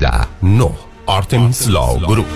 [0.00, 0.70] ده نه.
[1.06, 2.26] Artemis Law Group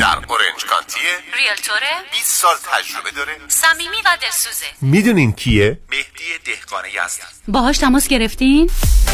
[0.00, 1.02] در Orange County ه
[1.36, 3.32] realtor ه 20 سال تجربه داره.
[3.48, 4.66] صمیمی و دلسوزه.
[4.80, 8.70] می‌دونین کیه؟ مهدی دهقان یزدی باهاش تماس گرفتین؟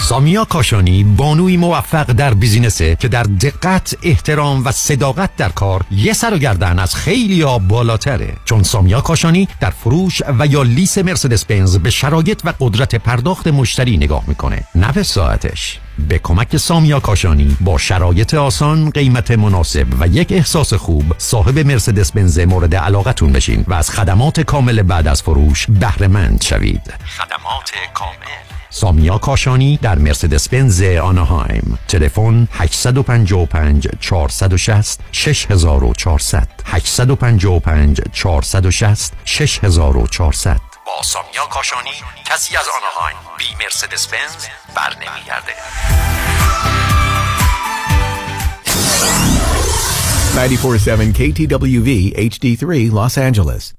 [0.00, 6.12] سامیا کاشانی بانوی موفق در بیزینسه که در دقت احترام و صداقت در کار یه
[6.12, 8.34] سر و گردن از خیلی ها بالاتره.
[8.44, 13.46] چون سامیا کاشانی در فروش و یا لیس مرسدس بنز به شرایط و قدرت پرداخت
[13.46, 14.64] مشتری نگاه می‌کنه.
[14.74, 15.78] نه ساعتش.
[16.08, 22.12] به کمک سامیا کاشانی با شرایط آسان قیمت مناسب و یک احساس خوب صاحب مرسدس
[22.12, 26.94] بنز مورد علاقتون بشین و از خدمات کامل بعد از فروش بهره مند شوید.
[27.18, 28.57] خدمات کامل.
[28.70, 31.78] سامیا کاشانی در مرسدس بنز آنهایم.
[31.88, 41.90] تلفن 855 460 6400 855 460 6400 با سامیا کاشانی
[42.24, 43.16] کسی از آنهایم.
[43.38, 44.46] بی مرسدس بنز
[44.76, 45.52] بر نمیگرده
[50.36, 53.74] 947 KTWV HD3 Los Angeles.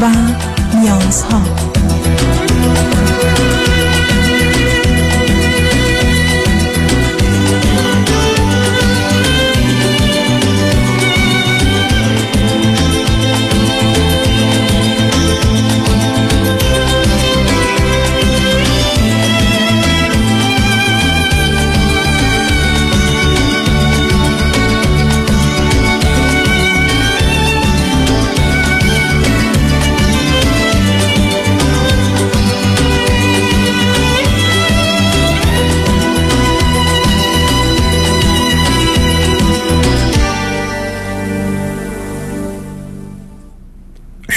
[0.00, 0.10] و
[0.76, 1.42] نیازها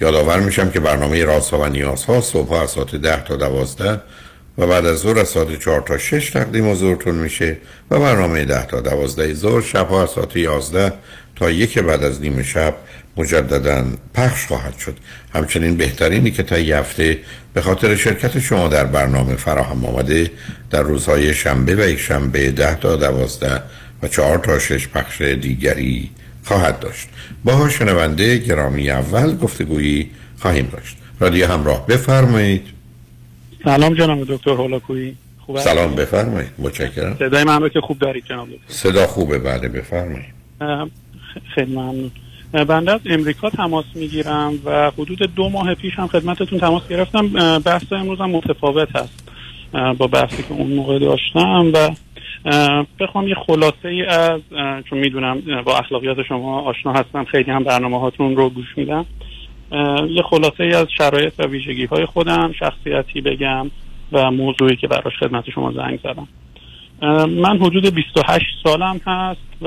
[0.00, 4.00] یادآور میشم که برنامه رازها و نیازها صبح از ساعت 10 تا 12
[4.58, 7.56] و بعد از ظهر از ساعت 4 تا 6 تقدیم حضورتون میشه
[7.90, 10.92] و برنامه 10 تا 12 ظهر شب از ساعت 11
[11.36, 12.74] تا یک بعد از نیم شب
[13.16, 13.84] مجددا
[14.14, 14.96] پخش خواهد شد.
[15.34, 17.18] همچنین بهترینی که تا هفته
[17.54, 20.30] به خاطر شرکت شما در برنامه فراهم آمده
[20.70, 23.62] در روزهای شنبه و یک شنبه 10 تا 12
[24.02, 26.10] و 4 تا 6 پخش دیگری
[26.44, 27.08] خواهد داشت.
[27.44, 30.96] با شنونده گرامی اول گفتگویی خواهیم داشت.
[31.20, 32.66] رادیو همراه بفرمایید.
[33.64, 36.50] سلام جناب دکتر هولاکویی خوب سلام بفرمایید.
[36.58, 37.16] متشکرم.
[37.18, 38.64] صدای من رو که خوب دارید جناب دکتر.
[38.68, 40.34] صدا خوبه بله بفرمایید.
[41.54, 42.10] خیلی ممنون.
[42.52, 47.58] بنده از امریکا تماس می‌گیرم و حدود دو ماه پیش هم خدمتتون تماس گرفتم.
[47.58, 49.28] بحث امروز هم متفاوت هست
[49.98, 51.90] با بحثی که اون موقع داشتم و
[53.00, 54.40] بخوام یه خلاصه ای از
[54.90, 59.06] چون می‌دونم با اخلاقیات شما آشنا هستم خیلی هم برنامه هاتون رو گوش میدم.
[60.08, 63.70] یه خلاصه ای از شرایط و ویژگی های خودم شخصیتی بگم
[64.12, 66.28] و موضوعی که براش خدمت شما زنگ زدم.
[67.26, 69.66] من حدود 28 سالم هست و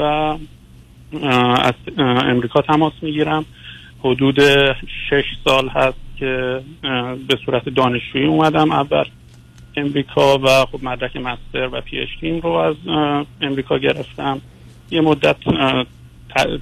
[1.62, 3.45] از امریکا تماس می‌گیرم.
[4.00, 4.39] حدود
[5.10, 6.62] 6 سال هست که
[7.27, 8.71] به صورت دانشجویی اومدم.
[8.71, 9.04] اول
[9.75, 12.10] امریکا و خب مدرک مستر و پی اچ
[12.44, 12.75] رو از
[13.42, 14.42] امریکا گرفتم.
[14.92, 15.36] یه مدت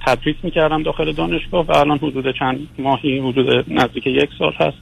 [0.06, 4.76] تدریس می‌کردم داخل دانشگاه و الان حدود چند ماهی حدود نزدیک یک سال هست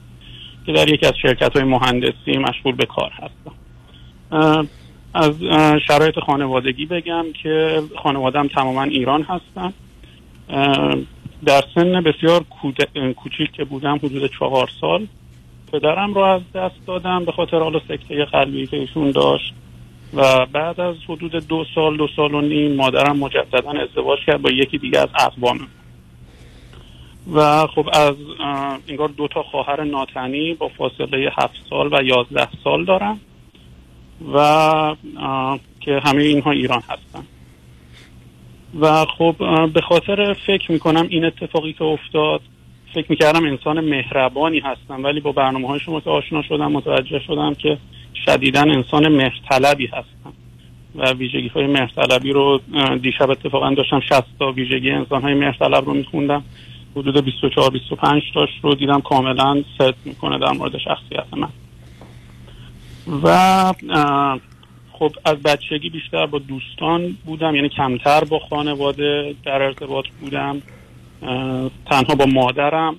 [0.65, 3.55] که در یکی از شرکت های مهندسی مشغول به کار هستم.
[5.13, 5.33] از
[5.87, 9.73] شرایط خانوادگی بگم که خانوادم تماما ایران هستن.
[11.45, 12.43] در سن بسیار
[13.15, 15.07] کوچیک که بودم حدود چهار سال.
[15.71, 19.53] پدرم رو از دست دادم به خاطر حالا سکته قلبی که ایشون داشت.
[20.13, 24.51] و بعد از حدود دو سال دو سال و نیم مادرم مجددا ازدواج کرد با
[24.51, 25.67] یکی دیگه از اقوامم
[27.33, 28.15] و خب از
[28.87, 33.19] انگار دو تا خواهر ناتنی با فاصله هفت سال و یازده سال دارم
[34.33, 34.95] و
[35.79, 37.23] که همه اینها ایران هستن.
[38.79, 39.35] و خب
[39.73, 42.41] به خاطر فکر می‌کنم این اتفاقی که افتاد
[42.93, 47.53] فکر می‌کردم انسان مهربانی هستم ولی با برنامه های شما که آشنا شدم متوجه شدم
[47.53, 47.77] که
[48.25, 50.33] شدیدا انسان مهرطلبی هستم
[50.95, 52.61] و ویژگی های مهرطلبی رو
[53.01, 56.43] دیشب اتفاقا داشتم 60 تا ویژگی انسان های مهرطلب رو میخوندم.
[56.95, 61.49] حدود 24 25 تاش رو دیدم کاملا ست می‌کنه در مورد شخصیت من.
[63.23, 63.73] و
[64.91, 70.61] خب از بچگی بیشتر با دوستان بودم یعنی کمتر با خانواده در ارتباط بودم.
[71.89, 72.95] تنها با مادرم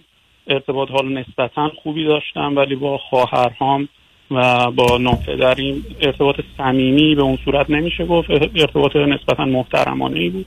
[0.46, 3.88] ارتباط حال نسبتا خوبی داشتم ولی با خواهرهام
[4.30, 8.30] و با ناپدریم ارتباط صمیمی به اون صورت نمیشه گفت.
[8.30, 10.46] ارتباط نسبتا محترمانه ای بود.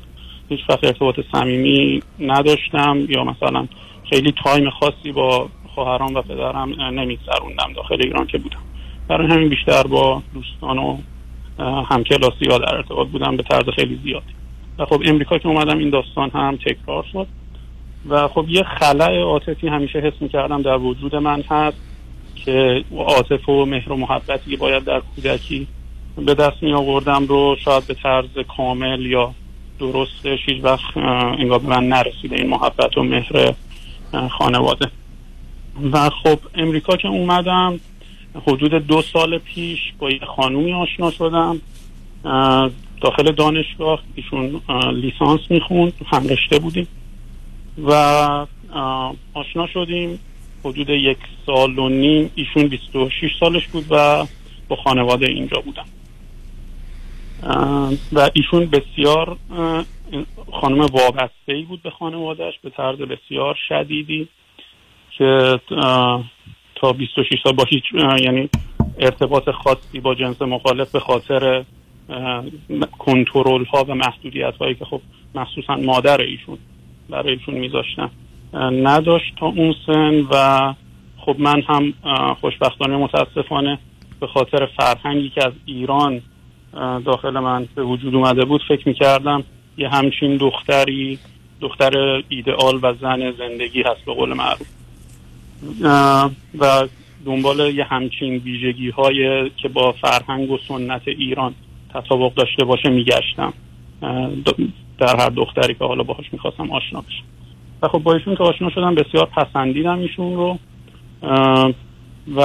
[0.49, 3.67] هیچ وقت ارتباط صمیمی نداشتم یا مثلا
[4.09, 8.59] خیلی تایم خاصی با خواهرام و پدرم نمیگذروندم داخل ایران که بودم.
[9.07, 10.97] برای همین بیشتر با دوستان و
[11.89, 14.33] همکلاسی ها در ارتباط بودم به طرز خیلی زیادی.
[14.79, 17.27] و خب امریکا که اومدم این داستان هم تکرار شد.
[18.09, 21.77] و خب یه خلع عاطفی همیشه حس می‌کردم در وجود من هست
[22.35, 25.67] که عاطفه و مهر و محبتی باید در کودکی
[26.25, 29.33] به دست می آوردم رو شاید به طرز کامل یا
[29.79, 33.53] درستش هیچ وقت انگار به من نرسیده این محبت و مهر
[34.29, 34.91] خانواده.
[35.91, 37.79] و خب امریکا که اومدم
[38.47, 41.61] حدود دو سال پیش با یه خانومی آشنا شدم
[43.01, 44.61] داخل دانشگاه ایشون
[44.93, 46.87] لیسانس می‌خوند هم رشته بودیم.
[47.77, 47.91] و
[49.33, 50.19] آشنا شدیم.
[50.65, 54.25] حدود یک سال و نیم ایشون 26 سالش بود و
[54.67, 55.85] با خانواده اینجا بودم
[58.13, 59.37] و ایشون بسیار
[60.51, 64.27] خانم وابسته ای بود به خانوادهش به طرز بسیار شدیدی
[65.17, 65.59] که
[66.75, 67.83] تا 26 سال با هیچ
[68.23, 68.49] یعنی
[68.99, 71.63] ارتباط خاصی با جنس مخالف به خاطر
[72.99, 75.01] کنترل ها و محدودیت هایی که خب
[75.35, 76.57] مخصوصا مادر ایشون
[77.09, 78.09] برای ایشون میذاشتن
[78.83, 80.73] نداشت تا اون سن و
[81.17, 81.93] خب من هم
[82.41, 83.79] خوشبختانه متاسفانه
[84.19, 86.21] به خاطر فرهنگی که از ایران
[87.05, 89.43] داخل من به وجود اومده بود فکر می‌کردم
[89.77, 91.19] یه همچین دختری
[91.61, 94.67] دختر ایدئال و زن زندگی هست به قول معروف.
[96.59, 96.87] و
[97.25, 101.53] دنبال یه همچین ویژگی های که با فرهنگ و سنت ایران
[101.93, 103.53] تطابق داشته باشه میگشتم.
[104.97, 107.23] در هر دختری که حالا باهاش می‌خواستم آشنا بشم.
[107.81, 110.57] و خب با ایشون که آشنا شدم بسیار پسندیدم ایشون رو.
[112.35, 112.41] و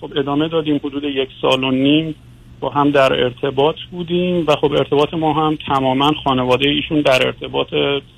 [0.00, 2.14] خب ادامه دادیم حدود یک سال و نیم
[2.60, 7.68] با هم در ارتباط بودیم و خب ارتباط ما هم تماما خانواده ایشون در ارتباط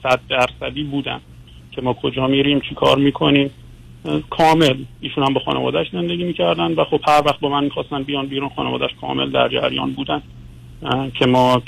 [0.03, 1.21] صد درصدی بودن
[1.73, 3.51] که ما کجا میریم چی کار می‌کنیم.
[4.31, 8.27] کامل ایشون هم با خانوادهش زندگی می‌کردن و خب هر وقت با من می‌خواستن بیان
[8.27, 10.23] بیرون خانوادهش کامل در جریان بودن.
[11.19, 11.63] که ما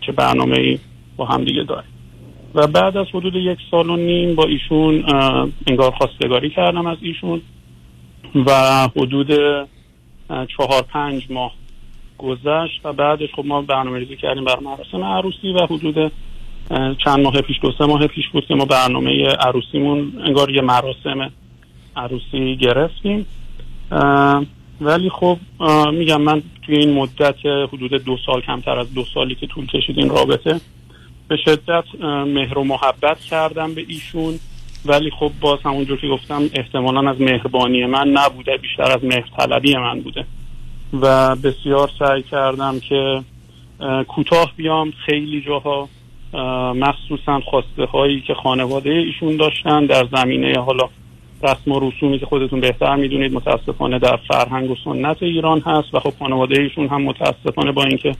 [0.00, 0.78] چه برنامه ای
[1.18, 1.90] با هم دیگه داریم
[2.54, 5.04] و بعد از حدود یک سال و نیم با ایشون
[5.66, 7.40] انگار خواستگاری کردم از ایشون
[8.34, 8.52] و
[8.96, 9.30] حدود
[10.28, 11.52] چهار پنج ماه
[12.18, 16.12] گذشت و بعدش خب ما برنامه ریزی کردیم بر مراسم عروسی و حدود
[17.04, 21.30] چند ماه پیش دو سه ماه پیش بود که ما برنامه عروسیمون انگار یه مراسم
[21.96, 23.26] عروسی گرفتیم.
[24.80, 25.38] ولی خب
[25.92, 29.98] میگم من توی این مدت حدود دو سال کمتر از دو سالی که طول کشید
[29.98, 30.60] این رابطه
[31.28, 31.84] به شدت
[32.26, 34.38] مهر و محبت کردم به ایشون.
[34.86, 40.00] ولی خب باز همونجور که گفتم احتمالا از مهربانی من نبوده بیشتر از مهرطلبی من
[40.00, 40.24] بوده.
[40.92, 43.22] و بسیار سعی کردم که
[44.08, 45.88] کوتاه بیام خیلی جاها.
[46.74, 50.88] مخصوصا خواسته هایی که خانواده ایشون داشتن در زمینه حالا
[51.42, 55.94] رسم و رسومی که خودتون بهتر می‌دونید متاسفانه در فرهنگ و سنت ایران هست.
[55.94, 58.12] و خب خانواده ایشون هم متاسفانه با اینکه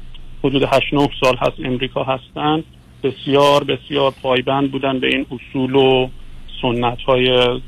[0.44, 2.62] حدود 8 9 سال هست امریکا هستن.
[3.02, 6.08] بسیار بسیار پایبند بودن به این اصول و
[6.62, 7.58] سنت های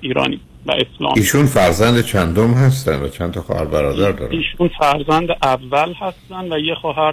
[0.00, 5.28] ایرانی و اسلام ایشون فرزند چندم هستن و چند تا خواهر برادر دارن؟ ایشون فرزند
[5.42, 7.12] اول هستن و یه خواهر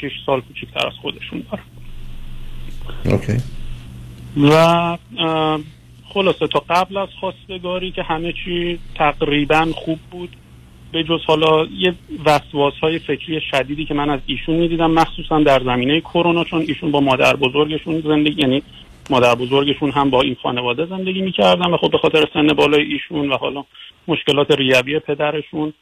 [0.00, 1.64] 6 سال کوچکتر از خودشون دارن.
[3.04, 3.36] اوکی.
[4.36, 4.98] و
[6.08, 10.36] خلاصه تا قبل از خواستگاری که همه چی تقریبا خوب بود
[10.94, 15.60] به جز حالا یه وسواس های فکری شدیدی که من از ایشون می‌دیدم مخصوصا در
[15.64, 18.62] زمینه کرونا چون ایشون با مادر بزرگشون زندگی یعنی
[19.10, 23.32] مادر بزرگشون هم با این خانواده زندگی می‌کردن و خب به خاطر سن بالای ایشون
[23.32, 23.64] و حالا
[24.08, 25.72] مشکلات ریوی پدرشون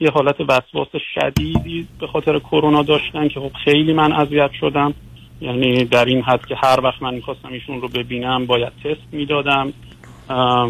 [0.00, 4.94] یه حالت وسواس شدیدی به خاطر کرونا داشتن که خب خیلی من اذیت شدم.
[5.40, 9.72] یعنی در این حد که هر وقت من می‌خواستم ایشون رو ببینم باید تست می‌دادم.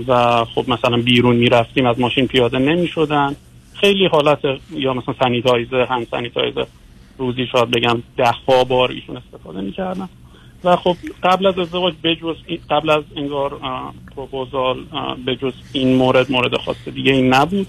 [0.09, 3.37] و خب مثلا بیرون می‌رفتیم از ماشین پیاده نمی‌شدن.
[3.81, 4.39] خیلی حالت
[4.71, 6.65] یا مثلا sanitizer هم sanitizer
[7.19, 10.09] روزی شاید بگم ده ها بار ایشون استفاده می‌کردن.
[10.65, 12.37] و خب قبل از ازدواج بجز
[12.71, 13.61] قبل از انگار
[14.17, 14.85] پروپوزال
[15.27, 17.67] بجز این مورد مورد خاص دیگه این نبود.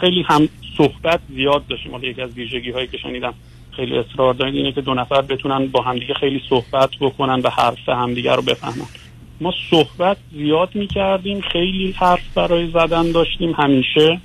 [0.00, 1.92] خیلی هم صحبت زیاد داشتیم.
[1.92, 3.34] حالا یکی از ویژگی هایی که شنیدم
[3.70, 7.88] خیلی اصرار دارید اینه که دو نفر بتونن با همدیگه خیلی صحبت بکنن و حرف
[7.88, 8.86] همدیگه رو بفهمن.
[9.40, 14.20] ما صحبت زیاد می‌کردیم خیلی حرف برای زدن داشتیم همیشه.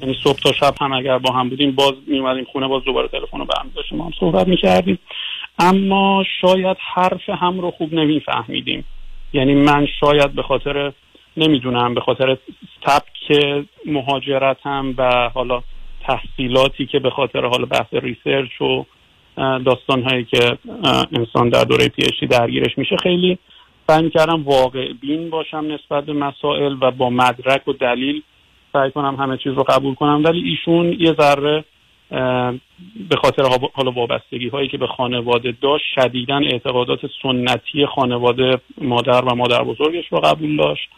[0.00, 3.38] یعنی صبح تا شب هم اگر با هم بودیم باز میومدیم خونه باز دوباره تلفن
[3.38, 4.98] رو برمی داشتیم هم صحبت می‌کردیم.
[5.58, 8.84] اما شاید حرف هم رو خوب نمیفهمیدیم.
[9.32, 10.92] یعنی من شاید به خاطر
[11.36, 12.36] نمی‌دونم به خاطر
[12.86, 15.62] سبک مهاجرتم و حالا
[16.06, 18.84] تحصیلاتی که به خاطر حالا بحث ریسرچ و
[19.36, 20.58] داستان هایی که
[21.12, 23.38] انسان در دوره پی اچ دی درگیرش میشه خیلی
[23.86, 28.22] سعی کردم واقع بین باشم نسبت به مسائل و با مدرک و دلیل
[28.74, 30.22] سعی کنم همه چیز رو قبول کنم.
[30.24, 31.64] ولی ایشون یه ذره
[33.08, 33.42] به خاطر
[33.74, 40.04] حالا وابستگی هایی که به خانواده داشت شدیدا اعتقادات سنتی خانواده مادر و مادر بزرگش
[40.10, 40.88] رو قبول داشت.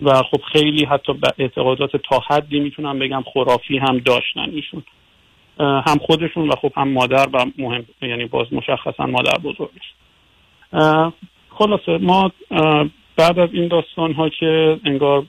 [0.00, 4.82] و خب خیلی حتی اعتقادات تا حدی می‌تونم بگم خرافی هم داشتن ایشون.
[5.60, 9.92] هم خودشون و خب هم مادر و مهم یعنی باز مشخصا مادر بزرگش.
[11.50, 12.32] خلاصه ما
[13.18, 15.26] بعد از این داستان ها که انگار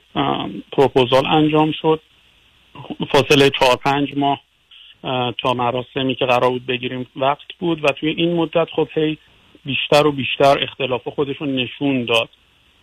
[0.72, 2.00] پروپوزال انجام شد
[3.12, 4.40] فاصله چهار پنج ماه
[5.04, 9.18] اه، تا مراسمی که قرار بود بگیریم وقت بود و توی این مدت خب هی
[9.64, 12.28] بیشتر و بیشتر اختلاف خودشون نشون داد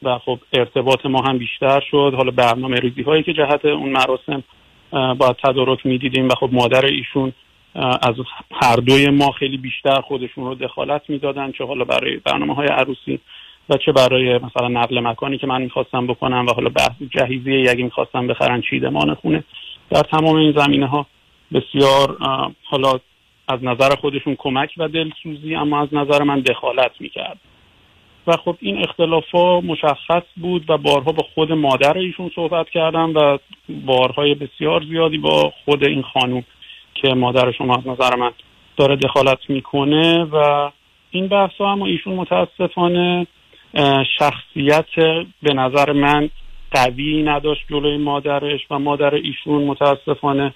[0.04, 2.14] و خب ارتباط ما هم بیشتر شد.
[2.18, 4.44] حالا برنامه ریزی هایی که جهت اون مراسم
[4.92, 7.34] با تدارک می‌دیدیم و خب مادر ایشون
[8.02, 8.16] از
[8.52, 13.20] هر دوی ما خیلی بیشتر خودشون رو دخالت می‌دادن چه حالا برای برنامه های عروسی
[13.70, 17.84] و چه برای مثلا نقل مکانی که من می‌خواستم بکنم و حالا بحث جهیزیه اگه
[17.84, 19.44] می‌خواستم بخرن چیدمان خونه.
[19.90, 21.06] در تمام این زمینه ها
[21.54, 22.18] بسیار
[22.64, 23.00] حالا
[23.48, 27.38] از نظر خودشون کمک و دلسوزی اما از نظر من دخالت می‌کرد.
[28.28, 33.14] و خب این اختلاف ها مشخص بود و بارها با خود مادر ایشون صحبت کردم
[33.16, 33.38] و
[33.86, 36.44] بارهای بسیار زیادی با خود این خانوم
[36.94, 38.32] که مادر شما از نظر من
[38.78, 40.70] داره دخالت می‌کنه و
[41.12, 43.28] این بحث ها اما ایشون متاسفانه
[44.20, 44.96] شخصیت
[45.44, 46.30] به نظر من
[46.72, 50.54] قوی نداشت جلوی مادرش و مادر ایشون متاسفانه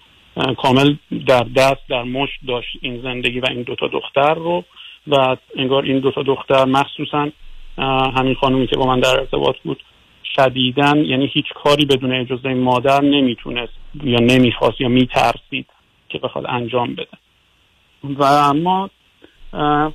[0.57, 0.95] کامل
[1.27, 4.63] در دست در مشت داشت این زندگی و این دوتا دختر رو.
[5.07, 7.29] و انگار این دوتا دختر مخصوصا
[8.17, 9.83] همین خانومی که با من در ارتباط بود
[10.35, 15.65] شدیدن یعنی هیچ کاری بدون اجازه مادر نمی‌تونست یا نمی‌خواست یا میترسید
[16.09, 17.17] که بخواد انجام بده.
[18.03, 18.89] و اما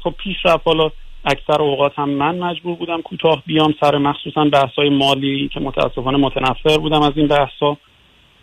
[0.03, 0.91] خب پیش رفت حالا
[1.27, 6.19] اکثر اوقات هم من مجبور بودم کوتاه بیام سر مخصوصا بحث های مالی که متاسفانه
[6.19, 7.77] متنفر بودم از این بحث ها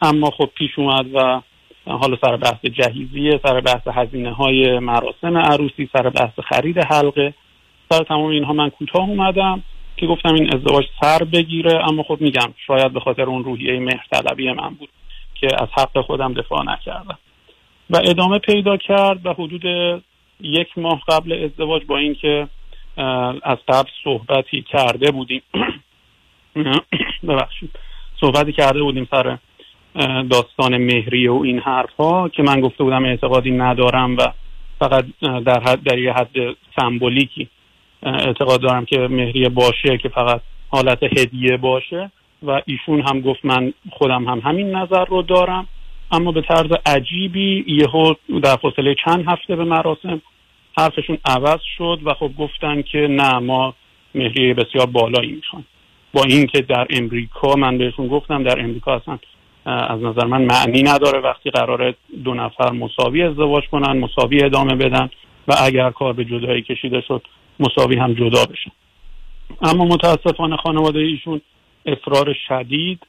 [0.02, 1.42] اما خب پیش اومد و
[1.88, 7.34] حالا سر بحث جهیزیه سر بحث هزینه های مراسم عروسی سر بحث خرید حلقه.
[7.90, 9.64] سر تمام اینها من کوتاه اومدم
[9.98, 11.90] که گفتم این ازدواج سر بگیره.
[11.90, 14.90] اما خب میگم شاید به خاطر اون روحیه مهرطلبی من بود
[15.36, 17.18] که از حق خودم دفاع نکردم.
[17.90, 19.66] و ادامه پیدا کرد و حدود
[20.42, 22.48] یک ماه قبل ازدواج با اینکه
[23.44, 25.42] از قبل صحبتی کرده بودیم.
[27.28, 27.70] ببخشید.
[28.20, 29.38] صحبتی کرده بودیم سر
[30.30, 34.22] داستان مهریه و این حرف ها که من گفته بودم اعتقادی ندارم و
[34.80, 37.50] فقط در حد در یه حد سمبولیکی
[38.04, 42.12] اعتقاد دارم که مهریه باشه که فقط حالت هدیه باشه.
[42.44, 45.68] و ایشون هم گفت من خودم هم همین نظر رو دارم.
[46.12, 50.22] اما به طرز عجیبی یهو در فاصله چند هفته به مراسم
[50.78, 53.74] حرفشون عوض شد و خب گفتن که نه ما
[54.16, 55.66] مهریه بسیار بالایی می‌خوایم
[56.14, 59.20] با اینکه در امریکا من بهشون گفتم در امریکا اصلا
[59.66, 61.20] از نظر من معنی نداره.
[61.20, 65.10] وقتی قراره دو نفر مساوی ازدواج کنن مساوی ادامه بدن
[65.48, 67.28] و اگر کار به جدایی کشیده شد
[67.60, 68.72] مساوی هم جدا بشن
[69.62, 71.42] اما متاسفانه خانواده ایشون
[71.86, 73.00] اصرار شدید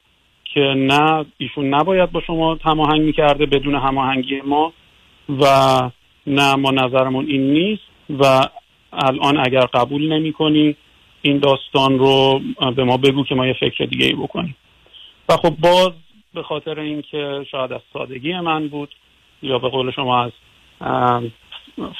[0.53, 4.73] که نه ایشون نباید با شما هماهنگ می‌کرده بدون هماهنگی ما
[5.29, 5.45] و
[6.27, 8.41] نه ما نظرمون این نیست و
[8.93, 10.75] الان اگر قبول نمی کنی
[11.21, 12.41] این داستان رو
[12.75, 14.55] به ما بگو که ما یه فکر دیگه ای بکنیم.
[15.29, 15.91] و خب باز
[16.33, 18.89] به خاطر اینکه شاید از سادگی من بود
[19.41, 20.31] یا به قول شما از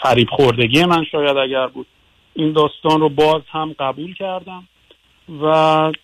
[0.01, 1.88] فریب خوردگی من شاید اگر بود
[2.34, 4.67] این داستان رو باز هم قبول کردم
[5.41, 5.46] و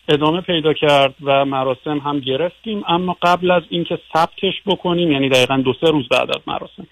[0.10, 2.84] ادامه پیدا کرد و مراسم هم گرفتیم.
[2.88, 6.88] اما قبل از اینکه ثبتش بکنیم یعنی دقیقا دو سه روز بعد از مراسم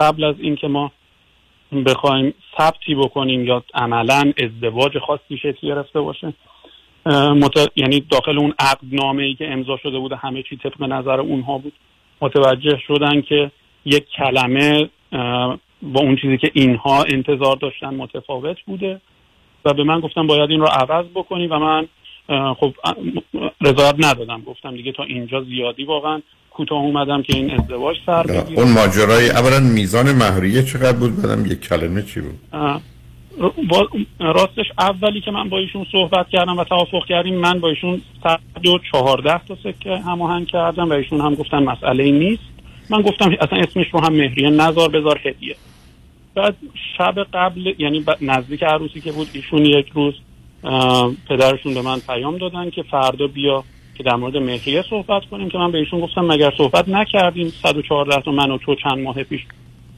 [0.00, 0.92] قبل از اینکه ما
[1.86, 6.32] بخوایم ثبتی بکنیم یا عملا ازدواج خاصی شکل گرفته باشه
[7.06, 7.70] مت...
[7.76, 11.72] یعنی داخل اون عقدنامه ای که امضا شده بوده همه چی طبق نظر اونها بود
[12.20, 13.50] متوجه شدن که
[13.84, 14.88] یک کلمه
[15.82, 19.00] با اون چیزی که اینها انتظار داشتن متفاوت بوده
[19.64, 21.88] و به من گفتم باید این رو عوض بکنی و من
[22.30, 22.74] خب
[23.60, 24.42] رضایت ندادم.
[24.46, 28.60] گفتم دیگه تا اینجا زیادی واقعا کوتاه اومدم که این ازدواج سر بگیره.
[28.60, 32.38] اون ماجرای اولا میزان مهریه چقدر بود؟ بعدم یک کلمه چی بود؟
[34.20, 38.02] راستش اولی که من با ایشون صحبت کردم و توافق کردیم من با ایشون
[38.62, 42.42] 114 تا سکه هماهنگ کردم و ایشون هم گفتن مسئله ای نیست.
[42.90, 45.56] من گفتم اصلا اسمش رو هم مهریه نزار بذار هدیه.
[46.34, 46.56] بعد
[46.98, 50.14] شب قبل یعنی نزدیک عروسی که بود ایشون یک روز
[51.28, 53.64] پدرشون به من پیام دادن که فردا بیا
[53.94, 58.20] که در مورد مهریه صحبت کنیم که من به ایشون گفتم مگر صحبت نکردیم 114
[58.20, 59.40] تا من و تو چند ماه پیش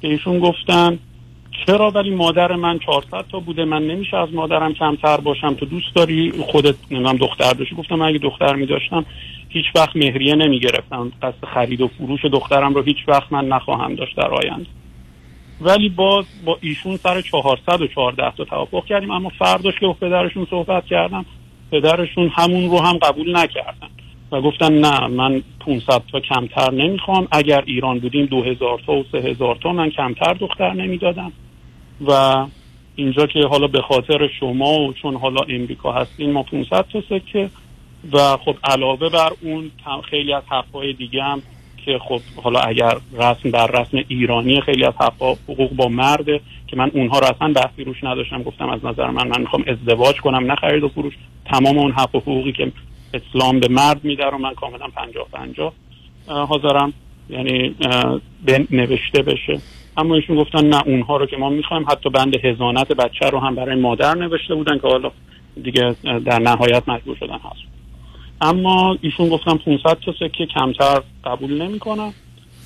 [0.03, 0.99] که ایشون گفتن.
[1.67, 3.65] چرا؟ ولی مادر من 400 تا بوده.
[3.65, 5.55] من نمیشه از مادرم کمتر باشم.
[5.55, 9.05] تو دوست داری؟ خودت نمی‌دونم دختر داشتی؟ گفتم من اگه دختر میداشتم
[9.49, 11.13] هیچ وقت مهریه نمی‌گرفتم.
[11.23, 14.67] قصد خرید و فروش دخترم رو هیچ وقت من نخواهم داشت در آینده.
[15.63, 19.11] ولی باز با ایشون سر 414 تا توافق کردیم.
[19.11, 21.25] اما فرداش که با پدرشون صحبت کردم
[21.73, 23.89] پدرشون همون رو هم قبول نکردن
[24.33, 27.29] و گفتن نه من 500 تا کمتر نمی‌خوام.
[27.31, 31.33] اگر ایران بودیم 2000 تا و 3000 تا من کمتر دختر نمی‌دادم.
[32.07, 32.47] و
[32.97, 37.51] اینجا که حالا به خاطر شما و چون حالا امریکا هستین ما 500 تا سکه.
[38.13, 39.71] و خب علاوه بر اون
[40.11, 41.43] خیلی از حقهای دیگه هم
[41.85, 44.95] که خب حالا اگر رسم بر رسم ایرانی خیلی از
[45.49, 49.29] حقوق با مرده که من اونها رو اصلا بحثی روش نداشتم گفتم از نظر من
[49.29, 51.15] من می‌خوام ازدواج کنم نه خرید و فروش.
[51.45, 52.73] تمام اون حق و حقوقی که
[53.15, 55.73] اسلام به مرد میده رو من کاملا پنجاه پنجاه
[56.29, 56.93] اه، حاضرم.
[57.31, 57.75] یعنی
[58.71, 59.61] نوشته بشه.
[59.97, 63.55] اما ایشون گفتن نه اونها رو که ما می‌خوایم حتی بند هزانت بچه رو هم
[63.55, 65.11] برای مادر نوشته بودن که حالا
[65.63, 67.82] دیگه در نهایت مجبور شدن هست
[68.43, 72.15] اما ایشون گفتم 500 تا سکه کمتر قبول نمی‌کنم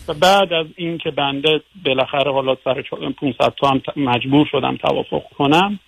[0.09, 4.77] و بعد از این که بنده بالاخره حالا سر چ- 500 تا هم مجبور شدم
[4.77, 5.79] توافق کنم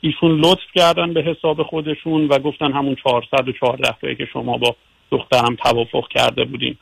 [0.00, 4.76] ایشون لطف کردن به حساب خودشون و گفتن همون 414 تایی که شما با
[5.10, 6.76] دخترم توافق کرده بودین.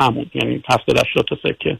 [0.00, 1.78] همون یعنی 780 تا سکه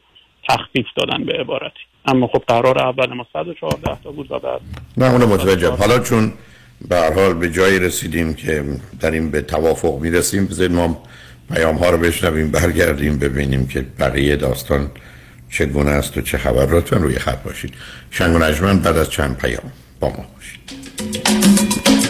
[0.49, 1.81] تخفیف دادن به عبارتی.
[2.07, 4.61] اما خب قرار اول ما 114 تا بود و بعد
[4.97, 6.33] نه اونو متوجهم حالا چون
[6.89, 8.65] به حال به جایی رسیدیم که
[9.01, 10.47] داریم به توافق می‌رسیم.
[10.47, 11.03] بذارید ما
[11.55, 14.91] پیام ها رو بشنویم برگردیم ببینیم که بقیه داستان
[15.51, 16.67] چگونه است و چه خبر.
[16.67, 17.75] لطفا روی خط باشید.
[18.11, 22.10] شنگ و نجمن بعد از چند پیام با ما باشید.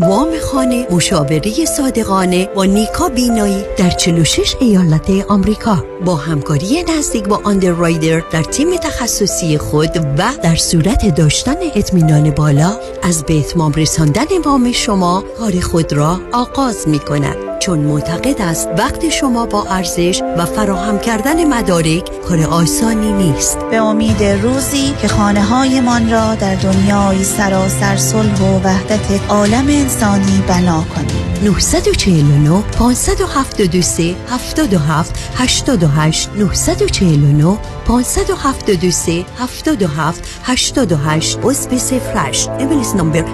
[0.00, 5.84] وام خانه مشاوره صادقانه با نیکا بینایی در 46 ایالت آمریکا.
[6.04, 12.72] با همکاری نزدیک با آندررایدر در تیم تخصصی خود و در صورت داشتن اطمینان بالا
[13.02, 18.68] از به اتمام رساندن وام شما کار خود را آغاز می کند چون معتقد است
[18.78, 23.58] وقت شما با ارزش و فراهم کردن مدارک کار آسانی نیست.
[23.58, 30.42] به امید روزی که خانه هایمان را در دنیای سراسر صلح و وحدت عالم انسانی
[30.48, 31.30] بنا کنیم.
[31.44, 43.24] 949 573 77 88 949 573 77 88 عضو صفر امیلیس نمبر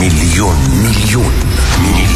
[0.00, 0.56] میلیون
[1.82, 2.09] میلیون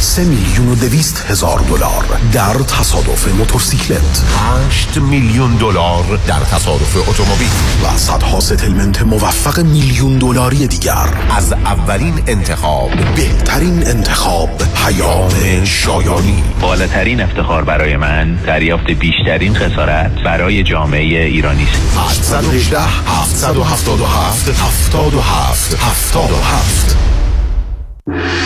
[0.00, 4.22] 3 میلیون و دویست هزار دلار در تصادف موتورسیکلت.
[4.66, 7.48] 8 میلیون دلار در تصادف اتومبیل.
[7.84, 11.08] و صدها ستلمنت موفق میلیون دلاری دیگر.
[11.36, 12.90] از اولین انتخاب.
[13.16, 16.42] بهترین انتخاب پیام شایانی.
[16.60, 22.32] بالاترین افتخار برای من دریافت بیشترین خسارت برای جامعه ایرانی است.
[22.32, 26.87] 818 777 77 77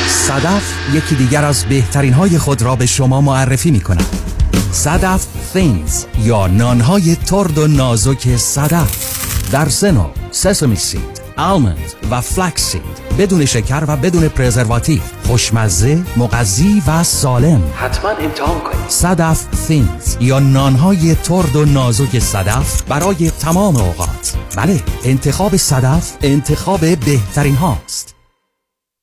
[0.07, 4.33] صدف یکی دیگر از بهترین های خود را به شما معرفی می کند
[4.73, 9.23] صدف فینز یا نانهای ترد و نازک صدف.
[9.53, 12.83] در سنو سسمی سید آلمند و فلکس سید.
[13.19, 15.01] بدون شکر و بدون پرزرواتیو.
[15.27, 17.63] خوشمزه مغذی و سالم.
[17.75, 18.89] حتما امتحان کنید.
[18.89, 24.37] صدف فینز یا نانهای ترد و نازک صدف برای تمام اوقات.
[24.57, 28.12] بله انتخاب صدف انتخاب بهترین هاست.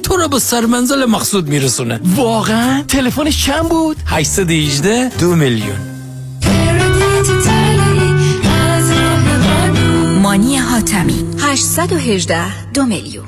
[0.00, 2.00] تو رو به سرمنزل مقصود میرسونه.
[2.16, 5.76] واقعا تلفنش چند بود؟ 818 دو میلیون.
[10.22, 11.24] مانی حاتمی.
[11.38, 13.26] 818 دو میلیون.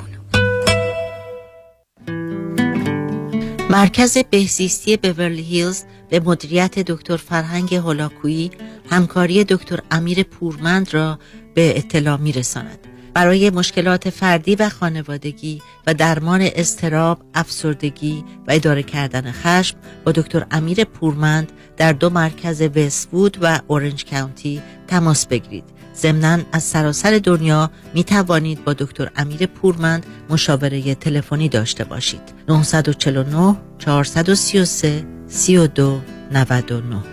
[3.69, 8.51] مرکز بهزیستی بورلی هیلز به مدیریت دکتر فرهنگ هولاکویی
[8.89, 11.19] همکاری دکتر امیر پورمند را
[11.53, 12.79] به اطلاع میرساند.
[13.13, 20.45] برای مشکلات فردی و خانوادگی و درمان استراب، افسردگی و اداره کردن خشم با دکتر
[20.51, 25.63] امیر پورمند در دو مرکز وستوود و اورنج کاونتی تماس بگیرید.
[25.95, 32.21] ضمنا از سراسر دنیا می توانید با دکتر امیر پورمند مشاوره تلفنی داشته باشید.
[32.49, 37.12] 949 433 32 99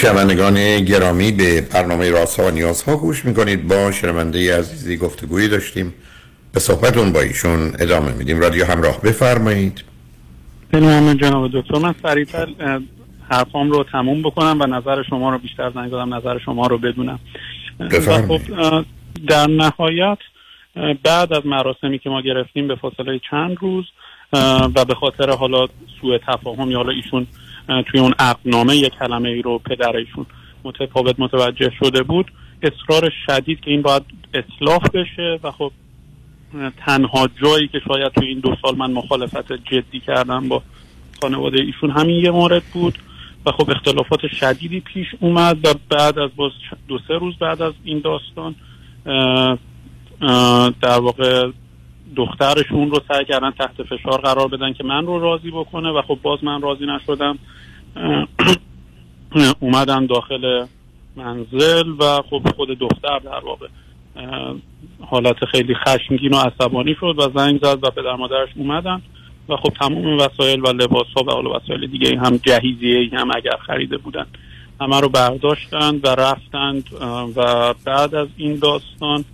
[0.00, 3.68] شنوندگان گرامی به برنامه راسا و نیازها گوش می‌کنید.
[3.68, 5.94] با شنونده عزیزی گفتگویی داشتیم.
[6.52, 8.40] به صحبتون با ایشون ادامه میدیم.
[8.40, 9.84] رادیو همراه بفرمایید.
[10.72, 11.78] ممنون جناب دکتر.
[11.78, 12.48] من سریعتر
[13.30, 17.18] حرفام رو تموم بکنم و نظر شما رو بیشتر زنگ دادم نظر شما رو بدونم.
[17.80, 18.42] بفرمایید.
[18.42, 18.84] خب
[19.28, 20.18] در نهایت
[21.02, 23.84] بعد از مراسمی که ما گرفتیم به فاصله چند روز
[24.74, 25.66] و به خاطر حالا
[26.00, 27.26] سوء تفاهم یا حالا ایشون
[27.86, 30.26] توی اون عقدنامه یک کلمه ای رو پدر ایشون
[30.64, 32.30] متفاوت متوجه شده بود.
[32.62, 34.02] اصرار شدید که این باید
[34.34, 35.72] اصلاح بشه و خب
[36.86, 40.62] تنها جایی که شاید توی این دو سال من مخالفت جدی کردم با
[41.22, 42.98] خانواده ایشون همین یه مورد بود
[43.46, 46.52] و خب اختلافات شدیدی پیش اومد و بعد از باز
[46.88, 48.54] دو سه روز بعد از این داستان
[50.82, 51.50] در واقع
[52.16, 56.18] دخترشون رو سعی کردن تحت فشار قرار بدن که من رو راضی بکنه و خب
[56.22, 57.38] باز من راضی نشدم.
[59.60, 60.66] اومدن داخل
[61.16, 63.66] منزل و خب خود دختر در واقع
[65.00, 69.02] حالت خیلی خشمگین و عصبانی شد و زنگ زد و پدر مادرش اومدن
[69.48, 73.56] و خب تمام وسایل و لباس ها و حالا وسایل دیگه هم جهیزیه هم اگر
[73.66, 74.26] خریده بودن
[74.80, 76.84] همه رو برداشتند و رفتند
[77.36, 79.24] و بعد از این داستان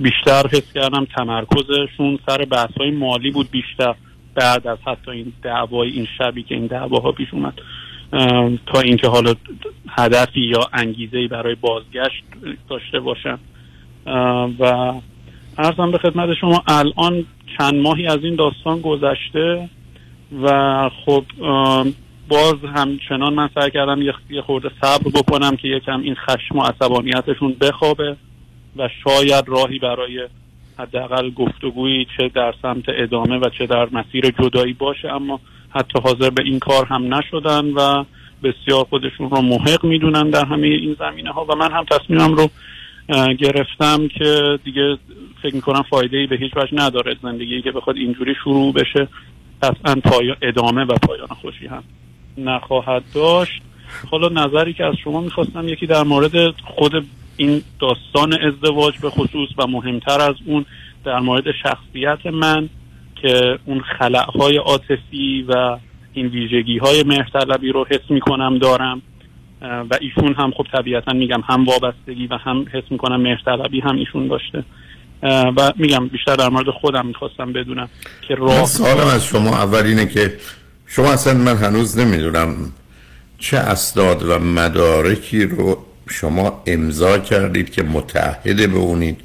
[0.00, 3.94] بیشتر حس کردم تمرکزشون سر بحث های مالی بود بیشتر
[4.34, 7.54] بعد از حتی این دعوای این شبی که این دعواها پیش اومد.
[8.66, 9.34] تا اینکه حالا
[9.88, 12.24] هدفی یا انگیزه برای بازگشت
[12.68, 13.38] داشته باشن.
[14.58, 14.92] و
[15.58, 17.24] ارزم به خدمت شما الان
[17.58, 19.68] چند ماهی از این داستان گذشته
[20.42, 21.24] و خب
[22.28, 27.56] باز همچنان من سعی کردم یه خورده صبر بکنم که یکم این خشم و عصبانیتشون
[27.60, 28.16] بخوابه.
[28.76, 30.28] و شاید راهی برای
[30.78, 36.30] حداقل گفتگویی چه در سمت ادامه و چه در مسیر جدایی باشه اما حتی حاضر
[36.30, 38.04] به این کار هم نشدن و
[38.42, 42.50] بسیار خودشون رو محق می‌دونن در همه این زمینه ها و من هم تصمیمم رو
[43.34, 44.96] گرفتم که دیگه
[45.42, 49.08] فکر می‌کنم فایده ای به هیچ وجه نداره زندگی که بخواد اینجوری شروع بشه.
[49.62, 51.82] قطعا پایا ادامه و پایان خوشی هم
[52.38, 53.62] نخواهد داشت.
[54.10, 57.06] حالا نظری که از شما می‌خواستم یکی در مورد خود
[57.36, 60.64] این داستان ازدواج به خصوص و مهمتر از اون
[61.04, 62.68] در مورد شخصیت من
[63.22, 65.78] که اون خلعهای عاطفی و
[66.12, 69.02] این ویژگی های مهرطلبی رو حس می‌کنم دارم.
[69.62, 74.28] و ایشون هم خب طبیعتا میگم هم وابستگی و هم حس می‌کنم مهرطلبی هم ایشون
[74.28, 74.64] داشته.
[75.56, 77.88] و میگم بیشتر در مورد خودم می‌خواستم بدونم
[78.28, 80.32] که راه سوالم از شما اول اینه که
[80.86, 82.56] شما اصلا من هنوز نمی‌دونم
[83.38, 85.78] چه اسناد و مدارکی رو
[86.10, 89.20] شما امضا کردید که متحد به اونید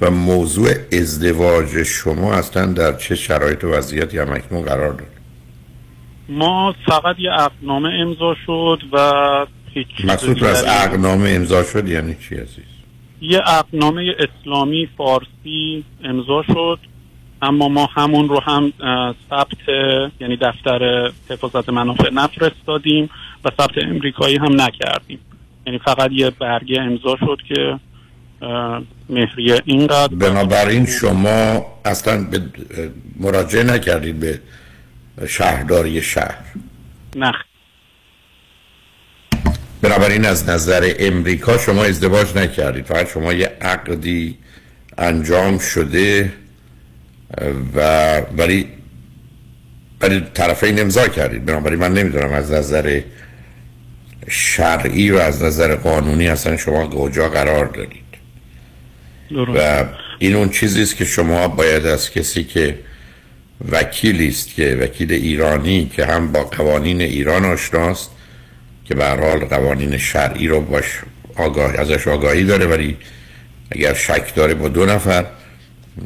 [0.00, 5.20] و موضوع ازدواج شما اصلا در چه شرایط و وضعیتی هم اکنون قرار دارد
[6.28, 12.34] ما فقط یه عقدنامه امضا شد و هیچ مقصود از عقدنامه امضا شد یعنی چی
[12.34, 12.64] عزیز؟
[13.20, 16.78] یه عقدنامه اسلامی فارسی امضا شد
[17.42, 18.72] اما ما همون رو هم
[19.30, 19.68] ثبت
[20.20, 23.10] یعنی دفتر حفاظت منافع نفرستادیم
[23.44, 25.18] و ثبت امریکایی هم نکردیم.
[25.66, 27.78] یعنی فقط یه برگه امضا شد که
[29.08, 32.42] مهریه اینقدر بنابراین شما اصلا به
[33.20, 34.40] مراجعه نکردید به
[35.28, 36.44] شهرداری شهر.
[37.16, 37.32] نه.
[39.82, 42.84] بنابراین از نظر امریکا شما ازدواج نکردید.
[42.84, 44.38] فقط شما یه عقدی
[44.98, 46.32] انجام شده
[47.74, 47.80] و
[48.18, 48.68] ولی
[50.00, 51.44] ولی طرفین امضا کردید.
[51.44, 53.00] بنابراین من نمی‌دونم از نظر
[54.28, 58.10] شرعی و از نظر قانونی اصلا شما کجا قرار دارید؟
[59.56, 59.84] و
[60.18, 62.78] این اون چیزی است که شما باید از کسی که
[63.72, 68.10] وکیلی است که وکیل ایرانی که هم با قوانین ایران آشناست
[68.84, 71.00] که به حال قوانین شرعی رو باش
[71.36, 72.96] آگاه ازش آگاهی داره ولی
[73.70, 75.24] اگر شک داره با دو نفر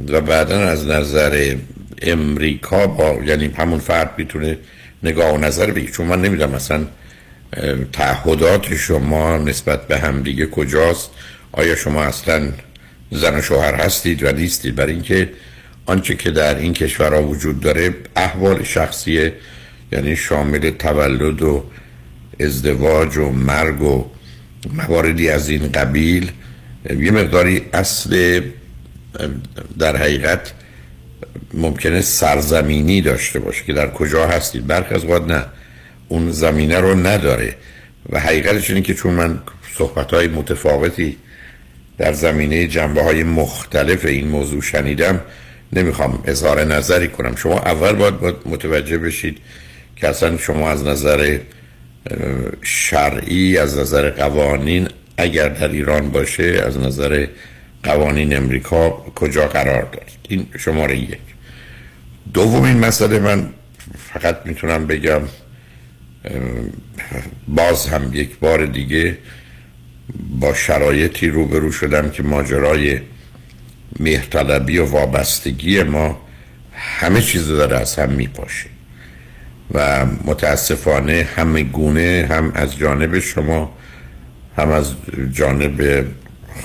[0.09, 1.57] و بعدا از نظر
[2.03, 4.59] امریکا با یعنی همون فرد می‌تونه
[5.03, 6.87] نگاه و نظر بگی چون من نمی‌دونم مثلا
[7.93, 11.11] تعهدات شما نسبت به همدیگه کجاست؟
[11.53, 12.49] آیا شما اصلا
[13.11, 15.31] زن و شوهر هستید و نیستید؟ برای اینکه
[15.87, 19.33] آنچه که در این کشورها وجود داره احوال شخصی
[19.93, 21.65] یعنی شامل تولد و
[22.41, 24.05] ازدواج و مرگ و
[24.73, 26.31] مواردی از این قبیل
[26.91, 28.41] یه مقداری اصل
[29.79, 30.53] در حقیقت
[31.55, 34.67] ممکنه سرزمینی داشته باشه که در کجا هستید.
[34.67, 35.45] برخی از نه.
[36.15, 37.55] اون زمینه رو نداره.
[38.11, 39.39] و حقیقتش اینه که چون من
[39.79, 41.17] صحبت های متفاوتی
[41.99, 45.21] در زمینه جنبه های مختلف این موضوع شنیدم
[45.73, 47.37] نمی‌خوام اظهار نظری کنم.
[47.37, 49.39] شما اول باید, باید متوجه بشید
[49.97, 51.39] که اصلا شما از نظر
[52.63, 57.27] شرعی از نظر قوانین اگر در ایران باشه از نظر
[57.83, 61.19] قوانین امریکا کجا قرار دارید؟ این شماره یک.
[62.35, 63.49] دومین مسئله من
[64.13, 65.23] فقط می‌تونم بگم
[67.49, 69.19] باز هم یک بار دیگه
[70.41, 73.01] با شرایطی روبرو شدم که ماجرای
[74.01, 76.21] مهرطلبی و وابستگی ما
[76.73, 78.67] همه چیز داره از هم میپاشه.
[79.75, 83.73] و متاسفانه همه گونه هم از جانب شما
[84.57, 84.95] هم از
[85.33, 86.07] جانب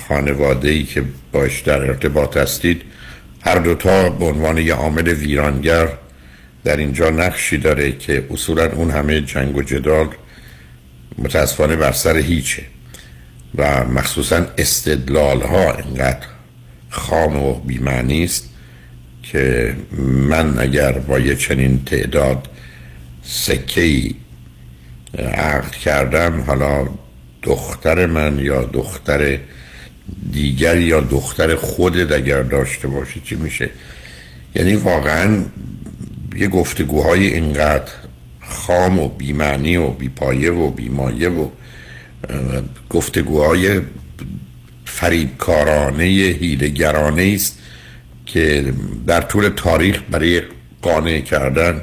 [0.08, 2.82] خانواده ای که باش در ارتباط هستید
[3.40, 5.88] هر دوتا به عنوان یه عامل ویرانگر
[6.64, 10.08] در اینجا نقشی داره که اصولا اون همه جنگ و جدال
[11.18, 12.62] متاسفانه بر سر هیچه
[13.54, 16.26] و مخصوصا استدلال ها اینقدر
[16.90, 18.50] خام و بیمعنی است
[19.22, 19.76] که
[20.28, 22.48] من اگر با یه چنین تعداد
[23.22, 24.10] سکه
[25.18, 26.88] عقد کردم حالا
[27.42, 29.38] دختر من یا دختر
[30.32, 33.70] دیگری یا دختر خودت اگر داشته باشی چی میشه؟
[34.54, 35.44] یعنی واقعا
[36.36, 37.92] یه گفتگوهای اینقدر
[38.40, 41.48] خام و بیمعنی و بیپایه و بیمایه و
[42.90, 43.80] گفتگوهای
[44.84, 47.58] فریبکارانه هیلگرانه است
[48.26, 48.72] که
[49.06, 50.42] در طول تاریخ برای
[50.82, 51.82] قانع کردن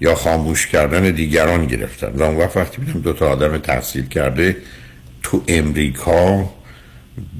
[0.00, 2.12] یا خاموش کردن دیگران گرفتن.
[2.16, 4.56] و اون وقت وقتی بیدم دو تا آدم تحصیل کرده
[5.22, 6.50] تو امریکا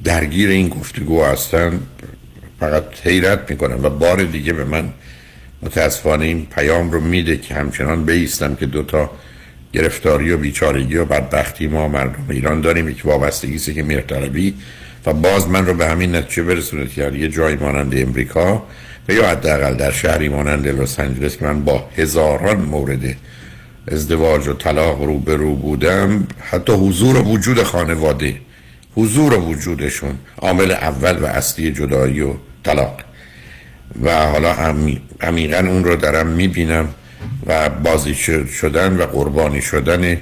[0.03, 1.79] درگیر این گفتگو هستن
[2.59, 3.83] فقط حیرت می‌کنم.
[3.83, 4.93] و بار دیگه به من
[5.61, 9.11] متاسفانه این پیام رو میده که همچنان بیستم که دوتا
[9.73, 12.89] گرفتاری و بیچارگی و بدبختی ما مردم ایران داریم.
[12.89, 14.53] یک وابستگی که میرتربی
[15.05, 18.63] و باز من رو به همین نتیجه برسونید که یه جای مانند امریکا
[19.09, 23.15] و یا حداقل در شهری مانند لس آنجلس که من با هزاران مورد
[23.87, 28.35] ازدواج و طلاق رو به رو بودم حتی حضور و وجود خانواده
[28.95, 33.01] حضور و وجودشون عامل اول و اصلی جدایی و طلاق.
[34.03, 34.53] و حالا
[35.21, 36.89] عمیقا اون رو دارم می‌بینم
[37.45, 38.15] و بازی
[38.59, 40.17] شدن و قربانی شدن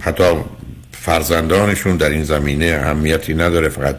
[0.00, 0.24] حتی
[0.92, 3.96] فرزندانشون در این زمینه اهمیتی نداره فقط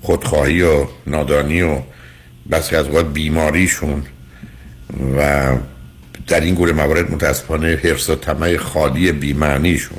[0.00, 1.78] خودخواهی و نادانی و
[2.50, 4.02] بسیاری از وقت بیماریشون.
[5.16, 5.52] و
[6.26, 9.98] در این گونه موارد متاسفانه حرس و طمع خالی بیمعنیشون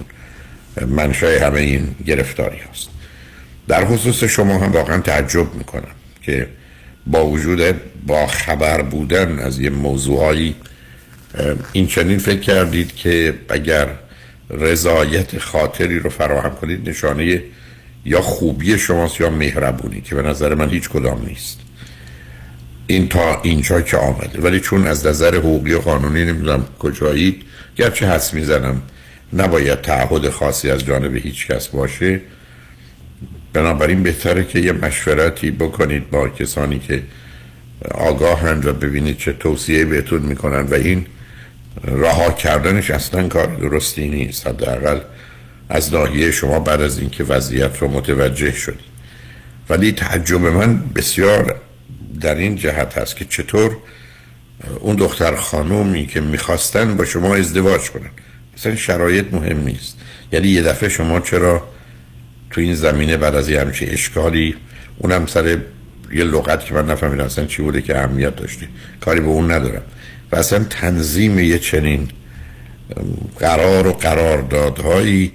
[0.87, 2.89] منشأ همه این گرفتاری هست.
[3.67, 6.47] در خصوص شما هم واقعا تعجب می‌کنم که
[7.11, 7.75] با وجود
[8.07, 10.55] با خبر بودن از یه موضوعایی
[11.73, 13.87] این چنین فکر کردید که اگر
[14.49, 17.43] رضایت خاطری رو فراهم کنید نشانه
[18.05, 21.59] یا خوبی شماست یا مهربونی که به نظر من هیچ کدام نیست.
[22.87, 24.41] این تا اینجا که آمده.
[24.41, 27.41] ولی چون از نظر حقوقی و قانونی نمی‌دونم کجایید
[27.75, 28.81] گرچه حس می‌زنم
[29.33, 32.21] نباید تعهد خاصی از جانب هیچ کس باشه.
[33.53, 37.03] بنابراین بهتره که یه مشورتی بکنید با کسانی که
[37.91, 41.05] آگاهند و ببینید چه توصیه بهتون می‌کنن و این
[41.83, 44.47] رها کردنش اصلا کار درستی نیست.
[44.47, 44.99] حداقل
[45.69, 48.89] از ناحیه شما بعد از اینکه وضعیت رو متوجه شدید.
[49.69, 51.55] ولی تعجب من بسیار
[52.21, 53.77] در این جهت هست که چطور
[54.79, 58.09] اون دختر خانومی که می‌خواستن با شما ازدواج کنن.
[58.57, 59.97] مثلا شرایط مهم نیست.
[60.31, 61.63] یعنی یه دفعه شما چرا
[62.51, 64.55] تو این زمینه بعد از یه همچه اشکالی
[64.97, 65.57] اونم سر
[66.13, 68.67] یه لغت که من نفهمیدم اصلا چی بوده که اهمیت داشته.
[69.01, 69.81] کاری به اون ندارم.
[70.31, 72.09] و اصلا تنظیم یه چنین
[73.39, 75.31] قرار و قراردادهایی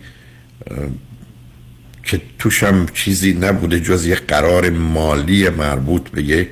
[2.02, 6.48] که توشم چیزی نبوده جز یه قرار مالی مربوط به یک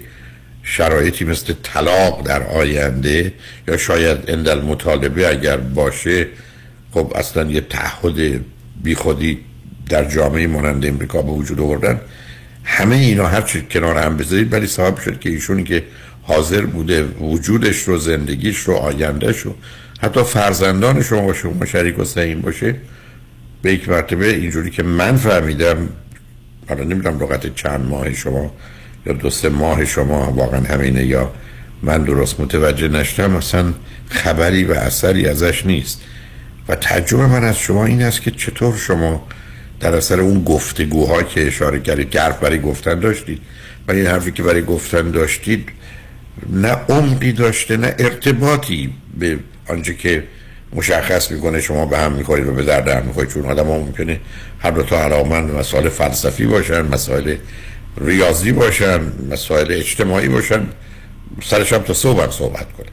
[0.63, 3.33] شرایطی مثل طلاق در آینده.
[3.69, 6.27] یا شاید اندل مطالبه اگر باشه
[6.93, 8.45] خب اصلا یه تعهد
[8.83, 9.39] بیخودی
[9.89, 12.01] در جامعه مانند امریکا به وجود آوردن.
[12.65, 15.85] همه اینا هر چی کنار هم بذارید ولی صاحب شد که ایشونی که
[16.23, 19.55] حاضر بوده وجودش رو زندگیش رو آیندهش رو
[20.01, 22.75] حتی فرزندان شما با شما شریک و سهیم باشه
[23.63, 25.89] به یک مرتبه اینجوری که من فهمیدم
[26.69, 28.53] حالا نمی‌دونم لغت چند ماه شما
[29.07, 31.33] یا دو سه ماه شما واقعا همینه یا
[31.83, 33.73] من درست متوجه نشتم اصلا
[34.09, 36.01] خبری و اثری ازش نیست.
[36.69, 39.27] و تجربه من از شما این است که چطور شما
[39.83, 43.39] در اثر اون گفتگوها که اشاره کردید گرف برای گفتن داشتید
[43.89, 45.69] و این حرفی که برای گفتن داشتید
[46.49, 50.25] نه عمقی داشته نه ارتباطی به آنچه که
[50.73, 53.31] مشخص می‌کنه شما به هم می‌خورید و به درد هم می‌خورید.
[53.31, 54.21] چون آدم ها ممکنه
[54.59, 57.37] هر دو تا علاقمند مسائل فلسفی باشن مسائل
[58.01, 60.61] ریاضی باشن مسائل اجتماعی باشن
[61.43, 62.87] سرش هم تا صبح صحبت کنه.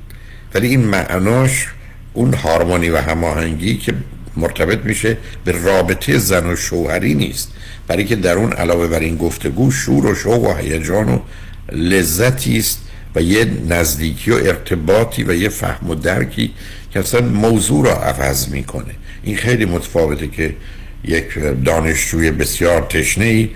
[0.54, 1.68] ولی این معناش
[2.14, 3.94] اون هارمونی و هماهنگی که
[4.40, 7.52] مرتبط میشه به رابطه زن و شوهری نیست.
[7.88, 11.20] برای که در اون علاوه بر این گفتگو شور و شوق و هیجان و
[11.72, 12.80] لذتی است
[13.16, 16.54] و یه نزدیکی و ارتباطی و یه فهم و درکی
[16.92, 18.94] که اصلا موضوع را عوض می‌کنه.
[19.24, 20.56] این خیلی متفاوته که
[21.04, 21.26] یک
[21.66, 23.50] دانشجوی بسیار تشنه ای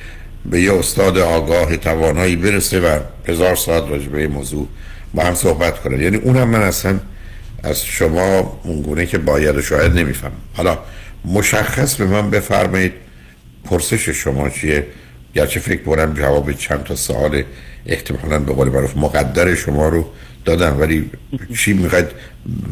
[0.46, 4.67] به یه استاد آگاه توانایی برسه و هزار ساعت راجع به موضوع
[5.13, 7.00] با هم صحبت کنه یعنی اونم من اصلا
[7.63, 10.32] از شما اونگونه که باید و شاید نمیفهم.
[10.54, 10.78] حالا
[11.26, 12.93] مشخص به من بفرمایید
[13.65, 14.88] پرسش شما چیه؟
[15.36, 17.43] گرچه فکر کنم جواب چند تا سوال
[17.86, 20.06] احتمالا به قول معروف مقدر شما رو
[20.45, 21.10] دادم ولی
[21.58, 22.08] چی می‌خواید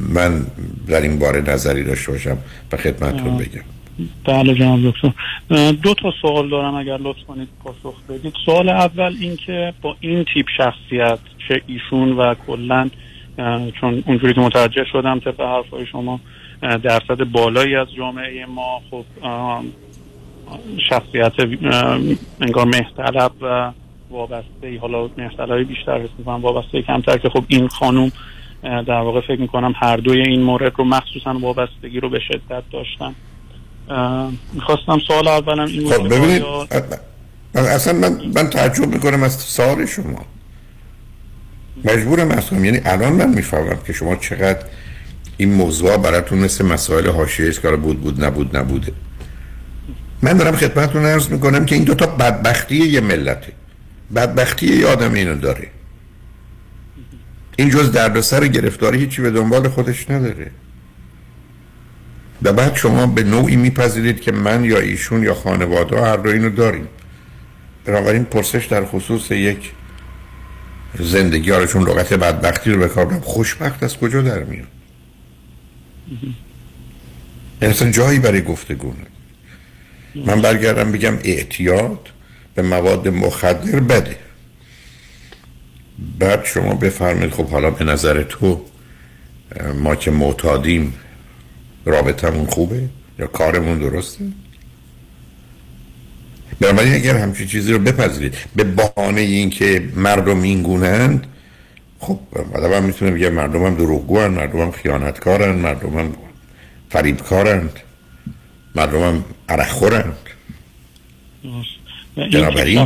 [0.10, 0.46] من
[0.88, 2.38] در این باره نظری داشته باشم
[2.72, 3.62] و خدمتتون بگم.
[4.26, 5.12] بله جناب دکتر.
[5.72, 8.34] دو تا سوال دارم اگر لطف کنید پاسخ بدید.
[8.46, 12.90] سوال اول این که با این تیپ شخصیت چه ایشون و کلا
[13.82, 16.20] چون اونجوری که متوجه شدم طبق حرفای شما
[16.62, 19.06] درصد بالایی از جامعه ما خب
[20.90, 21.34] شخصیت
[22.42, 23.72] انگار مهطلب و
[24.10, 28.12] وابسته ای حالا مهطلبی بیشتر حس می‌کنم وابسته کمتر که خب این خانوم
[28.64, 33.16] در واقع فکر می‌کنم هر دوی این مورد رو مخصوصا وابستگی رو به شدت داشتن.
[34.54, 36.44] می‌خواستم سوال اولم این خب ببینید
[37.56, 40.26] اصلا من, من تعجب می‌کنم از سوال شما.
[41.86, 44.66] مجبورم از یعنی الان من می‌فهمم که شما چقدر
[45.38, 48.92] این موضوع براتون مثل مسائل حاشیه است که بود بود نبود نبوده.
[50.22, 53.54] من دارم خدمتتون عرض می‌کنم که این دوتا بدبختی یه ملته.
[54.16, 55.68] بدبختی یه آدم اینو داره.
[57.56, 60.52] این جز دردسر گرفتاری هیچی به دنبال خودش نداره.
[62.44, 66.50] و بعد شما به نوعی میپذیرید که من یا ایشون یا خانواده هر دو اینو
[66.50, 66.88] داریم.
[67.86, 69.72] بنابراین پرسش در خصوص یک
[71.00, 74.68] زندگی چون لغت بدبختی رو بکار خوشبخت از کجا در میاد؟
[77.62, 78.94] یعنی اصلا جایی برای گفتگو
[80.16, 82.10] من برگردم بگم اعتیاد
[82.56, 84.16] به مواد مخدر بده.
[86.20, 88.66] بعد شما بفرمایید خب حالا به نظر تو
[89.76, 90.94] ما که معتادیم
[91.86, 92.90] رابطمون خوبه
[93.20, 94.26] یا کارمون درسته؟
[96.62, 101.28] بنابراین اگر همچین چیزی رو بپذیرید به بهانه اینکه مردم این گونند
[102.00, 102.20] خب
[102.56, 106.14] آدم هم می‌تونه بگه مردم هم دروغگو هن مردم هم خیانتکارن مردم هم
[106.90, 107.80] فریبکارند
[108.76, 110.18] مردم هم عرخورند
[112.16, 112.86] بنابراین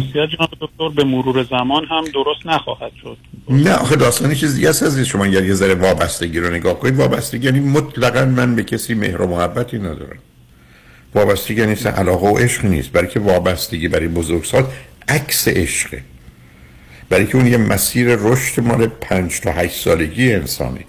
[0.61, 3.17] دکتر به مرور زمان هم درست نخواهد شد.
[3.49, 7.45] نه آخه داستانی چیز دیگه از شما اگر یه ذره وابستگی رو نگاه کنید وابستگی
[7.45, 10.19] یعنی مطلقا من به کسی مهر و محبتی ندارم.
[11.15, 12.89] وابستگی نیست علاقه و عشق نیست.
[12.89, 14.65] برای وابستگی برای بزرگسال
[15.07, 16.01] عکس عشقه.
[17.09, 20.85] برای که اون یه مسیر رشد مال پنج تا هشت سالگی انسانی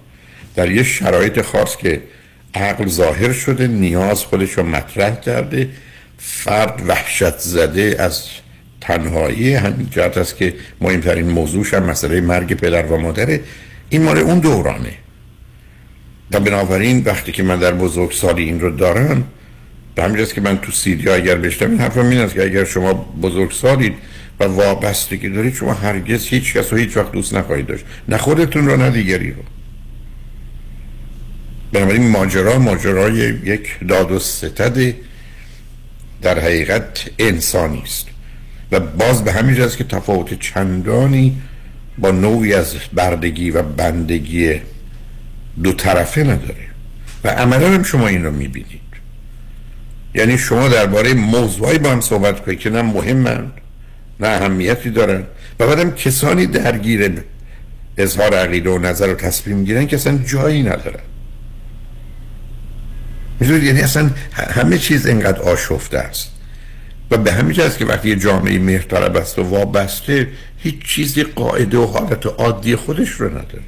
[0.55, 2.03] در یه شرایط خاص که
[2.55, 5.69] عقل ظاهر شده نیاز خودش رو مطرح کرده
[6.19, 8.23] فرد وحشت زده از
[8.81, 13.41] تنهایی همین جهت است که مهمترین موضوعش هم مسئله مرگ پدر و مادره.
[13.89, 14.93] این مال اون دورانه.
[16.31, 19.25] و بنابراین وقتی که من در بزرگسالی این رو دارم
[19.97, 22.95] به همین که من تو سیدی اگر بشتم این حرفم این است که اگر شما
[22.95, 23.95] بزرگسالید
[24.41, 27.85] و وابستگی دارید شما هرگز هیچ کس رو هیچ وقت دوست نخواهید داشت.
[28.09, 29.43] نه خودتون رو نه دیگری رو.
[31.73, 34.95] بنابراین ماجرا ماجرای یک داد و ستد
[36.23, 38.07] در حقیقت انسانی است.
[38.73, 41.37] و باز به همین است که تفاوت چندانی
[41.99, 44.55] با نوعی از بردگی و بندگی
[45.63, 46.67] دو طرفه نداره.
[47.25, 48.86] و عملا هم شما این رو می‌بینید.
[50.17, 53.53] یعنی شما درباره موضوعی با هم صحبت کنید که نه مهمند
[54.21, 55.25] نه اهمیتی دارن.
[55.61, 57.23] و بعدم کسانی درگیر
[57.97, 61.01] اظهار عقیده و نظر و تصمیم گیرن که اصلا جایی ندارن.
[63.41, 66.31] می‌دونید؟ یعنی اصلا همه چیز اینقدر آشفته است.
[67.11, 71.79] و به همین است که وقتی یه جامعه مهرطلب است و وابسته هیچ چیزی قاعده
[71.79, 73.65] و حالت عادی خودش رو نداره.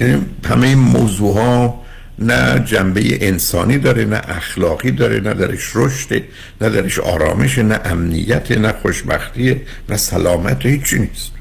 [0.00, 1.82] یعنی همه این موضوع ها
[2.20, 6.22] نه جنبه انسانی داره نه اخلاقی داره نه درش رشد
[6.60, 11.32] نه درش آرامش نه امنیت نه خوشبختی نه سلامت هیچی نیست.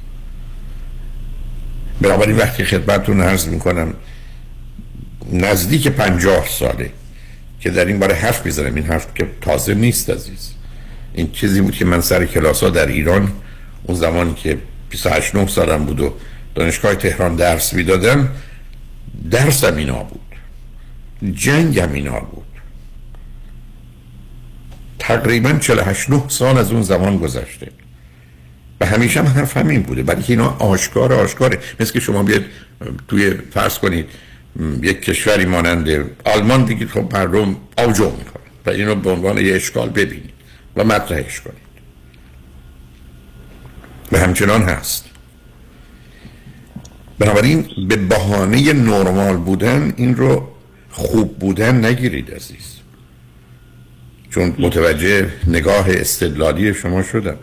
[2.02, 3.94] بنابراین وقتی خدمتتون عرض می‌کنم
[5.34, 6.90] نزدیک پنجاه ساله
[7.60, 10.54] که در این باره حرف می‌زنم این حرف که تازه نیست عزیز.
[11.14, 13.32] این چیزی بود که من سر کلاس ها در ایران
[13.84, 14.58] اون زمانی که
[14.90, 16.14] 28 9 سالم بود و
[16.56, 18.30] دانشگاه تهران درس می‌دادم
[19.32, 20.29] درسم اینا بود.
[21.34, 22.46] جنگم اینا بود.
[25.00, 27.72] تقریبا 48 9 سال از اون زمان گذشته.
[28.82, 30.04] و همیشه هم حرف همین بوده.
[30.04, 31.60] برای که اینا آشکار آشکاره.
[31.80, 32.46] مثل که شما بیاد
[33.08, 34.06] توی فرض کنید
[34.82, 38.44] یک کشوری مانند آلمان بگید خب مردم آجو می‌کنن.
[38.66, 40.34] و اینو به عنوان یه اشکال ببینید
[40.76, 41.70] و مطرحش کنید.
[44.12, 45.06] و همچنان هست.
[47.20, 50.48] بنابراین به بهانه نرمال بودن این رو
[50.92, 52.80] خوب بودن نگیرید عزیز.
[54.32, 57.38] چون متوجه نگاه استدلالی شما شدم.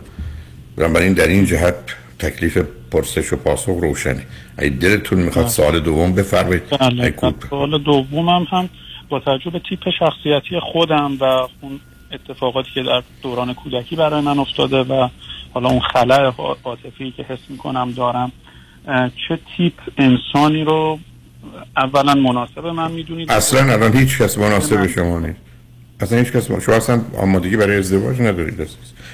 [0.75, 1.75] بنابراین در این جهت
[2.19, 2.57] تکلیف
[2.91, 4.25] پرسش و پاسخ روشنه.
[4.57, 5.53] اگه دلتون می‌خواد بله.
[5.53, 6.63] سوال دوم بفرمایید.
[6.69, 7.13] بله،
[7.49, 8.69] سوال دومم هم
[9.09, 11.23] با توجه به تیپ شخصیتی خودم و
[11.61, 11.79] اون
[12.11, 15.09] اتفاقاتی که در دوران کودکی برای من افتاده و
[15.53, 16.33] حالا اون خلع
[16.63, 18.31] عاطفی که حس می‌کنم دارم
[19.27, 20.99] چه تیپ انسانی رو
[21.77, 25.39] اولا مناسب من می‌دونید اصلا الان هیچ کس مناسب شما نیست.
[25.99, 28.67] اصلا هیچ کس شما اصلا آمادگی برای ازدواج ندارید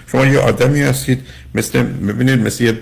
[0.08, 1.22] شما یه آدمی هستید
[1.56, 2.80] مثل ببینید مثل یه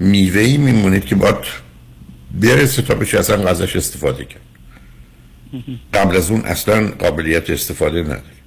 [0.00, 1.36] میوه ای میمونید که باید
[2.40, 4.40] برسه تا بشه اصلا غذاش استفاده کرد.
[5.94, 8.38] قبل از اون اصلا قابلیت استفاده نداری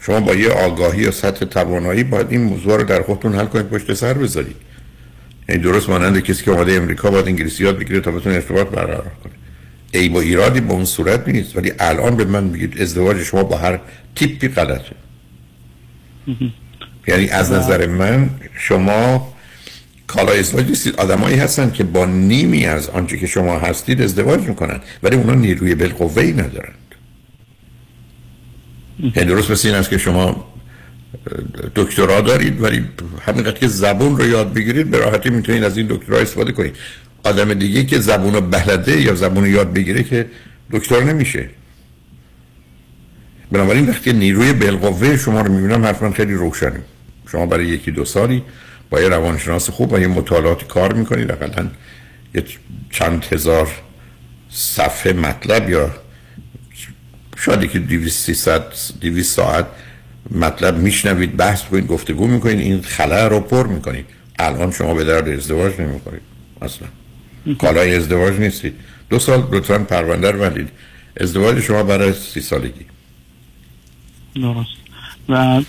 [0.00, 3.68] شما با یه آگاهی یا سطح توانایی باید این موضوع رو در خودتون حل کنید
[3.68, 4.56] پشت سر بذارید.
[5.48, 9.12] یعنی درست مانند کسی که اومده امریکا باید انگلیسی یاد بگیره تا بتونه ارتباط برقرار
[9.24, 9.32] کنه.
[9.94, 13.56] ای با ایرادی به اون صورت نیست ولی الان به من میگید ازدواج شما با
[13.56, 13.80] هر
[14.14, 14.94] تیپی غلطه.
[17.08, 19.34] یعنی از نظر من شما
[20.06, 20.96] کالا ازدواج نیستید.
[20.96, 25.74] آدمایی هستن که با نیمی از آنچه که شما هستید ازدواج می‌کنن ولی اونا نیروی
[25.74, 26.74] بالقوه ای ندارند.
[28.98, 30.53] یعنی درست مثل این است که شما
[31.74, 32.84] دکترا دارید ولی
[33.20, 36.76] همینقدر که زبون رو یاد بگیرید به راحتی می‌تونید از این دکترا استفاده کنید
[37.24, 40.26] آدم دیگه که زبون رو بلده یا زبون رو یاد بگیره که
[40.70, 41.48] دکتر نمیشه.
[43.52, 46.80] بنابراین وقتی نیروی بالقوه شما رو می‌بینم حتما خیلی روشنه.
[47.32, 48.42] شما برای یکی دو سالی
[48.90, 51.30] با یه روانشناس خوب و یه مطالعات کار می‌کنید.
[51.30, 51.68] اقلا
[52.34, 52.44] یه
[52.90, 53.68] چند هزار
[54.50, 55.90] صفحه مطلب یا
[57.36, 58.32] شاید که 200
[59.22, 59.66] ساعت
[60.30, 64.06] مطلب میشنوید بحث کنید گفتگو می‌کنید این خلاه رو پر می‌کنید.
[64.38, 66.22] الان شما به درد ازدواج نمی‌کنید
[66.62, 66.88] اصلا.
[67.58, 68.74] کالای ازدواج نیستید.
[69.10, 70.68] دو سال لطفا پرونده رو بندید
[71.20, 72.84] ازدواج شما برای سی سالگی.
[74.34, 74.70] درست.
[75.28, 75.62] و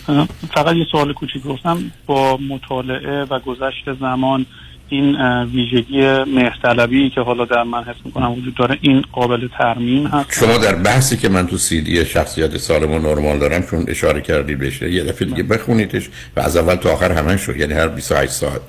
[0.54, 1.92] فقط یه سوال کوچیک گفتم.
[2.06, 4.46] با مطالعه و گذشت زمان
[4.90, 10.34] این ویژگی مهرطلبی که حالا در من حس می‌کنم وجود داره این قابل ترمیم هست.
[10.34, 14.60] شما در بحثی که من تو سیدی شخصیت سالم و نرمال دارم چون اشاره کردید
[14.60, 18.32] بهش یه دفعه دیگه بخونیدش و از اول تا آخر همش شد یعنی هر 28
[18.32, 18.62] ساعت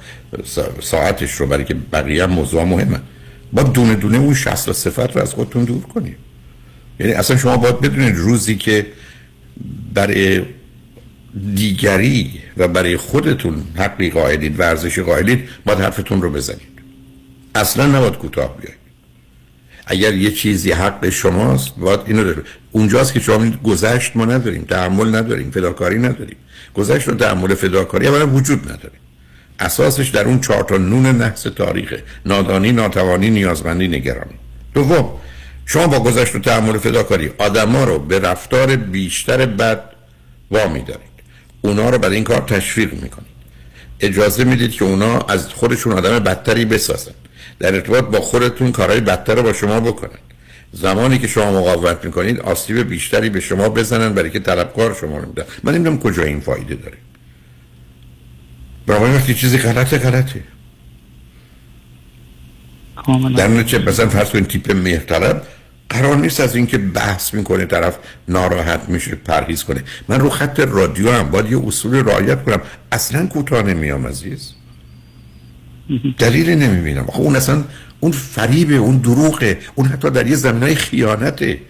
[0.80, 3.00] ساعتش رو برای که بقیه موضوع مهمه.
[3.52, 6.16] با دونه دونه اون شخص و صفت رو از خودتون دور کنید.
[7.00, 8.86] یعنی اصلا شما باید بدونید روزی که
[9.94, 10.42] برای
[11.54, 16.68] دیگری و برای خودتون حقی قائلید ورزشی قائلید باید حرفتون رو بزنید.
[17.54, 18.78] اصلا نباید کوتاه بیایید
[19.86, 22.42] اگر یه چیزی حق شماست باید اینو داره.
[22.72, 26.36] اونجاست که شما گذشت ما نداریم تحمل نداریم فداکاری نداریم.
[26.74, 29.00] گذشت و تحمل فداکاری اولا وجود نداریم
[29.60, 32.02] اساسش در اون چهار تا نون نحس تاریخه.
[32.26, 34.34] نادانی ناتوانی نیازمندی نگرانی
[34.74, 35.10] دوم
[35.66, 39.80] شما با گذشت و تحمل فداکاری آدما رو به رفتار بیشتر بد
[40.50, 41.15] وامی دارید
[41.60, 43.36] اونا رو برای این کار تشویق می‌کنید
[44.00, 47.12] اجازه می‌دید که اونا از خودشون آدم بدتری بسازن.
[47.58, 50.18] در ارتباط با خودتون کارهای بدتر رو با شما بکنن.
[50.72, 55.28] زمانی که شما مقاومت می‌کنید آسیب بیشتری به شما بزنن برای که طلبکار شما رو
[55.28, 55.44] میدن.
[55.62, 56.96] من نمی‌دونم کجا این فایده داره.
[58.86, 60.42] برای وقتی چیزی غلطه غلطه.
[63.36, 65.42] در نتیجه مثلا فرض کنید تیپ مهرطلب
[65.88, 69.82] قرار نیست از اینکه بحث می‌کنه طرف ناراحت میشه پرهیز کنه.
[70.08, 72.60] من رو خط رادیو هم باید یه اصول رعایت کنم.
[72.92, 74.52] اصلا کوتاه نمیام عزیز.
[76.18, 77.06] دلیلی نمی‌بینم.
[77.06, 77.64] خب اون اصلا
[78.00, 79.58] اون فریبه اون دروغه.
[79.74, 81.60] اون حتی در یه زمینه خیانته.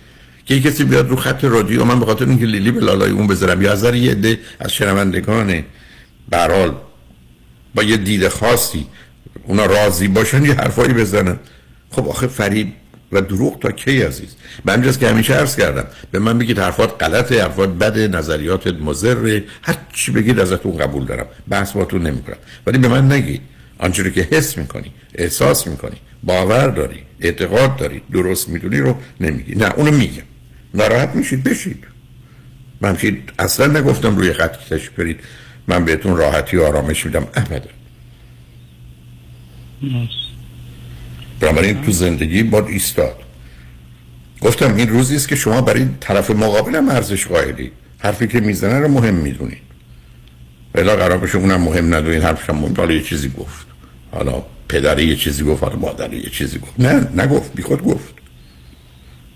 [0.46, 3.62] که کسی بیاد رو خط رادیو من به خاطر اینکه لیلی به لالای اون بذارم
[3.62, 5.64] یا از یه عده از شنوندگان
[6.28, 6.76] برحال
[7.74, 8.86] با یه دید خاصی
[9.44, 11.38] اونا راضی باشن یه حرفایی بزنن.
[11.90, 12.72] خب آخه فریب
[13.12, 17.02] و دروغ تا کی عزیز؟ به همینجاست که همیشه عرض کردم به من بگید حرفات
[17.02, 22.36] غلطه حرفات بده نظریات مزره هر چی بگید ازتون قبول دارم بحث باتون نمی‌کنم.
[22.66, 23.40] ولی به من نگید.
[23.78, 29.54] آنچه که حس می‌کنی احساس می‌کنی باور داری اعتقاد داری درست می‌دونی رو نمیگی.
[29.54, 30.22] نه اونو میگم.
[30.74, 31.84] ناراحت میشید بشید.
[32.80, 32.96] من
[33.38, 35.20] اصلا نگفتم روی خط کشی برید.
[35.68, 37.26] من بهتون راحتی و آرامش میدم.
[37.34, 37.70] ابدا.
[41.41, 43.22] بنابراین تو زندگی باید ایستاد.
[44.41, 47.72] گفتم این روزی است که شما برای طرف مقابل هم ارزش قائلی.
[47.99, 49.66] حرفی که می‌زنه رو مهم می‌دونید
[50.74, 53.66] ولی قرار بشه اونم مهم ندونید حرفش هم حالا یه چیزی گفت.
[54.12, 56.72] حالا پدری یه چیزی گفت حالا مادر یه چیزی گفت.
[56.78, 58.14] نه نگفت بی خود گفت.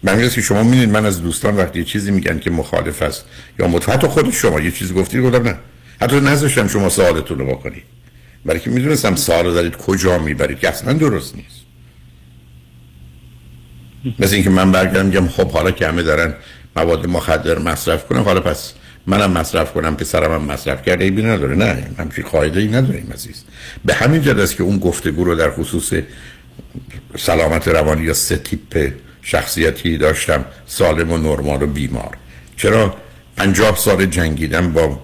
[0.02, 3.24] من که شما می‌دید من از دوستان وقتی یه چیزی میگن که مخالف است
[3.58, 5.56] یا متفاوت خود شما یه چیزی گفتید گفتم نه.
[6.00, 7.82] حتی نذاشتم شما سوالتون رو بکنید
[8.44, 11.59] برای که می‌دونستم سوال دارید کجا می‌برید که اصلا درست نیست.
[14.18, 16.34] مثل اینکه من برگردم میگم خب حالا که همه دارن
[16.76, 18.72] مواد مخدر مصرف کنم حالا پس
[19.06, 23.44] منم مصرف کنم پسرم هم مصرف کرده ایبی نداره نه همچین قاعده ای نداریم عزیز.
[23.84, 25.92] به همین جد است که اون گفتگو رو در خصوص
[27.16, 28.92] سلامت روانی یا سه تیپ
[29.22, 32.16] شخصیتی داشتم سالم و نرمال و بیمار.
[32.56, 32.96] چرا؟
[33.36, 34.98] پنجاه سال جنگیدم با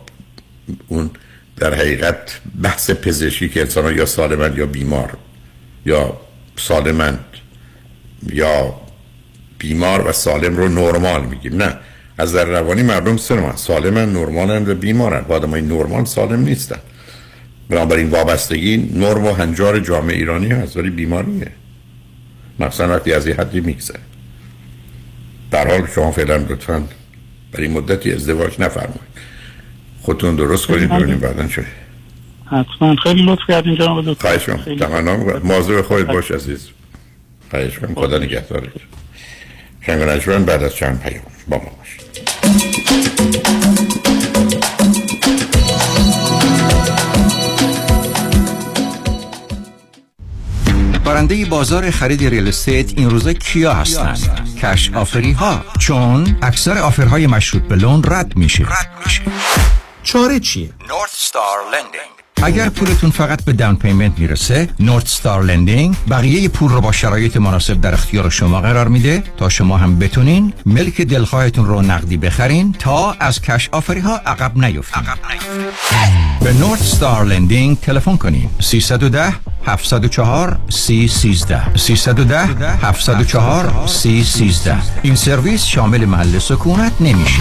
[0.89, 1.11] اون
[1.57, 5.17] در حقیقت بحث پزشکی که انسان یا سالمند یا بیمار
[5.87, 6.17] یا
[6.57, 7.25] سالمند
[8.33, 8.75] یا
[9.59, 11.57] بیمار و سالم رو نرمال میگیم.
[11.57, 11.77] نه
[12.19, 16.79] از در روانی مردم سالم سالمن نرمالن و بیمارن و آدم های نرمال سالم نیستن.
[17.71, 21.51] بنابراین وابستگی نرم و هنجار جامعه ایرانی هست ولی بیماریه.
[22.61, 24.01] مثلا وقتی از یه حدی میگذره.
[25.51, 26.83] در حال شما فعلا لطفا
[27.53, 29.17] برای مدتی ازدواج نفرمایید.
[30.03, 31.65] خودتون درست کنید ببینیم بعدا چه.
[32.47, 32.97] حتما.
[32.97, 34.29] خیلی لطف کردین جناب دکتر.
[34.29, 35.17] خواهش کنم تمنا.
[35.17, 36.69] می‌کنم مواظب خودت باش عزیز.
[37.51, 38.71] خواهش کنم خدا نگهدارت
[39.87, 42.07] شنگ بعد از چند پیام با ما باشید
[51.05, 57.27] برنده بازار خرید ریل استیت این روزا کیا هستند؟ کش آفری ها چون اکثر آفرهای
[57.27, 58.63] مشروط به لون رد میشه.
[58.65, 59.23] رد میشه.
[60.03, 62.26] چاره چیه؟ North Star Lending.
[62.43, 67.37] اگر پولتون فقط به down payment می‌رسه North Star Lending بقیه پول رو با شرایط
[67.37, 72.73] مناسب در اختیار شما قرار میده تا شما هم بتونین ملک دلخواهتون رو نقدی بخرین
[72.79, 75.03] تا از cash offer ی ها عقب نیفتین.
[76.41, 78.49] به North Star Lending تلفن کنین.
[78.61, 79.33] 310
[79.67, 82.47] 704 313 310
[82.83, 87.41] 704 313 این سرویس شامل محل سکونت نمیشه.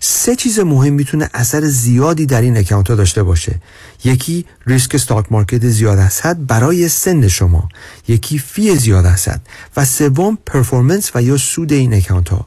[0.00, 3.60] سه چیز مهم می‌تونه اثر زیادی در این account ها داشته باشه.
[4.04, 7.68] یکی ریسک stock market زیاد هست برای سن شما.
[8.08, 9.40] یکی fee زیاد هست
[9.76, 12.46] و سوم performance و یا سود این account ها.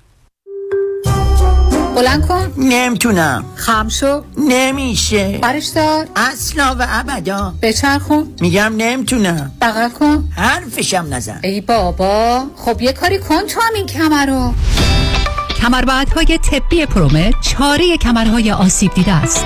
[1.95, 2.53] بلند کن.
[2.57, 3.45] نمی‌تونم.
[3.55, 4.21] خم شو.
[4.37, 5.39] نمیشه.
[5.41, 6.07] برش دار.
[6.15, 7.53] اصلا و ابدا.
[7.61, 8.33] بچرخون.
[8.41, 9.51] میگم نمی‌تونم.
[9.61, 10.29] بغل کن.
[10.35, 11.39] حرفشم نزن.
[11.43, 12.43] ای بابا.
[12.57, 14.53] خب یه کاری کن تو هم این کمر رو.
[15.61, 19.45] کمربندهای طبی پرومه چاره کمرهای آسیب دیده است.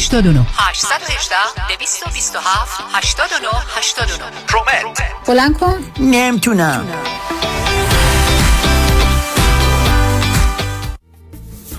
[0.01, 1.35] 89 818
[1.69, 3.47] 227 89
[3.77, 5.79] 89 پرومت بلند کن.
[5.99, 6.87] نمی‌تونم.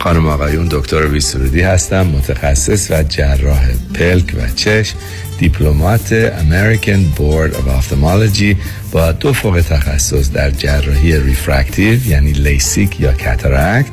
[0.00, 4.96] خانم آقایون دکتر ویسرودی هستم متخصص و جراح پلک و چشم.
[5.42, 8.56] دیپلمات American Board of Ophthalmology
[8.92, 13.86] با دو فوق تخصص در جراحی ریفرکتیو یعنی لیسیک یا کاتاراکت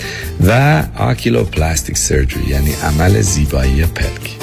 [0.48, 4.38] و آکیلو پلاستیک سرجری یعنی عمل زیبایی پلک.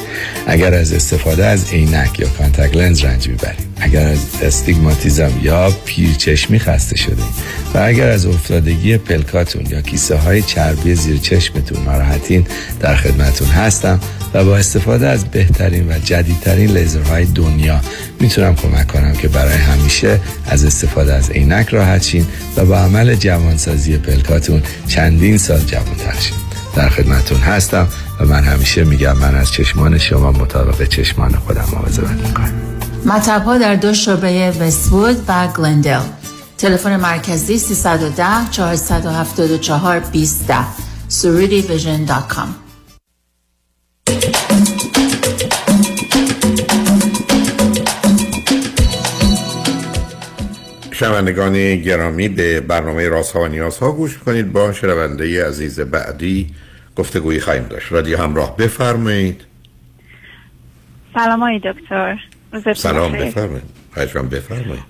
[0.46, 3.66] اگر از استفاده از عینک یا contact lens رنج می‌برید.
[3.80, 7.22] اگر از استیگماتیزم یا پیرچشمی خسته شده
[7.74, 12.46] و اگر از افتادگی پلکاتون یا کیسه های چربی زیر چشمتون ناراحتین
[12.80, 14.00] در خدمتون هستم.
[14.45, 17.80] با استفاده از بهترین و جدیدترین لیزرهای دنیا
[18.20, 22.26] می‌تونم کمک کنم که برای همیشه از استفاده از عینک راحت شین
[22.57, 26.37] و با عمل جوانسازی پلکاتون چندین سال جوانتر شین.
[26.76, 27.89] در خدمتون هستم
[28.20, 32.53] و من همیشه میگم من از چشمان شما مطابق چشمان خودم مواظبت می‌کنم.
[33.07, 36.01] مطب ها در دو شعبه وستوود و گلندل.
[36.59, 40.45] تلفن مرکزی 310 474 20
[41.11, 42.65] surudivision.com
[50.97, 54.53] شنوندگان گرامی به برنامه راست ها و نیاز ها گوش کنید.
[54.53, 56.55] با شنونده عزیز بعدی
[56.97, 57.92] گفتگویی خواهیم داشت.
[57.92, 59.44] رادیو همراه بفرمایید.
[61.14, 62.18] سلام های دکتر.
[62.74, 63.12] سلام.
[63.12, 63.62] بفرمایید.
[63.94, 64.84] خواهشم بفرمایید.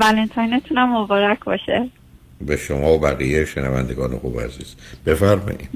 [0.00, 1.88] ولنتاینتون هم مبارک باشه.
[2.46, 4.76] به شما و بقیه شنوندگان خوب عزیز.
[5.06, 5.68] بفرمایید.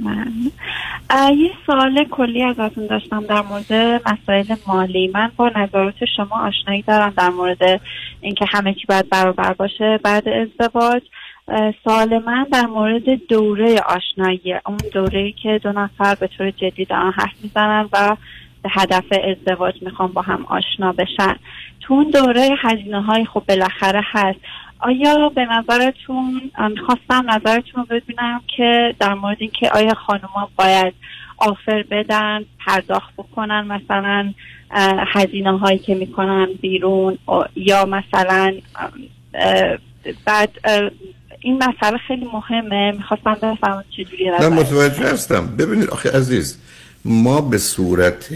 [1.36, 3.72] یه سوال کلی ازتون داشتم در مورد
[4.06, 5.10] مسائل مالی.
[5.14, 7.80] من با نظرات شما آشنایی دارم در مورد
[8.20, 11.02] اینکه همه چی باید برابر باشه بعد ازدواج.
[11.48, 14.54] اه، سوال من در مورد دوره آشنایی.
[14.66, 18.16] اون دوره که دو نفر به طور جدی دارن حرف می‌زنن و
[18.62, 21.36] به هدف ازدواج می‌خوان با هم آشنا بشن.
[21.80, 24.38] تو اون دوره هزینه های خب بالاخره هست.
[24.78, 26.50] آیا به نظرتون
[26.86, 30.94] خواستم نظرتون رو ببینم که در مورد اینکه آیا خانوما باید
[31.38, 34.32] آفر بدن پرداخت بکنن مثلا
[35.14, 37.18] هزینه هایی که می‌کنن بیرون
[37.56, 38.54] یا مثلا
[40.24, 40.50] بعد
[41.40, 42.92] این مسئله خیلی مهمه.
[42.92, 45.56] می‌خواستم بفهمم چجوری نه متوجه هستم.
[45.56, 46.58] ببینید آخه عزیز
[47.04, 48.28] ما به صورت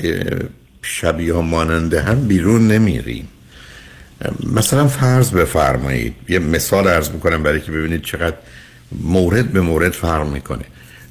[0.82, 3.28] شبیه ماننده هم بیرون نمیریم.
[4.52, 8.36] مثلا فرض بفرمایید یه مثال عرض می‌کنم برای که ببینید چقدر
[8.92, 10.64] مورد به مورد فرق می‌کنه.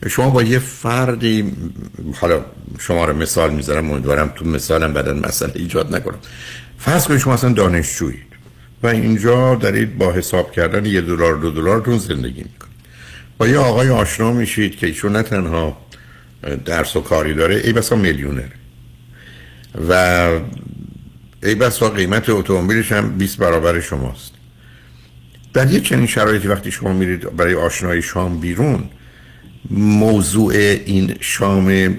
[0.10, 1.54] شما با یه فردی
[2.20, 2.46] حالا
[2.80, 6.20] شما رو مثال می‌ذارم امیدوارم تو مثالم بعدا مسئله ایجاد نکنم.
[6.78, 8.30] فرض کنید شما اصلا دانشجویید
[8.84, 12.80] و اینجا دارید با حساب کردن یه دلار دو دلارتون زندگی می‌کنید.
[13.38, 15.78] با یه آقای آشنا میشید که ایشون نه تنها
[16.66, 18.52] درس و کاری داره ای بسا میلیونره.
[19.90, 20.30] و
[21.44, 24.32] ای بسا قیمت اتومبیلش هم 20 برابر شماست.
[25.54, 28.90] در یه چنین شرایطی وقتی شما میرید برای آشنایی شام بیرون
[29.72, 30.54] موضوع
[30.86, 31.98] این شام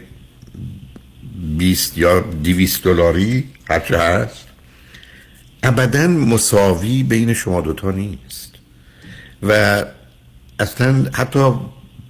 [1.59, 4.47] 20 یا 200 دلاری هرچه هست.
[5.63, 8.55] ابدا مساوی بین شما دوتا نیست.
[9.43, 9.85] و
[10.59, 11.55] اصلا حتی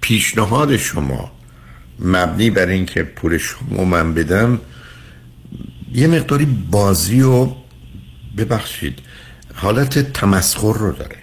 [0.01, 1.31] پیشنهاد شما
[1.99, 4.59] مبنی بر اینکه پول شما من بدم
[5.93, 7.47] یه مقداری بازی و
[8.37, 8.99] ببخشید.
[9.53, 11.17] حالت تمسخر رو داره.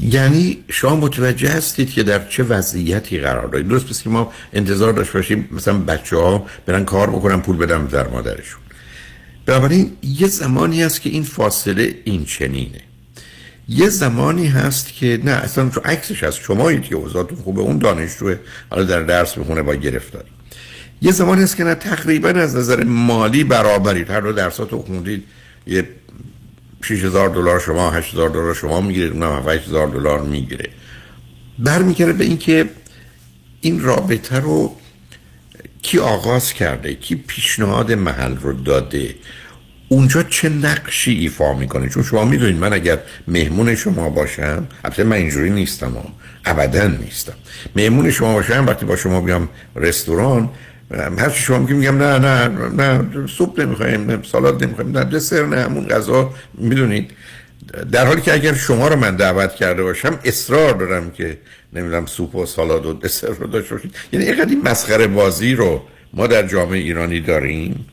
[0.00, 3.68] یعنی شما متوجه هستید که در چه وضعیتی قرار دارید.
[3.68, 7.84] درست پس که ما انتظار داشت باشیم مثلا بچه ها برن کار بکنن پول بدن
[7.86, 8.60] در مادرشون.
[9.46, 12.80] بنابراین یه زمانی هست که این فاصله این چنینه
[13.68, 18.34] یه زمانی هست که نه اصلا عکسش از شمایید که اوضاعتون خوبه اون دانشجو
[18.70, 20.33] حالا در درس می‌خونه با گرفتاری.
[21.04, 24.10] یه زمانی هست که نه تقریبا از نظر مالی برابرید.
[24.10, 25.24] هر دو درساتو خوندید
[25.66, 25.88] یه
[26.82, 30.68] 6000 دلار شما 8000 دلار شما می‌گیرید اونم 8000 دلار می‌گیره.
[31.58, 32.68] برمیگرده به اینکه
[33.60, 34.76] این رابطه رو
[35.82, 39.14] کی آغاز کرده کی پیشنهاد محل رو داده
[39.88, 42.98] اونجا چه نقشی ایفا می‌کنه؟ چون شما می‌دونید من اگر
[43.28, 45.96] مهمون شما باشم البته من اینجوری نیستم
[46.44, 47.34] ابدا نیستم.
[47.76, 50.50] مهمون شما باشم وقتی با شما بیام رستوران
[50.90, 55.46] هر چی شما میگم میگم نه نه نه سوپ نمی‌خوایم نه سالاد نمی‌خوایم نه دسر
[55.46, 57.10] نه همون غذا می‌دونید.
[57.92, 61.38] در حالی که اگر شما رو من دعوت کرده باشم اصرار دارم که
[61.72, 63.94] نمی‌دونم سوپ و سالاد و دسر رو داشته باشید.
[64.12, 65.82] یعنی اینقدر این مسخره بازی رو
[66.12, 67.86] ما در جامعه ایرانی داریم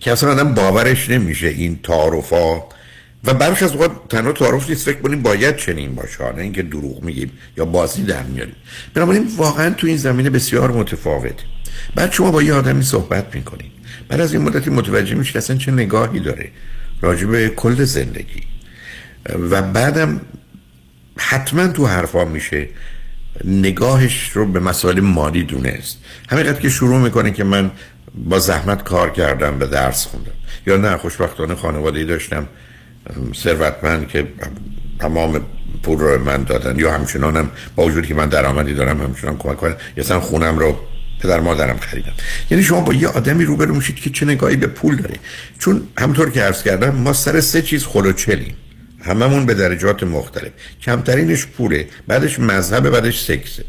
[0.00, 2.56] که اصلا آدم باورش نمیشه این تعارفا.
[3.24, 6.32] و برش از اوقات تنها تعارف نیست فکر کنیم باید چنین باشه.
[6.36, 8.56] نه اینکه دروغ میگیم یا بازی در میاریم.
[8.94, 11.34] بنابراین واقعا تو این زمینه بسیار متفاوت
[11.94, 13.72] بعد شما با یه آدمی صحبت می‌کنید.
[14.08, 16.50] بعد از این مدتی متوجه میشید اصلا چه نگاهی داره
[17.00, 18.42] راجع به کل زندگی.
[19.50, 20.20] و بعدم
[21.16, 22.68] حتما تو حرفا میشه
[23.44, 25.98] نگاهش رو به مسائل مالی دونست.
[26.28, 27.70] همینقدر که شروع می‌کنه که من
[28.14, 30.30] با زحمت کار کردم به درس خوندم.
[30.66, 32.46] یا نه خوشبختانه خانواده داشتم
[33.36, 34.26] ثروتمند که
[34.98, 35.40] تمام
[35.82, 36.78] پول رو من دادن.
[36.78, 39.76] یا همچنانم با وجودی که من درآمدی دارم همچنان کمک کنم.
[39.96, 40.78] یا خونم رو
[41.20, 42.12] پدر مادرم خریدم.
[42.50, 45.14] یعنی شما با یه آدمی روبرو میشید که چه نگاهی به پول داره
[45.58, 48.54] چون همطور که عرض کردم ما سر سه چیز خلوچلیم.
[49.00, 50.50] هممون به درجات مختلف.
[50.82, 53.64] کمترینش پوله بعدش مذهب بعدش سکسه.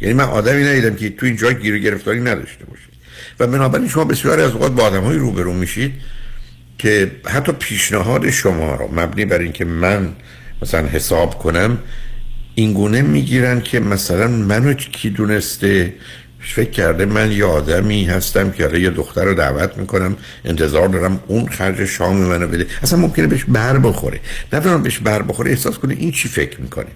[0.00, 2.82] یعنی من آدمی ندیدم که تو اینجا گیر و گرفتاری نداشته باشه
[3.40, 5.92] و بنابراین شما بسیاری از اوقات با آدم‌های روبرو میشید
[6.78, 10.08] که حتی پیشنهاد شما رو مبنی بر اینکه من
[10.62, 11.78] مثلا حساب کنم
[12.54, 15.94] این گونه می‌گیرن که مثلا منو کی دونسته؟
[16.42, 21.48] فکر کرده من یه آدمی هستم که یه دختر رو دعوت می‌کنم انتظار دارم اون
[21.48, 22.66] خرج شام منو بده.
[22.82, 24.20] اصلا ممکنه بهش بر بخوره.
[24.52, 26.86] نه بهش بر بخوره احساس کنه این چی فکر می‌کنه.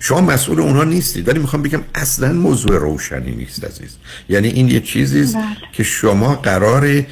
[0.00, 3.96] شما مسئول اونها نیستید ولی می‌خوام بگم اصلا موضوع روشنی نیست عزیز.
[4.28, 5.42] یعنی این یه چیزی بله.
[5.72, 7.02] که شما قرار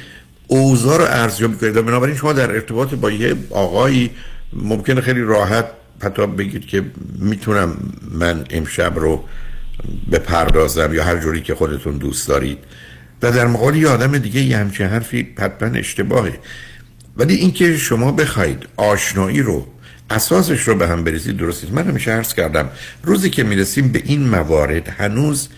[0.47, 1.77] اوضاع رو ارزیابی کنید.
[1.77, 4.09] و بنابراین شما در ارتباط با یه آقایی
[4.53, 5.65] ممکنه خیلی راحت
[6.03, 6.83] حتی بگید که
[7.19, 7.77] می‌تونم
[8.11, 9.23] من امشب رو
[10.11, 12.57] بپردازم یا هر جوری که خودتون دوست دارید.
[13.21, 16.39] و در مقابل یه آدم دیگه یه همچین حرفی حتما اشتباهه.
[17.17, 19.67] ولی اینکه شما بخواید آشنایی رو
[20.09, 22.69] اساسش رو به هم بریزید درست من همیشه عرض کردم
[23.03, 25.49] روزی که می‌رسیم به این موارد هنوز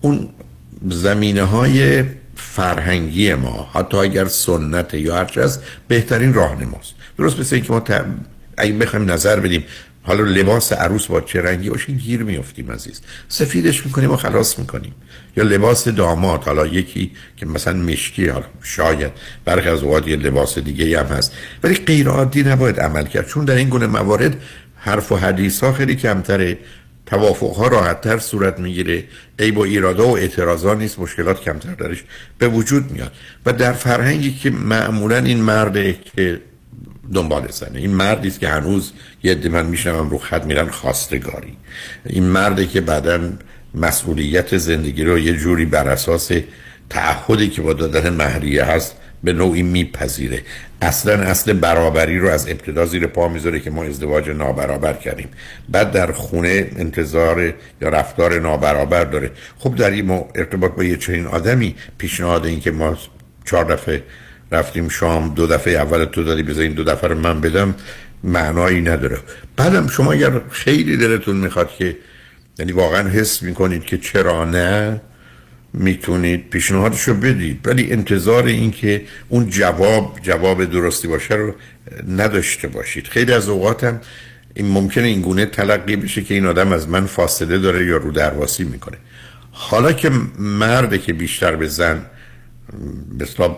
[0.00, 0.28] اون
[0.88, 2.04] زمینه های
[2.36, 8.04] فرهنگی ما حتی اگر سنت یا هرچه هست بهترین راهنماست درست مثل اینکه ما ت...
[8.56, 9.64] اگه بخوایم نظر بدیم
[10.06, 13.00] حالا لباس عروس با چه رنگی؟ باشه گیر میافتیم عزیز.
[13.28, 14.94] سفیدش می‌کنیم و خلاص می‌کنیم.
[15.36, 19.12] یا لباس داماد حالا یکی که مثلا مشکی حالا شاید
[19.44, 21.32] برخی از اوقات یه لباس دیگه هم هست.
[21.62, 23.26] ولی غیر عادی نباید عمل کرد.
[23.26, 24.42] چون در این گونه موارد
[24.76, 26.58] حرف و حدیث ها خیلی کمتره.
[27.06, 29.04] توافق ها راحت تر صورت می‌گیره.
[29.38, 30.98] ای با ایراده و اعتراضا نیست.
[30.98, 32.04] مشکلات کمتر درش
[32.38, 33.12] به وجود میاد.
[33.46, 36.40] و در فرهنگی که معمولا این مرده که
[37.14, 37.78] دنبال زنه.
[37.78, 38.92] این مردی است که هنوز
[39.22, 41.56] یه عده من میشنوم رو خط میرن خواستگاری.
[42.06, 43.20] این مرده که بعدا
[43.74, 46.30] مسئولیت زندگی رو یه جوری بر اساس
[46.90, 50.42] تعهدی که با دادن مهریه هست به نوعی میپذیره.
[50.82, 55.28] اصلا اصل برابری رو از ابتدا زیر پا می‌ذاره که ما ازدواج نابرابر کردیم.
[55.68, 59.30] بعد در خونه انتظار یا رفتار نابرابر داره.
[59.58, 62.98] خب در این ارتباط با یه چنین آدمی پیشنهاد این که ما
[63.44, 64.02] چهار دفعه
[64.52, 67.74] رفتیم شام دو دفعه اول تو دادی بذار این دو دفعه رو من بدم
[68.24, 69.18] معنایی نداره.
[69.56, 71.96] بعدم شما اگر خیلی دلتون می‌خواد که
[72.58, 75.00] یعنی واقعا حس می‌کنید که چرا نه
[75.72, 77.60] می‌تونید پیشنهادش رو بدید.
[77.64, 81.54] ولی انتظار این که اون جواب جواب درستی باشه رو
[82.08, 83.06] نداشته باشید.
[83.06, 84.00] خیلی از اوقاتم
[84.54, 88.10] این ممکنه این گونه تلقی بشه که این آدم از من فاصله داره یا رو
[88.12, 88.96] درواسی می‌کنه.
[89.52, 92.06] حالا که مرده که بیشتر به زن
[93.20, 93.56] بسلا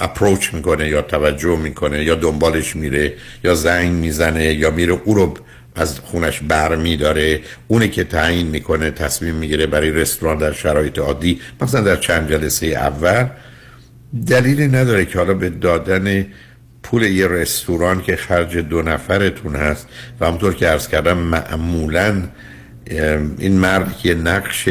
[0.00, 5.34] اپروچ می‌کنه یا توجه می‌کنه یا دنبالش میره یا زنگ می‌زنه یا میره او رو
[5.74, 11.40] از خونش بر میداره اونه که تعیین می‌کنه تصمیم می‌گیره برای رستوران در شرایط عادی
[11.60, 13.26] مثلا در چند جلسه اول.
[14.26, 16.26] دلیلی نداره که حالا به دادن
[16.82, 19.88] پول یه رستوران که خرج دو نفرتون هست
[20.20, 22.22] و همونطور که عرض کردم معمولا
[23.38, 24.68] این مرد که نقش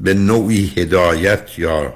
[0.00, 1.94] به نوعی هدایت یا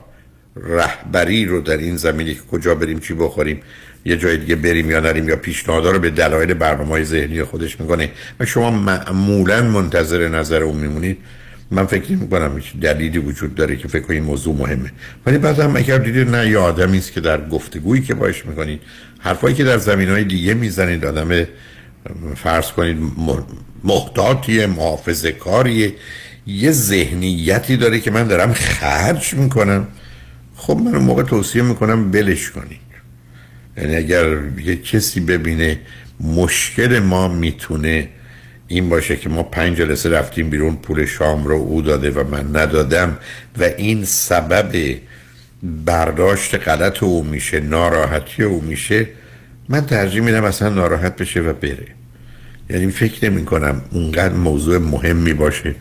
[0.57, 3.61] رهبری رو در این زمینی که کجا بریم چی بخوریم
[4.05, 8.11] یه جای دیگه بریم یا نریم یا پیشنهادها رو به دلایل برنامه ذهنی خودش می‌کنه.
[8.41, 11.19] و شما معمولا منتظر نظر اون میمونید.
[11.71, 14.93] من فکر نمی کنم هیچ دلیلی وجود داره که فکر کنید موضوع مهمه.
[15.27, 18.81] ولی بعد هم اگر دیدید نه یه آدمی است که در گفتگویی که باش می‌کنید
[19.19, 21.47] حرفایی که در زمین های دیگه می‌زنید آدم
[22.37, 22.97] فرض کنید
[23.85, 25.95] محتاطی محافظه کاریه
[26.47, 29.89] یه ذهنیتی داره که من دارم خرج می‌کنم.
[30.67, 32.81] خب من موقع توصیه می‌کنم بلش کنید.
[33.77, 35.81] یعنی اگر یه کسی ببینه
[36.21, 38.09] مشکل ما می‌تونه
[38.69, 42.57] این باشه که ما پنج جلسه رفتیم بیرون پول شام رو او داده و من
[42.57, 43.19] ندادم
[43.59, 44.97] و این سبب
[45.85, 49.07] برداشت غلط او میشه ناراحتی او میشه
[49.69, 51.87] من ترجیح میدم اصلا ناراحت بشه و بره.
[52.71, 55.75] یعنی فکر نمی کنم اونقدر موضوع مهمی باشه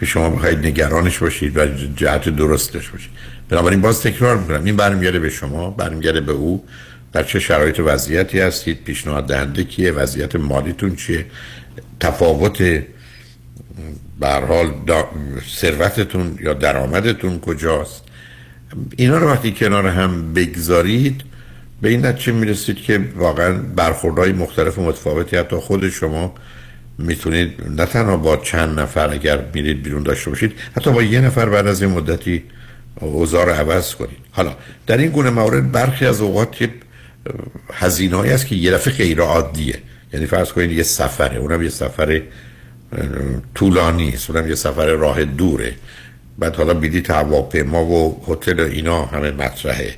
[0.00, 1.66] که شما بخواید نگرانش باشید و
[1.96, 3.10] جهت درستش باشید.
[3.48, 4.64] بنابراین باز تکرار می‌کنم.
[4.64, 6.64] این برمیگرده به شما برمیگرده به او.
[7.12, 11.26] در چه شرایط وضعیتی هستید؟ پیشنهاد دهنده کیه؟ وضعیت مالیتون چیه؟
[12.00, 12.62] تفاوت
[14.20, 14.72] به حال
[15.56, 18.02] ثروتتون یا درآمدتون کجاست؟
[18.96, 21.22] اینا رو وقتی کنار هم بگذارید
[21.82, 26.34] به این نتیجه می‌رسید که واقعا برخوردهای مختلف و متفاوتی حتی خود شما
[26.98, 31.48] می‌تونید نه تنها با چند نفر اگر میرید بیرون داشته باشید حتی با یه نفر
[31.48, 32.42] بعد از این مدتی
[33.00, 34.18] اوضاع رو عوض کنید.
[34.30, 36.68] حالا در این گونه موارد برخی از اوقات
[37.72, 39.78] هزینه هایی است که یه دفعه غیر عادیه.
[40.12, 42.22] یعنی فرض کنید یه سفره اونم یه سفر
[43.54, 45.74] طولانی است اونم یه سفر راه دوره.
[46.38, 49.94] بعد حالا بیدی هواپیما و هتل اینا همه مطرحه.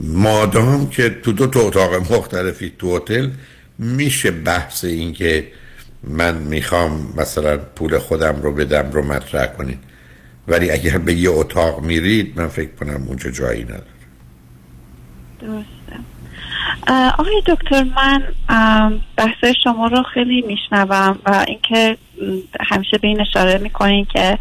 [0.00, 3.28] مادام که تو دو تا اتاق مختلفی تو هتل
[3.78, 5.46] میشه بحث این که
[6.04, 9.78] من می‌خوام مثلا پول خودم رو بدم رو مطرح کنید.
[10.48, 13.82] ولی اگر به یه اتاق میرید من فکر کنم اونجا جایی نداره.
[15.40, 15.66] درسته.
[17.18, 18.22] آقای دکتر من
[19.16, 21.96] بحث شما رو خیلی میشنوم و اینکه
[22.60, 24.38] همیشه به این اشاره می‌کنین که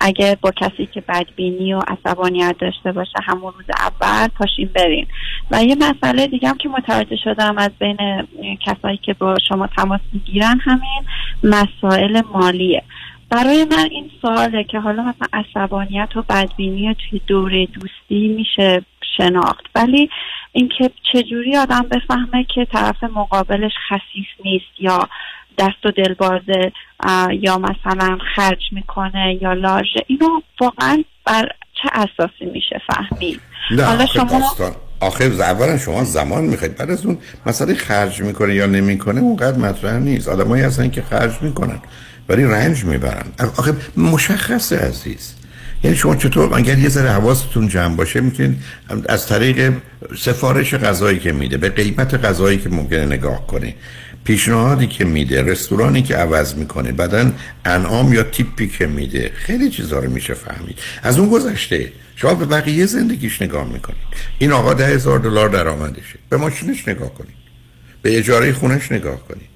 [0.00, 5.06] اگه با کسی که بدبینی و عصبانیت داشته باشه همون روز اول پاشین برین.
[5.50, 7.96] و یه مسئله دیگه هم که متوجه شدم از بین
[8.66, 11.02] کسایی که با شما تماس می‌گیرن همین
[11.42, 12.82] مسائل مالیه.
[13.32, 18.84] برای من این سواله که حالا مثلا عصبانیت و بدبینی توی دوره دوستی میشه
[19.16, 19.64] شناخت.
[19.74, 20.10] ولی
[20.52, 25.08] اینکه چجوری آدم بفهمه که طرف مقابلش خسیس نیست یا
[25.58, 26.72] دست و دل بازه
[27.40, 31.48] یا مثلا خرج می‌کنه یا لاژه اینو واقعا بر
[31.82, 34.54] چه اساسی میشه فهمید؟ نه حالا شما
[35.00, 36.76] آخه اولا شما زمان می‌خواید.
[36.76, 40.28] بعد از اون مسئله خرج می‌کنه یا نمی‌کنه اونقدر مطرح نیست.
[40.28, 41.80] آدمایی هستن که خرج می‌کنن.
[42.32, 43.24] ولی رنج می‌برن
[43.56, 45.32] آخه مشخصه عزیز.
[45.84, 48.62] یعنی شما چطور اگر یه ذره حواستون جمع باشه می‌تونید
[49.08, 49.72] از طریق
[50.18, 53.74] سفارش غذایی که میده به قیمت غذایی که ممکنه نگاه کنه
[54.24, 59.98] پیشنهادی که میده رستورانی که عوض می‌کنه بعدن انعام یا تیپی که میده خیلی چیزا
[59.98, 60.78] رو میشه فهمید.
[61.02, 63.98] از اون گذشته شما به بقیه زندگیش نگاه می‌کنید.
[64.38, 66.18] این آقا ده هزار دلار درآمدشه.
[66.28, 67.34] به ماشینش نگاه کنید.
[68.02, 69.51] به اجاره خونش نگاه کنید.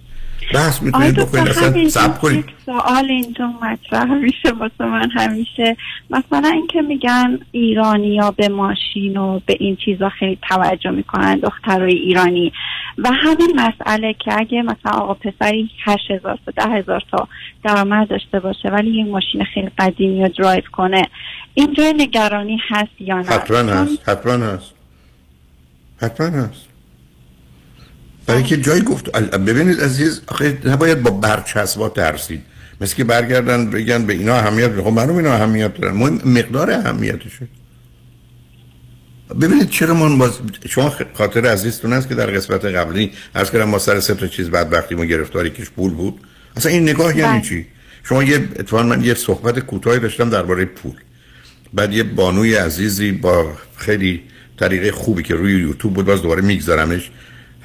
[0.54, 5.76] بحث می‌تونید بکنید اصلا سب کنید یک سوال اینجا مطرح میشه واسه من همیشه.
[6.10, 11.94] مثلا اینکه میگن ایرانی ها به ماشین و به این چیزا خیلی توجه می‌کنن دخترای
[11.94, 12.52] ایرانی.
[12.98, 17.28] و همین مسئله که اگه مثلا آقا پسری هشت هزار تا ده هزار تا
[17.64, 21.02] درآمد داشته باشه ولی یه ماشین خیلی قدیمی رو درایو کنه
[21.54, 24.74] اینجا نگرانی هست یا نه؟ حتما هست حتما هست.
[26.02, 26.65] حتما هست.
[28.26, 32.42] برای که جایی گفت ببینید عزیز آخه نباید با برچسبا ترسید.
[32.80, 35.94] مثل که برگردن بگن به اینا اهمیت خب معلوم اینا اهمیت دارن.
[35.94, 37.48] مهم مقدار اهمیتشه.
[39.40, 40.32] ببینید چرا من باز
[40.68, 44.50] شما خاطر عزیزتون هست که در قسمت قبلی عرض کردم ما سر سه تا چیز
[44.50, 46.20] بدبختی ما گرفتاری کش پول بود.
[46.56, 47.48] اصلا این نگاه یعنی بله.
[47.48, 47.66] چی؟
[48.04, 50.94] شما یه اتفاقا من یه صحبت کوتاهی داشتم درباره پول.
[51.74, 54.22] بعد یه بانوی عزیزی با خیلی
[54.58, 57.10] طریقه خوبی که روی یوتیوب بود باز دوباره میگذارمش.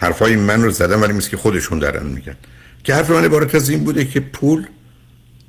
[0.01, 2.35] حرفای من رو زدم ولی مثل خودشون دارن میگن.
[2.83, 4.65] که حرف من عبارت از این بوده که پول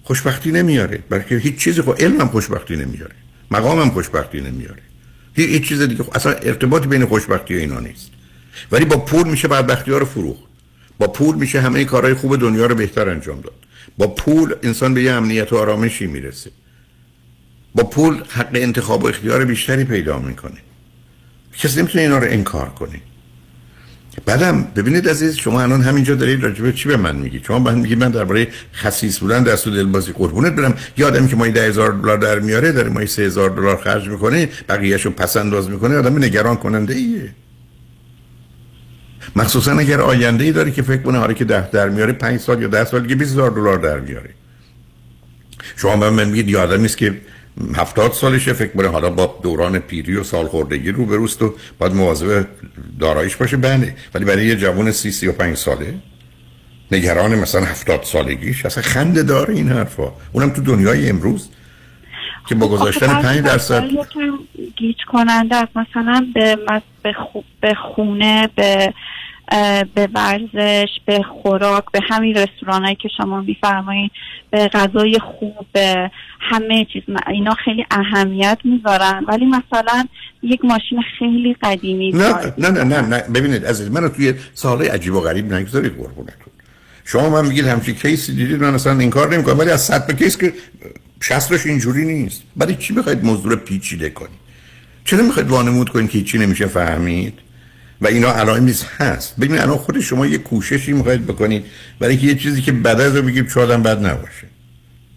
[0.02, 0.98] خوشبختی نمیاره.
[1.08, 3.14] بلکه هیچ چیزی خب علم هم خوشبختی نمیاره.
[3.50, 4.82] مقام هم خوشبختی نمیاره.
[5.34, 8.10] هیچ چیز دیگه اصلا ارتباطی بین خوشبختی و اینا نیست.
[8.72, 10.42] ولی با پول میشه بدبختی ها رو فروخت.
[10.98, 13.54] با پول میشه همه کارهای خوب دنیا رو بهتر انجام داد.
[13.98, 16.50] با پول انسان به یه امنیت و آرامشی می‌رسه.
[17.74, 20.58] با پول حق انتخاب و اختیار بیشتری پیدا می‌کنه.
[21.58, 23.00] کسی نمی‌تونه اینا رو انکار کنه.
[24.26, 27.94] بعدم ببینید عزیز شما الان همینجا دارید راجبه چی به من میگی شما من میگی
[27.94, 30.74] من درباره خسیس بودن دست و دلبازی قربونت برم.
[30.98, 35.10] یه آدمی که ده هزار دلار در میاره داره سه هزار دلار خرج می‌کنه بقیهشو
[35.10, 37.34] پس انداز می‌کنه آدم نگران کننده ایه
[39.36, 42.62] مخصوصا اگر آینده ای داره که فکر کنه حالا که ده در میاره پنج سال
[42.62, 44.30] یا ده سال دیگه 20 هزار دلار در میاره.
[45.76, 47.20] شما به من میگید یه آدمی است که
[47.76, 52.46] هفتاد سالشه فکر کنه حالا با دوران پیری و سالخوردگی رو بروست و باید مواظب
[53.00, 53.56] داراییش باشه.
[53.56, 55.94] بله ولی برای یه جوان سی سی و پنج ساله
[56.92, 60.12] نگران مثلا هفتاد سالگیش اصلا خنده داره این حرفا.
[60.32, 61.48] اونم تو دنیای امروز
[62.48, 63.84] که با گذاشتن آخه پنج درصد
[64.76, 65.76] گیج کننده است.
[65.76, 66.58] مثلا به,
[67.02, 68.94] به, خو- به خونه به
[69.94, 74.10] به ورزش به خوراک به همین رستورانایی که شما میفرمایید
[74.50, 77.02] به غذای خوب به همه چیز.
[77.30, 79.24] اینا خیلی اهمیت می‌ذارن.
[79.28, 80.04] ولی مثلا
[80.42, 82.34] یک ماشین خیلی قدیمی نه.
[82.58, 83.18] نه نه نه نه.
[83.18, 86.52] ببینید عزیز منو توی سالهای عجیب و غریب نگذارید قربونتون
[87.04, 89.58] شما من میگید همچین کیسی دیدید من اصلا این کار نمی‌کنم.
[89.58, 90.52] ولی از صد تا کیس که
[91.20, 92.42] شصتش اینجوری نیست.
[92.56, 94.42] ولی چی می‌خواید موضوع پیچیده کنید؟
[95.04, 97.38] چرا می‌خواید وانمود کنید که چی نمیشه فهمید؟
[98.02, 98.86] و اینا علائم نیست.
[98.98, 99.36] هست.
[99.36, 101.64] ببینید الان خود شما یه کوششی می‌خواید بکنید
[101.98, 104.46] برای اینکه یه چیزی که بد رو بگیم شاید هم بد نباشه.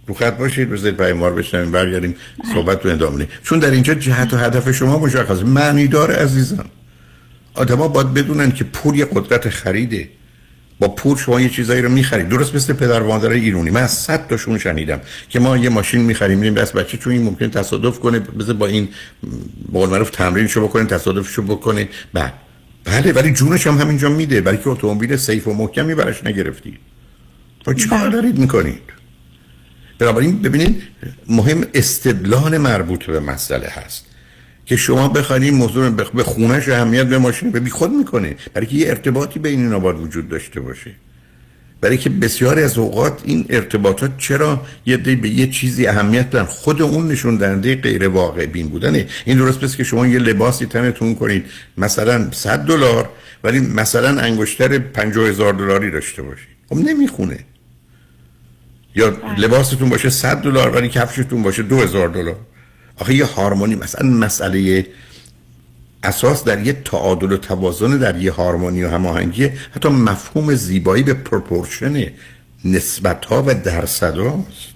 [0.07, 2.15] رو خط باشید بذارید پیمار بشنویم برگردیم
[2.53, 3.27] صحبت رو ادامه.
[3.43, 5.43] چون در اینجا جهت و هدف شما مشخصه.
[5.43, 6.65] معنی داره عزیزم
[7.53, 10.09] آدما باید بدونن که پول یه قدرت خریده.
[10.79, 12.29] با پول شما یه چیزایی رو می‌خرید.
[12.29, 16.01] درست مثل پدر و مادر ایرانی من از صد تاشون شنیدم که ما یه ماشین
[16.01, 18.89] می‌خریم میریم دست بچه چون این ممکن تصادف کنه بذار با این
[19.71, 21.89] به قول معروف تمرینشو بکنه تصادفشو بکنه.
[22.13, 22.33] بعد.
[22.85, 24.41] بله ولی جونش هم همینجا میده.
[24.41, 26.77] برای که اتومبیل سیف و محکمی براش نگرفتید
[27.67, 28.81] و چیکار دارید می‌کنید؟
[29.99, 30.83] بنابراین ببینید
[31.29, 34.05] مهم استدلال مربوط به مسئله هست
[34.65, 38.89] که شما بخواید موضوع به خونش اهمیت به ماشین به خود می‌کنه برای که یه
[38.89, 40.91] ارتباطی بین اینا باید وجود داشته باشه.
[41.81, 46.45] برای که بسیاری از اوقات این ارتباطات چرا یه دی به یه چیزی اهمیت دارن
[46.45, 49.07] خود اون نشون دهنده غیر واقع بین بودنه.
[49.25, 51.45] این درست پس که شما یه لباسی تنتون کنید
[51.77, 53.09] مثلا 100 دلار
[53.43, 56.47] ولی مثلا انگشتر 50 هزار دلاری داشته باشید.
[56.69, 57.39] خب نمی‌خونه.
[58.95, 62.35] یا لباستون باشه 100 دلار ولی کفشتون باشه 2000 دلار.
[62.97, 64.85] آخه یه harmony مثلا مسئله
[66.05, 71.13] اساس در یه تعادل و توازن در یه harmony و هماهنگی حتی مفهوم زیبایی به
[71.13, 72.05] proportion
[72.65, 74.75] نسبت ها و درصد هاست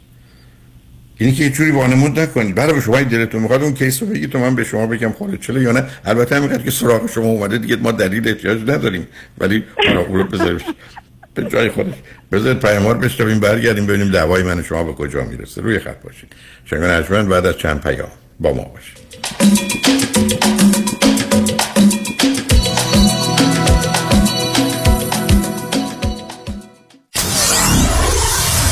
[1.20, 2.56] یعنی که یه جوری وانمود نکنید.
[2.56, 5.62] برای شما دلتون می‌خواد اون case رو بگید تو من به شما بگم خاله چله
[5.62, 5.84] یا نه.
[6.06, 9.08] البته همینقدر که سراغ شما اومده دیگه ما دلیل احتیاج نداریم.
[9.38, 10.62] ولی حالا رو بذارید.
[11.34, 11.94] به جای خودش.
[12.32, 15.62] بذارید پیامار بشنویم برگردیم ببینیم دعوای من شما به کجا می‌رسه.
[15.62, 16.34] روی خط باشید.
[16.66, 18.10] شنگان بعد از چند پیام
[18.40, 19.00] با ما باشید.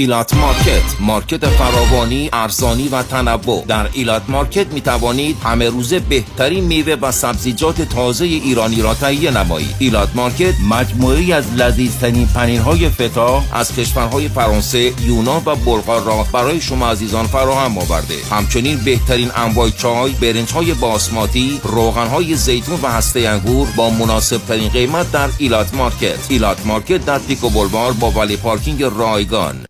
[0.00, 1.00] ایلات مارکت.
[1.00, 3.64] مارکت فراوانی ارزانی و تنوع.
[3.68, 9.30] در ایلات مارکت می توانید همه روزه بهترین میوه و سبزیجات تازه ایرانی را تهیه
[9.30, 9.74] نمایید.
[9.78, 16.26] ایلات مارکت مجموعه‌ای از لذیذترین پنیر های فتا از کشورهای فرانسه یونان و بلغار را
[16.32, 18.14] برای شما عزیزان فراهم آورده.
[18.30, 24.38] همچنین بهترین انواع چای برنج های باسماتی روغن های زیتون و هسته انگور با مناسب
[24.48, 26.18] ترین قیمت در ایلات مارکت.
[26.28, 29.69] ایلات مارکت در پیکو بلوار با valet parking رایگان.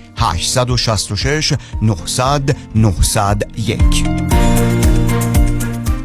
[0.21, 5.00] 866 900 901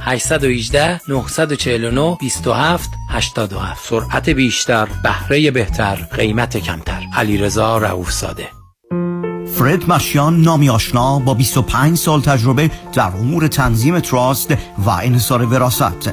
[0.00, 7.02] 818 949 27 87 سرعت بیشتر بهره بهتر قیمت کمتر.
[7.16, 8.48] علیرضا رؤوف زاده
[9.46, 16.12] فرد مشیان نامی آشنا با 25 سال تجربه در امور تنظیم تراست و انحصار وراست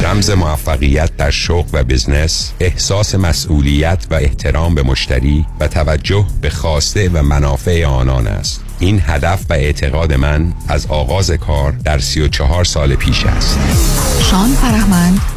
[0.04, 6.50] رمز موفقیت در شغل و بزنس احساس مسئولیت و احترام به مشتری و توجه به
[6.50, 8.64] خواسته و منافع آنان است.
[8.80, 13.60] این هدف و اعتقاد من از آغاز کار در 34 سال پیش است.
[14.32, 15.37] شان فرهمند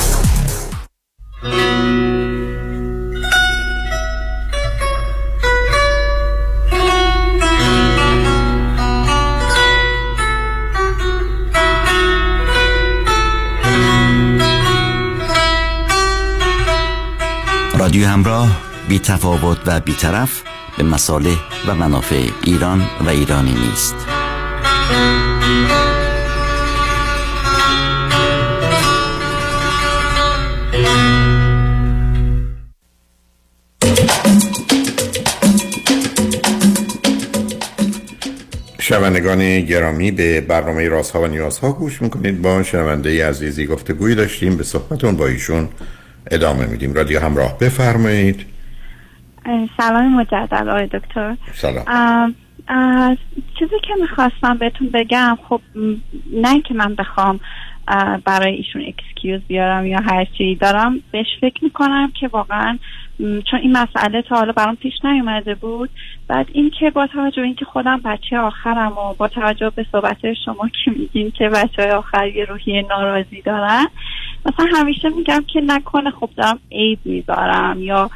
[17.91, 20.41] رادیو همراه بی تفاوت و بیطرف
[20.77, 21.37] به مصالح
[21.67, 23.95] و منافع ایران و ایرانی نیست.
[38.79, 42.41] شنوندگان گرامی به برنامه رازها و نیازها گوش می‌کنید.
[42.41, 44.57] با شنونده عزیزی گفتگوی داشتیم.
[44.57, 45.69] به صحبتون با ایشون
[46.31, 46.93] ادامه میدیم.
[46.93, 47.57] رادیو همراه.
[47.57, 48.45] بفرمایید.
[49.77, 51.37] سلام مجدد آقای دکتر.
[51.53, 52.35] سلام.
[53.59, 55.61] چیزی که می‌خواستم بهتون بگم خب
[56.33, 57.39] نه که من بخوام
[58.25, 62.77] برای ایشون excuse بیارم یا هر چی دارم بهش فکر می‌کنم که واقعا
[63.19, 65.89] چون این مسئله تا حالا برام پیش نیومده بود
[66.27, 70.33] بعد این که با توجه به اینکه خودم بچه آخرم و با توجه به صحبت
[70.45, 73.87] شما که میگین که بچه های آخر یه روحیه ناراضی دارن
[74.45, 78.09] مثلا همیشه میگم که نکنه خب دارم عیب می‌ذارم یا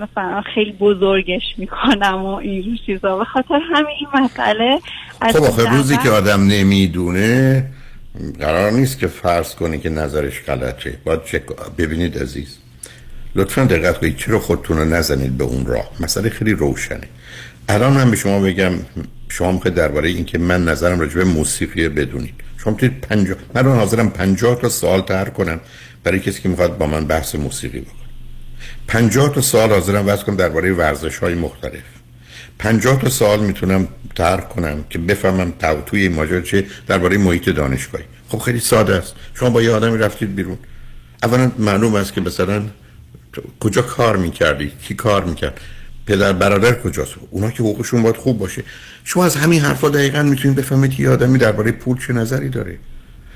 [0.00, 3.18] مثلا خیلی بزرگش می‌کنم و اینجور چیزا.
[3.18, 4.78] به خاطر همین این مسئله
[5.20, 7.64] از خب آخه روزی که آدم نمی‌دونه
[8.40, 10.98] قرار نیست که فرض کنی که نظرش غلطه.
[11.04, 11.42] باید چک
[11.78, 12.58] ببینید عزیز
[13.34, 15.90] لطفا دقت کنید چرا خودتون رو نزنید به اون راه.
[16.00, 17.08] مسئله خیلی روشنه.
[17.68, 18.72] الان من به شما بگم
[19.28, 22.34] شما می‌خواید درباره این که من نظرم راجع به موسیقی بدونید.
[22.58, 25.60] شما می‌تونید پنجاه من الان حاضرم پنجاه تا سوال طرح کنم
[26.04, 27.94] برای کسی که می‌خواد با من بحث موسیقی بکنه.
[28.88, 31.82] پنجاه تا سوال حاضرم وضع کنم درباره ورزش های مختلف.
[32.58, 37.48] پنجاه تا سوال می‌تونم طرح کنم که بفهمم تو توی این ماجرا چه درباره محیط
[37.48, 38.04] دانشگاهی.
[38.28, 39.14] خب خیلی ساده است.
[39.34, 40.58] شما با یه آدمی رفتید بیرون.
[41.22, 42.62] اولا معلوم است که مثلا
[43.60, 45.60] کجا کار می‌کردی؟ کی کار می‌کرد؟
[46.08, 48.62] پدر برادر کجاست؟ اونا که حقوقشون باید خوب باشه.
[49.04, 52.78] شما از همین حرفا دقیقا می‌تونید بفهمید یه آدمی درباره پول چه نظری داره.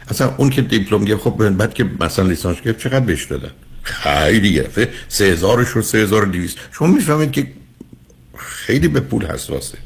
[0.09, 3.51] اصلا اون که دیپلم گرفت خب بعد که مثلا لیسانس گرفت چقدر بهش دادن؟
[3.83, 7.47] خیلی گرفته سه هزار شد سه هزار دویست شما می‌فهمید که
[8.37, 9.79] خیلی به پول حساسه.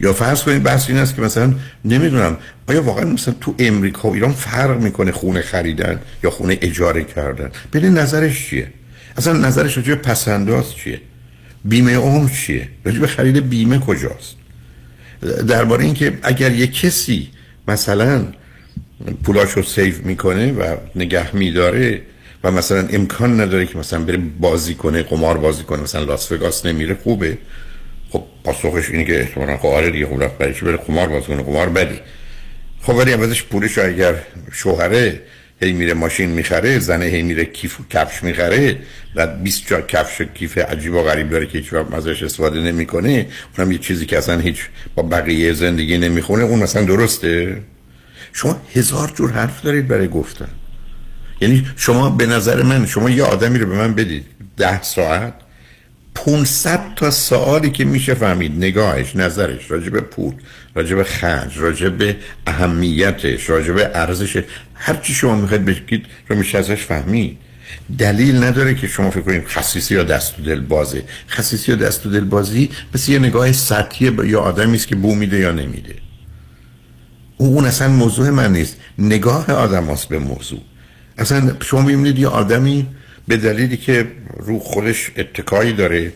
[0.00, 1.54] یا فرض کنید بحث این است که مثلا
[1.84, 7.04] نمی‌دونم آیا واقعا مثلا تو امریکا و ایران فرق می‌کنه خونه خریدن یا خونه اجاره
[7.04, 8.72] کردن؟ ببین نظرش چیه؟
[9.16, 11.00] اصلا نظرش به پسنداز چیه؟
[11.64, 14.36] بیمه عمر چیه؟ به خرید بیمه کجاست؟
[15.48, 17.28] درباره اینکه اگر یه کسی
[17.68, 18.26] مثلا
[19.24, 22.02] پولاشو سیو می‌کنه و نگه میداره
[22.44, 26.66] و مثلا امکان نداره که مثلا بره بازی کنه قمار بازی کنه مثلا لاس وگاس
[26.66, 27.38] نمیره خوبه.
[28.10, 31.68] خب پاسخش اینه که احتمالاً خب آره دیگه خب رفت بره؟ قمار بازی کنه قمار
[31.68, 32.00] بدی.
[32.82, 34.14] خب ولی عوضش پولش رو اگر
[34.52, 35.20] شوهره
[35.62, 38.76] هی میره ماشین می‌خره زنه هی میره کیف و کفش می‌خره
[39.16, 43.26] و 20 جا کفش و کیف عجیب و غریب داره که هیچ ازش استفاده نمی‌کنه.
[43.58, 44.58] اونم یه چیزی که اصلا هیچ
[44.94, 47.62] با بقیه زندگی نمی‌خونه اون مثلا درسته؟
[48.32, 50.48] شما هزار جور حرف دارید برای گفتن.
[51.40, 54.24] یعنی شما به نظر من شما یه آدمی رو به من بدید.
[54.56, 55.34] ده ساعت
[56.14, 58.52] 500 تا سوالی که میشه فهمید.
[58.56, 60.34] نگاهش نظرش راجع به پول
[60.74, 62.16] راجع به خرج راجع به
[62.46, 64.42] اهمیتش راجع به ارزش.
[64.74, 67.38] هر چی شما می‌خواید بگید رو میشه ازش فهمید.
[67.98, 71.02] دلیل نداره که شما فکر کنید خصیصی یا دست و دل بازه.
[71.30, 75.14] خصیصی یا دست و دل بازی مثل یه نگاه سطحی یا آدمی است که بو
[75.14, 75.94] میده یا نمیده.
[77.36, 78.76] اون اون اصلا موضوع من نیست.
[78.98, 80.60] نگاه آدم به موضوع.
[81.18, 82.86] اصلا شما می‌بینید یه آدمی
[83.30, 84.06] به دلیلی که
[84.38, 86.12] رو خودش اتکایی داره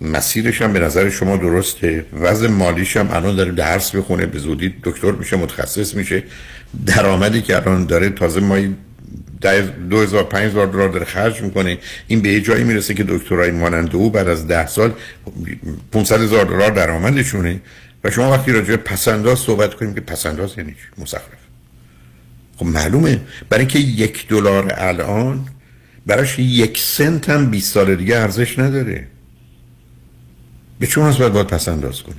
[0.00, 4.74] مسیرش هم به نظر شما درسته وضع مالیش هم الان داره درس بخونه به زودی
[4.84, 6.22] دکتر میشه متخصص میشه.
[6.86, 8.74] درآمدی که الان داره تازه مایی
[9.90, 11.78] دو هزار پنج هزار دلار داره خرج می‌کنه.
[12.06, 14.92] این به یه جایی می‌رسه که دکترای مانند او بعد از ده سال
[15.92, 17.60] 500 هزار دلار درآمدشونه.
[18.04, 21.24] و شما وقتی راجع به پسنداز صحبت کنیم که پسنداز یعنی؟ مزخرف.
[22.56, 23.20] خب معلومه.
[23.48, 25.46] برای اینکه یک دلار الان
[26.10, 29.06] براش یک سنت هم 20 سال دیگه ارزش نداره.
[30.78, 32.16] به چون از باید باید پس انداز کنه؟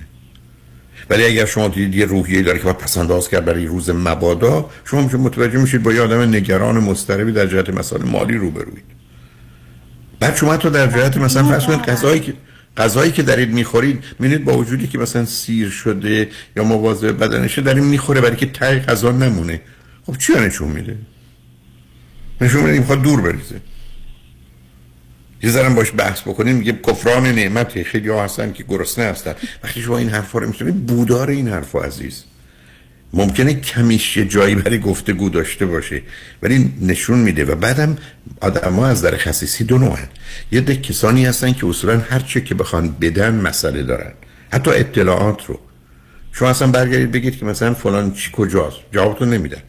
[1.10, 5.02] ولی اگر شما دیدید یه روحیه داره که باید پسنداز کرد برای روز مبادا شما
[5.02, 8.84] میشه متوجه میشید با یه آدم نگران مضطربی در جهت مسائل مالی روبروید
[10.20, 12.34] بعد شما تو در جهت مثلا فرض کنید غذایی که
[12.78, 17.84] غذایی که دارید می‌خورید می‌بینید با وجودی که مثلا سیر شده یا مواظب بدنشه داریم
[17.84, 19.62] می‌خوره برای که تای غذا نمونه.
[20.06, 20.98] خب چی نشون میده؟
[22.42, 23.71] نشون میده می‌خواد دور بریزه.
[25.44, 29.36] یه ذرم باش بحث بکنیم میگه کفران نعمت خیلی ها هستن که گرسنه هستن.
[29.64, 32.24] وقتی شما این حرفا رو میشنوید بودار این حرفا عزیز.
[33.14, 36.02] ممکنه کمیش یه جایی برای گفتگو داشته باشه
[36.42, 37.46] ولی نشون میده.
[37.46, 37.98] و بعدم
[38.42, 40.08] آدم ها از در خصیصی دو نوعن.
[40.52, 44.12] یه ده کسانی هستن که اصولا هر چه که بخوان بدن مسئله دارن.
[44.54, 45.60] حتی اطلاعات رو.
[46.32, 48.78] شما اصلا برگردید بگید که مثلا فلان چی کجاست.
[48.92, 49.62] جوابتون نمیدن.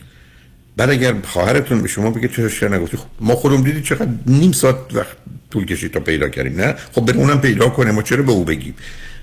[0.77, 4.53] بعد اگر خواهرتون به شما بگه چرا شعر نگفتی خب ما خودم دیدی چقدر نیم
[4.53, 5.17] ساعت وقت
[5.51, 8.45] طول کشید تا پیدا کردیم نه؟ خب بریم اونم پیدا کنه ما چرا به او
[8.45, 8.75] بگیم؟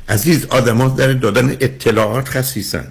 [0.09, 2.87] عزیز آدما در دادن اطلاعات خصیصن.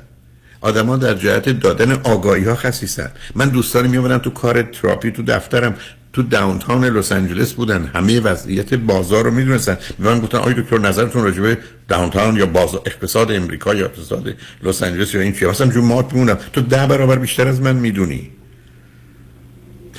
[0.61, 3.11] آدما در جهت دادن آگاهی ها خصیصن.
[3.35, 5.75] من دوستانی میومدن تو کار تراپی تو دفترم
[6.13, 7.91] تو داونتاون لس آنجلس بودن.
[7.95, 9.79] همه وضعیت بازار رو می‌دونستن.
[9.99, 11.59] به من گفتن آقای دکتر نظرتون راجع به
[11.89, 16.13] داونتاون یا بازار اقتصاد امریکا یا اقتصاد لس آنجلس یا این چیه؟ اصلا جو مات
[16.13, 16.39] میمونم.
[16.53, 18.31] تو ده برابر بیشتر از من می‌دونی.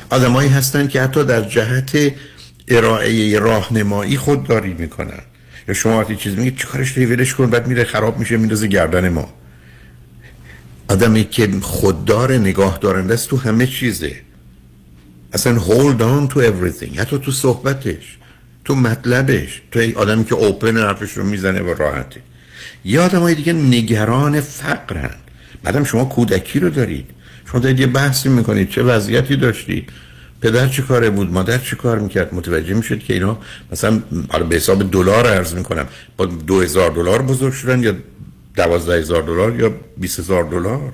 [0.09, 2.13] آدمایی هستن که حتی در جهت
[2.67, 5.21] ارائه راهنمایی خودداری می‌کنن.
[5.67, 9.09] یا شما وقتی چیز میگید چیکارش داری؟ ولش کن بعد میره خراب میشه میندازه گردن
[9.09, 9.33] ما.
[10.87, 14.15] آدمی که خوددار نگاه دارنده است تو همه چیزه.
[15.33, 18.17] اصلا hold on to everything حتی تو صحبتش
[18.65, 22.21] تو مطلبش تو آدمی که اوپن حرفش رو می‌زنه و راحته.
[22.85, 25.15] یه آدم دیگه نگران فقرن.
[25.63, 27.09] بعدم شما کودکی رو دارید.
[27.51, 29.89] شما دارید یه بحثی می‌کنید چه وضعیتی داشتید
[30.41, 33.37] پدر چه کاره بود؟ مادر چه کار می‌کرد؟ متوجه می‌شد که اینا
[33.71, 34.01] مثلا
[34.49, 37.93] به حساب دلار ارز می‌کنم با دو هزار دلار بزرگ شدن یا
[38.55, 40.93] دوازده هزار دلار یا بیست هزار دلار؟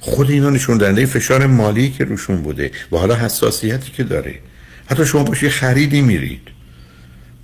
[0.00, 4.34] خود اینا نشون دهنده فشار مالی که روشون بوده و حالا حساسیتی که داره.
[4.86, 6.40] حتی شما باشی خریدی میرید.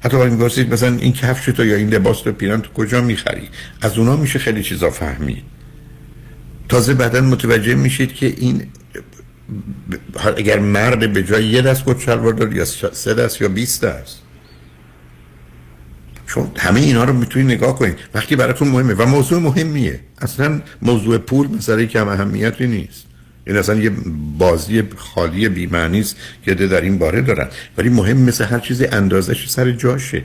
[0.01, 3.49] حتی وقتی میگوستید مثلا این کفش تو یا این لباس تو پیران تو کجا می‌خری؟
[3.81, 5.43] از اونا میشه خیلی چیزا فهمید.
[6.69, 8.67] تازه بعدا متوجه میشید که این
[10.37, 14.19] اگر مرد به جای یه دست کت شلوار داره یا سه دست یا بیست دست.
[16.27, 17.99] چون همه اینا رو می‌تونید نگاه کنید.
[18.15, 20.01] وقتی براتون مهمه و موضوع مهمیه.
[20.19, 23.07] اصلا موضوع پول مسئله کم اهمیتی نیست.
[23.47, 23.91] این اصلا یه
[24.39, 27.49] بازی خالی بیمعنی است که در این باره دارن.
[27.79, 30.23] ولی مهم مثل هر چیز اندازش سر جاشه.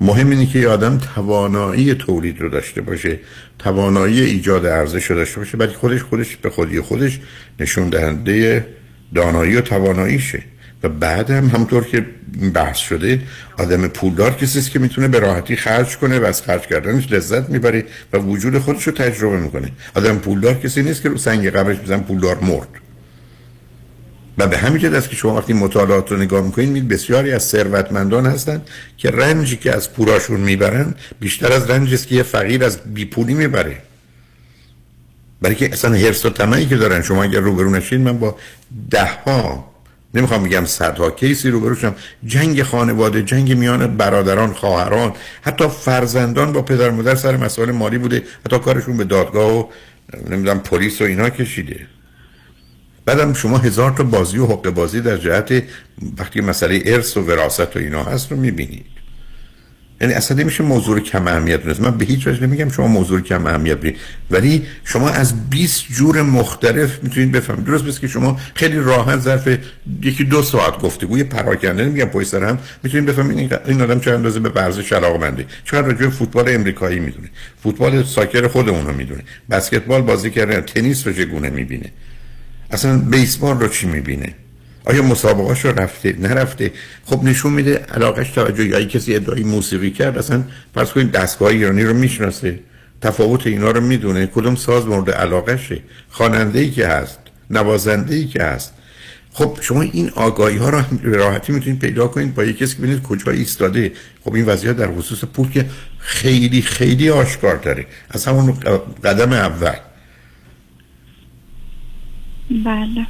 [0.00, 3.18] مهم اینه که آدم توانایی تولید رو داشته باشه
[3.58, 7.20] توانایی ایجاد ارزش رو داشته باشه ولی خودش خودش به خودی خودش
[7.60, 8.66] نشون دهنده
[9.14, 10.42] دانایی و تواناییشه.
[10.82, 12.06] و بعدم همطور که
[12.54, 13.20] بحث شده
[13.58, 17.50] آدم پولدار کسی است که می‌تونه به راحتی خرج کنه و از خرج کردنش لذت
[17.50, 19.72] می‌بره و وجود خودش رو تجربه می‌کنه.
[19.94, 22.68] آدم پولدار کسی نیست که رو سنگ قبرش بزن پولدار مرد.
[24.38, 27.42] و به همین جد است که شما وقتی مطالعات رو نگاه می‌کنید میید بسیاری از
[27.42, 32.64] ثروتمندان هستند که رنجی که از پولاشون می‌برن بیشتر از رنجی است که یه فقیر
[32.64, 33.76] از بیپولی می‌بره.
[35.42, 37.02] برای که اصلا حرص و طمعی که دارن.
[37.02, 38.36] شما اگر روبرو نشید من با
[38.90, 39.70] ده ها
[40.14, 41.94] نمی‌خوام بگم صدها کیسی رو بروشم
[42.26, 45.12] جنگ خانواده جنگ میان برادران خواهران
[45.42, 49.64] حتی فرزندان با پدر مادر سر مسائل مالی بوده حتی کارشون به دادگاه و
[50.30, 51.86] نمی‌دونم پلیس و اینا کشیده.
[53.08, 55.62] بعدم شما هزار تا بازی و حق بازی در جهت
[56.18, 58.86] وقتی مسئله ارث و وراثت و اینا هست رو می‌بینید.
[60.00, 63.46] یعنی اصلا نمیشه موضوع کم اهمیت نیست من به هیچ وجه نمیگم شما موضوع کم
[63.46, 63.78] اهمیت
[64.30, 67.64] ولی شما از 20 جور مختلف می‌تونید بفهمید.
[67.64, 69.58] درست بس که شما خیلی راحت ظرف
[70.02, 74.40] یکی دو ساعت گفتگوی پراکنده نمیگم پشت سر هم می‌تونید بفهمید این آدم چه اندازه
[74.40, 77.30] به ورزش علاقه‌منده چقدر راجع فوتبال امریکایی می‌دونه.
[77.62, 79.22] فوتبال ساکر خودمون رو می‌دونه.
[79.50, 81.92] بسکتبال بازی کردن تنیس رو چگونه می‌بینه.
[82.70, 84.34] اصلا بیسبال رو چی می‌بینه؟
[84.84, 86.72] آیا مسابقاش رو رفته نرفته؟
[87.04, 91.84] خب نشون میده علاقش توجه یا کسی ادعای موسیقی کرد اصلا فرض کنید دستگاه ایرانی
[91.84, 92.60] رو می‌شناسه.
[93.00, 94.26] تفاوت اینا رو می‌دونه.
[94.26, 95.78] کدوم ساز مورد علاقشه؟
[96.10, 97.18] خواننده ای که هست
[97.50, 98.72] نوازنده ای که هست.
[99.32, 103.02] خب شما این آگاهی ها رو راحتی می‌تونید پیدا کنید با یک کسی که ببینید
[103.02, 103.92] کجا ایستاده.
[104.24, 105.66] خب این وضعیت در خصوص پول که
[105.98, 108.52] خیلی خیلی آشکار داره از همون
[109.04, 109.76] قدم اول.
[112.50, 113.06] بله.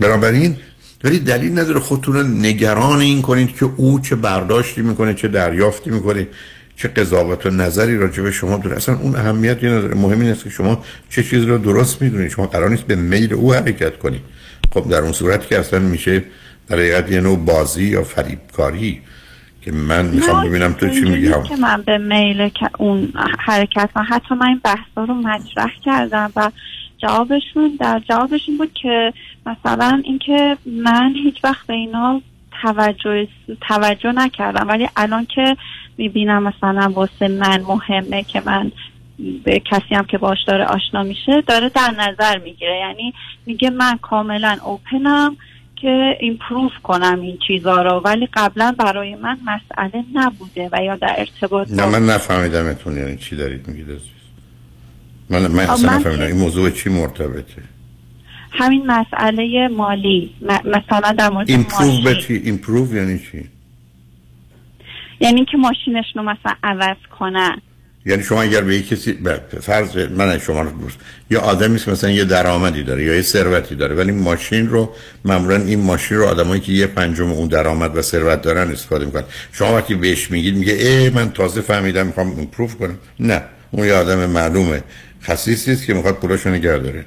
[0.00, 0.56] بنابراین
[1.04, 5.90] ولی دلیل نداره خودتون رو نگران این کنید که او چه برداشتی می‌کنه چه دریافتی
[5.90, 6.26] می‌کنه
[6.76, 8.76] چه قضاوت و نظری راجع به شما داره.
[8.76, 9.94] اصلا اون اهمیتی نداره.
[9.94, 12.30] مهم این است که شما چه چیز رو درست می‌دونید.
[12.30, 14.20] شما قرار نیست به میل او حرکت کنید.
[14.74, 16.24] خب در اون صورت که اصلا میشه
[16.68, 19.00] در حقیقت یه نوع بازی یا فریبکاری
[19.62, 24.04] که من می‌خوام ببینم تو چی میگی؟ هم که من به میل اون حرکت من
[24.04, 26.50] حتی من این بحثا رو مطرح کردم و
[26.98, 29.12] جوابشون در جوابشون بود که
[29.46, 32.20] مثلا اینکه من هیچ وقت به اینا
[32.62, 33.28] توجه
[33.68, 34.68] توجه نکردم.
[34.68, 35.56] ولی الان که
[35.98, 38.72] می‌بینم مثلا واسه من مهمه که من
[39.44, 42.78] به کسی هم که باش داره آشنا میشه داره در نظر می‌گیره.
[42.78, 43.14] یعنی
[43.46, 45.36] میگه من کاملا اوپنم
[45.76, 48.00] که ایمپروف کنم این چیزا رو.
[48.04, 53.16] ولی قبلا برای من مسئله نبوده و یا در ارتباط نه من نفهمیدم اتون یعنی
[53.16, 54.17] چی دارید میگید.
[55.30, 56.22] من من اصلا نفهمیدم.
[56.26, 57.62] این موضوع چی مرتبطه؟
[58.50, 60.34] همین مسئله مالی.
[60.42, 62.56] م- مثلا در مورد ایمپروو به چی؟
[62.94, 63.48] یعنی چی؟
[65.20, 67.56] یعنی که ماشینشون رو مثلا عوض کنن
[68.06, 69.18] یعنی شما اگر به کسی
[69.60, 70.98] فرض من شما رو دوست
[71.30, 74.90] یا آدمی است مثلا یه درآمدی داره یا یه ثروتی داره ولی ماشین رو
[75.24, 79.24] معمولا این ماشین رو آدمایی که یه پنجم اون درآمد و ثروت دارن استفاده می‌کنن.
[79.52, 82.98] شما وقتی بهش میگید میگه ای من تازه فهمیدم می‌خوام ایمپروو کنم.
[83.20, 83.42] نه.
[83.70, 84.82] اون یه آدم معلومه.
[85.22, 87.04] خصیصی است که می‌خواد پولاشو نگه داره.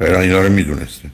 [0.00, 1.10] و اینا رو می‌دونسته.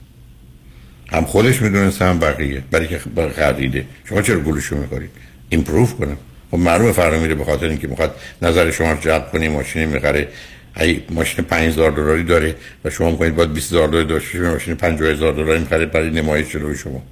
[1.13, 2.63] هم خودش می‌دونسته هم بقیه.
[2.71, 2.99] برای که
[3.39, 5.11] قدیده شما چرا گولشو می‌خورید
[5.49, 6.17] ایمپروو کنم
[6.51, 10.29] خب معلومه فردا میره به خاطر اینکه می‌خواد نظر شما رو جلب کنی ماشینی می‌خره.
[10.77, 12.55] ای ماشین 5000 دلاری داره
[12.85, 16.77] و شما میگید باید 20000 دلار داشته باشی ماشین 50000 دلاری می‌خره برای نمایش جلوی
[16.77, 17.03] شما.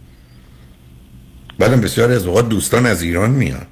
[1.58, 3.66] بعدم بسیاری از اوقات دوستان از ایران میان.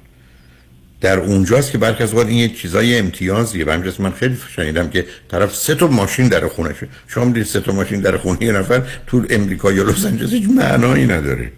[1.01, 3.65] در اونجاست که برخی از این یه چیزای امتیازیه.
[3.65, 7.59] و همینجاست من خیلی شنیدم که طرف سه تا ماشین در خونشه شما می‌دید سه
[7.59, 11.51] تا ماشین در خونه یه نفر تو امریکا یا لس آنجلس هیچ معنایی نداره.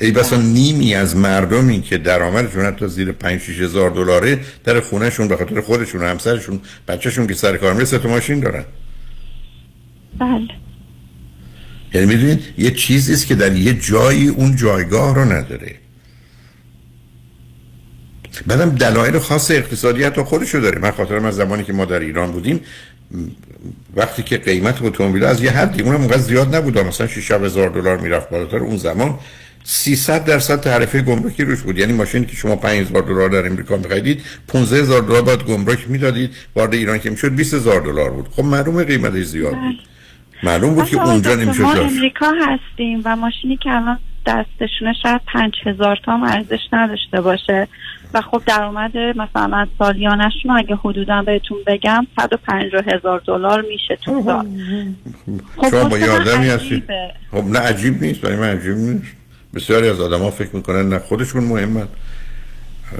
[0.00, 5.28] ای بسا نیمی از مردمی که درآمدشون حتی زیر 5 6 هزار دلاره در خونهشون
[5.28, 8.64] به خاطر خودشون و همسرشون بچهشون که سر کار میره سه تا ماشین دارن.
[10.20, 10.48] بله.
[11.94, 15.74] یعنی می‌دونید یه چیزی است که در یه جایی اون جایگاه رو نداره.
[18.46, 22.32] بعدم دلایل خاص اقتصادی حتی خودشو داره من خاطرم از زمانی که ما در ایران
[22.32, 22.60] بودیم
[23.96, 27.98] وقتی که قیمت اتومبیل از یه حدی اونم اونقدر زیاد نبود مثلا 6 هزار دلار
[27.98, 28.56] می‌رفت بالاتر.
[28.56, 29.18] اون زمان
[29.64, 31.78] 300 درصد تعرفه گمرکی روش بود.
[31.78, 36.30] یعنی ماشینی که شما 5000 دلار در امریکا می‌خریدید 15000 دلار باید گمرک می‌دادید.
[36.56, 38.28] وارد ایران که می‌شد 20000 دلار بود.
[38.32, 39.78] خب معلومه قیمتش زیاد بود.
[40.42, 45.52] معلوم بود که اونجا نمی‌شد ما امریکا هستیم و ماشینی که الان دستشونه شاید پنج
[45.66, 47.68] هزار تا هم ارزش نداشته باشه.
[48.14, 54.46] و خب درآمد مثلا سالیانشون اگه حدودا بهتون بگم 150 هزار دلار میشه تو سال.
[55.56, 56.84] خب شما با یه آدمی هستید.
[57.30, 59.16] خب نه عجیب نیست برای من عجیب نیست.
[59.54, 61.88] بسیاری از آدما فکر می‌کنن نه خودشون مهمن.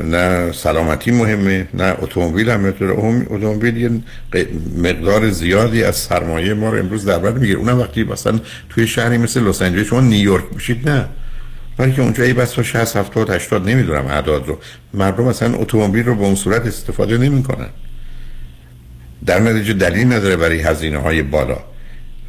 [0.05, 2.75] نه سلامتی مهمه نه اتومبیل هم
[3.31, 3.91] اتومبیل یه
[4.79, 7.59] مقدار زیادی از سرمایه ما رو امروز در بر می‌گیره.
[7.59, 11.09] اونم وقتی مثلا توی شهری مثل لس آنجلس شما نیویورک میشید نه.
[11.77, 14.59] برای که اونجا ای بس تا 60 70 80 نمی‌دونم اعداد رو.
[14.95, 17.69] مردم مثلا اتومبیل رو به اون صورت استفاده نمی‌کنن.
[19.27, 21.59] در نتیجه دلیل نداره برای هزینه های بالا.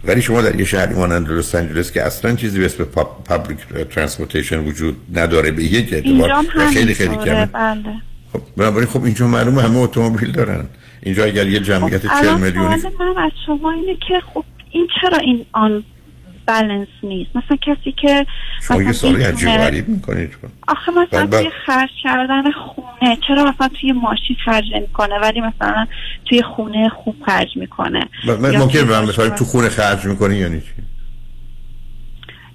[0.04, 2.84] ولی شما در یه شهری مانند لس آنجلس که اصلا چیزی به اسم
[3.26, 3.58] public
[3.90, 6.46] transportation وجود نداره به یک اعتبار.
[6.74, 7.46] خیلی خیلی کمه.
[7.46, 7.84] بله.
[8.34, 10.66] خب بنابراین خب اینجا معلومه همه اتومبیل دارن.
[11.04, 15.18] اینجا اگر یه جمعیت 40 الان میلیونی من از شما اینه که خب این چرا
[15.18, 15.84] این آن
[16.50, 17.30] بالانس نیست.
[17.36, 18.26] مثلا کسی که
[18.68, 20.36] شما یه مثلا عجیب غریب می‌کنید.
[20.68, 25.42] آخه مثلا بعد- بعد- توی خرج کردن خونه چرا مثلا توی ماشین خرج نمی‌کنه ولی
[25.42, 25.88] مثلا
[26.26, 30.62] توی خونه خوب خرج می‌کنه؟ یا ممکن به من مثلا تو خونه خرج می‌کنی یعنی
[30.62, 30.68] چی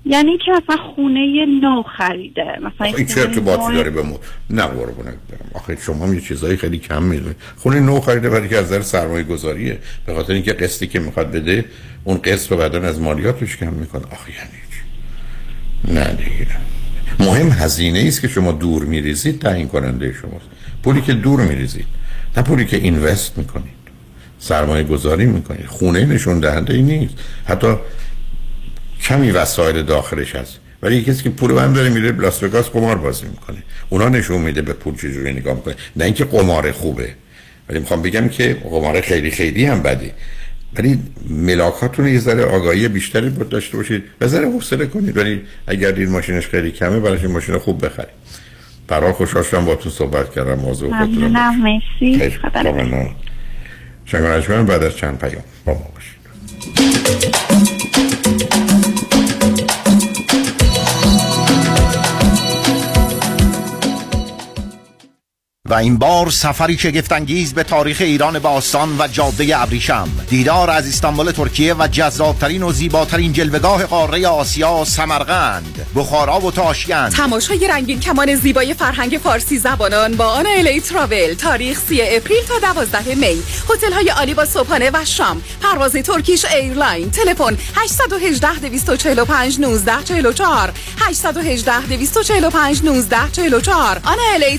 [0.07, 4.03] یعنی که مثلا خونه نو خریده مثلا این چه ارتباطی داره به
[4.51, 5.51] نه قربونت برم.
[5.55, 8.83] آخه شما هم یه چیزایی خیلی کم می‌دونید خونه نو خریده برای که از نظر
[8.83, 11.65] سرمایه گذاریه به خاطر اینکه قسطی که می‌خواد بده
[12.05, 14.03] اون قسط رو بعدا از مالیاتش کم می‌کنه.
[14.03, 14.65] آخه یعنی
[16.01, 16.47] نه دیگه.
[17.21, 20.47] مهم هزینه است که شما دور میریزید تعیین کننده شماست.
[20.83, 21.87] پولی که دور میریزید
[22.37, 23.75] نه پولی که اینوست می‌کنید.
[24.39, 25.67] سرمایه گذاری می‌کنید.
[25.67, 27.15] خونه نشون دهنده ای نیست.
[27.45, 27.77] حتی
[29.05, 30.59] کمی وسایل داخلش هست.
[30.83, 33.63] ولی کسی که پول هم داره میره لاس وگاس قمار بازی می‌کنه.
[33.89, 35.75] اونا نشون میده به پول چجوری نگاه می‌کنه.
[35.97, 37.09] نه اینکه قمار خوبه.
[37.69, 40.11] ولی می‌خوام بگم که قمار خیلی خیلی هم بدی.
[40.77, 40.99] ولی
[41.29, 45.17] ملاکاتون یه ذره آگاهی بیشتری باید داشته باشید به ذره حوصله کنید.
[45.17, 48.09] ولی اگر دید ماشینش خیلی کمه براش این ماشین خوب بخرید.
[48.89, 50.55] برای خوشحال شدم با تو صحبت کردم.
[50.55, 51.63] موضوع ممنونم.
[51.63, 52.33] مرسی.
[54.05, 57.34] شنگ بعد از چند پیام با ما باشید.
[65.71, 70.09] و این بار سفری شگفتانگیز به تاریخ ایران باستان و جاده ابریشم.
[70.29, 75.87] دیدار از استانبول ترکیه و جذابترین و زیباترین جلوگاه قاره آسیا سمرقند.
[75.95, 77.13] بخارا و تاشکند.
[77.13, 82.73] تماشای رنگین کمان زیبای فرهنگ فارسی زبانان با آن الی تراول تاریخ 3 April تا
[82.73, 83.43] 12 May.
[83.71, 85.43] هتل های عالی با صبحانه و شام.
[85.63, 87.11] پرواز Turkish Airline.
[87.11, 94.59] تلفن 818 245 1944 818 245 1944 آن الی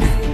[0.00, 0.33] www.thebeatmaker.com.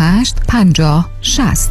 [0.00, 1.70] 50 60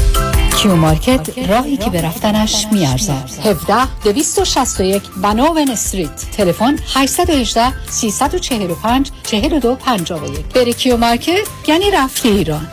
[0.61, 3.29] Q Market راهی که به رفتنش میارزد.
[3.45, 6.25] 17 261 Vanowen Street.
[6.37, 12.67] تلفن 818 345 42 51 بری Q Market؟ یعنی رفتی ایران.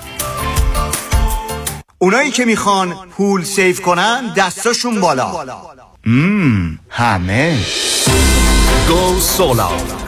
[1.98, 5.46] اونایی که می‌خوان پول save کنن دستاشون بالا.
[6.06, 7.58] مم همه.
[8.88, 10.07] Go Solar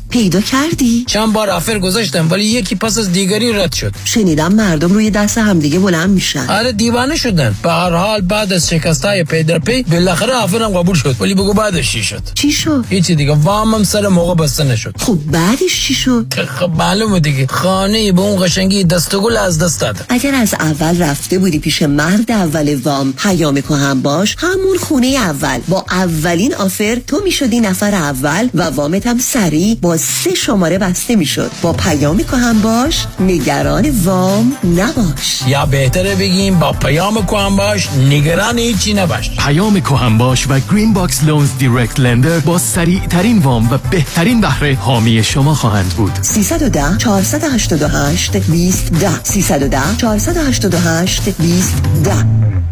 [0.11, 3.93] پیدا کردی؟ چند بار offer گذاشتم ولی یکی پس از دیگری رد شد.
[4.05, 6.49] شنیدم مردم روی دست همدیگه بلند میشن.
[6.49, 7.55] آره دیوانه شدن.
[7.63, 11.15] به هر حال بعد از شکستای پی در پی بالاخره offer م قبول شد.
[11.19, 13.31] ولی بگو بعدش چی شد؟ چی شد؟ هیچی دیگه.
[13.31, 14.93] وامم سر موقع بسته نشد.
[14.97, 17.47] خب بعدش چی شد؟ خب معلومه دیگه.
[17.47, 20.05] خانه به اون قشنگی دسته گل از دست داد.
[20.09, 25.59] اگر از اول رفته بودی پیش مرد اول وام پیام کهن باش همون خونه اول.
[25.67, 31.15] با اولین offer تو می‌شدی نفر اول و وامت هم سریع با سه شماره بسته
[31.15, 31.51] می‌شد.
[31.61, 35.41] با پیام کهن باش نگران وام نباش.
[35.47, 39.31] یا بهتره بگیم با پیام کهن باش نگران هیچی نباش.
[39.37, 44.41] پیام کهن باش و Green Box Loans direct lender با سریع ترین وام و بهترین
[44.41, 46.11] بهره حامی شما خواهند بود.
[46.21, 52.70] 310 488 20 10 310 488 20 10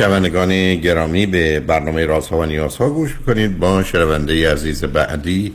[0.00, 3.58] شنوندگان گرامی به برنامه رازها و نیازها گوش می‌کنید.
[3.58, 5.52] با شنونده عزیز بعدی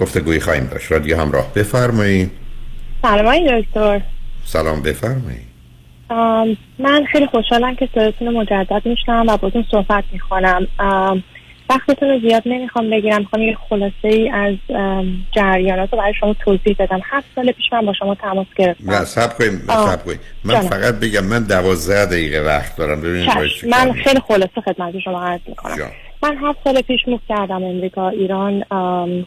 [0.00, 0.92] گفتگوی خواهیم داشت.
[0.92, 2.30] رادیو همراه بفرمایید.
[3.02, 4.00] سلام دکتر.
[4.44, 5.46] سلام بفرمایید.
[6.78, 10.66] من خیلی خوشحالم که صداتون مجدد میشنم و باتون صحبت می‌کنم.
[11.70, 13.18] وقتتون رو زیاد نمی‌خوام بگیرم.
[13.18, 14.54] می‌خوام یه خلاصه ای از
[15.32, 17.00] جریانات رو برای شما توضیح بدم.
[17.04, 18.90] هفت سال پیش من با شما تماس گرفتم.
[18.90, 20.68] نه صبر کنین صبر کنین من جانم.
[20.68, 23.00] فقط بگم من دوازده دقیقه وقت دارم.
[23.00, 23.30] ببینید
[23.68, 25.76] من خیلی خلاصه خدمت شما عرض می‌کنم.
[25.76, 25.90] جان.
[26.22, 28.64] من هفت سال پیش move کردم امریکا ایران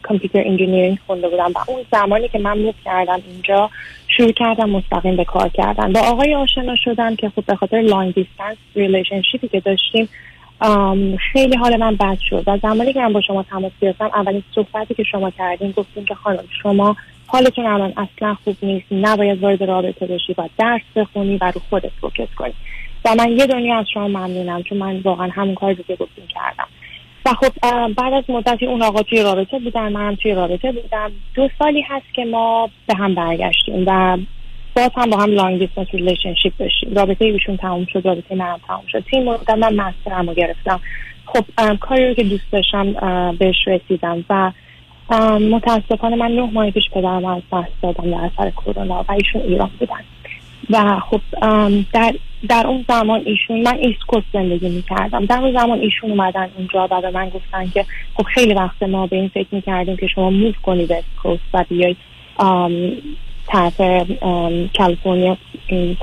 [0.02, 3.70] computer engineering خونده بودم و اون زمانی که من move کردم اینجا
[4.16, 5.92] شروع کردم مستقیم به کار کردن.
[5.92, 10.08] با آقای آشنا شدم که خب به خاطر long distance relationship ی که داشتیم
[11.32, 12.44] خیلی حال من بد شد.
[12.46, 16.14] و زمانی که من با شما تماس گرفتم اولین صحبتی که شما کردین گفتین که
[16.14, 16.96] خانم شما
[17.26, 18.86] حالتون الان اصلا خوب نیست.
[18.92, 20.34] نباید وارد رابطه بشی.
[20.38, 22.54] و درس بخونی و رو خودت focus کنی.
[23.04, 26.66] و من یه دنیا از شما ممنونم چون من واقعا همون کاری که گفتین کردم.
[27.26, 27.52] و خب
[27.96, 31.12] بعد از مدتی اون آقا توی رابطه بودن منم توی رابطه بودم.
[31.34, 34.18] دو سالی هست که ما به هم برگشتیم و
[34.76, 36.94] باز هم با هم long distance relationship داشتیم.
[36.94, 39.04] رابطه ایشون تموم شد رابطه منم تموم شد.
[39.10, 40.80] تو این مدت من master م رو گرفتم.
[41.26, 41.44] خب
[41.80, 42.92] کاری رو که دوست داشتم
[43.32, 44.52] بهش رسیدم و
[45.50, 49.70] متاسفانه من نه ماه پیش پدرم از دست دادم در اثر کرونا و ایشون ایران
[49.78, 50.04] بودن.
[50.70, 51.20] و خب
[51.92, 52.14] در
[52.48, 55.26] در اون زمان ایشون من East Coast زندگی می‌کردم.
[55.26, 57.84] در اون زمان ایشون اومدن اونجا و به من گفتن که
[58.14, 61.02] خب خیلی وقت ما به این فکر می‌کردیم که شما move کنید به
[61.54, 61.96] و بیای
[63.52, 63.80] طرف
[64.78, 65.36] کالیفرنیا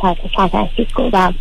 [0.02, 1.32] طرف سان فرانسیسکو و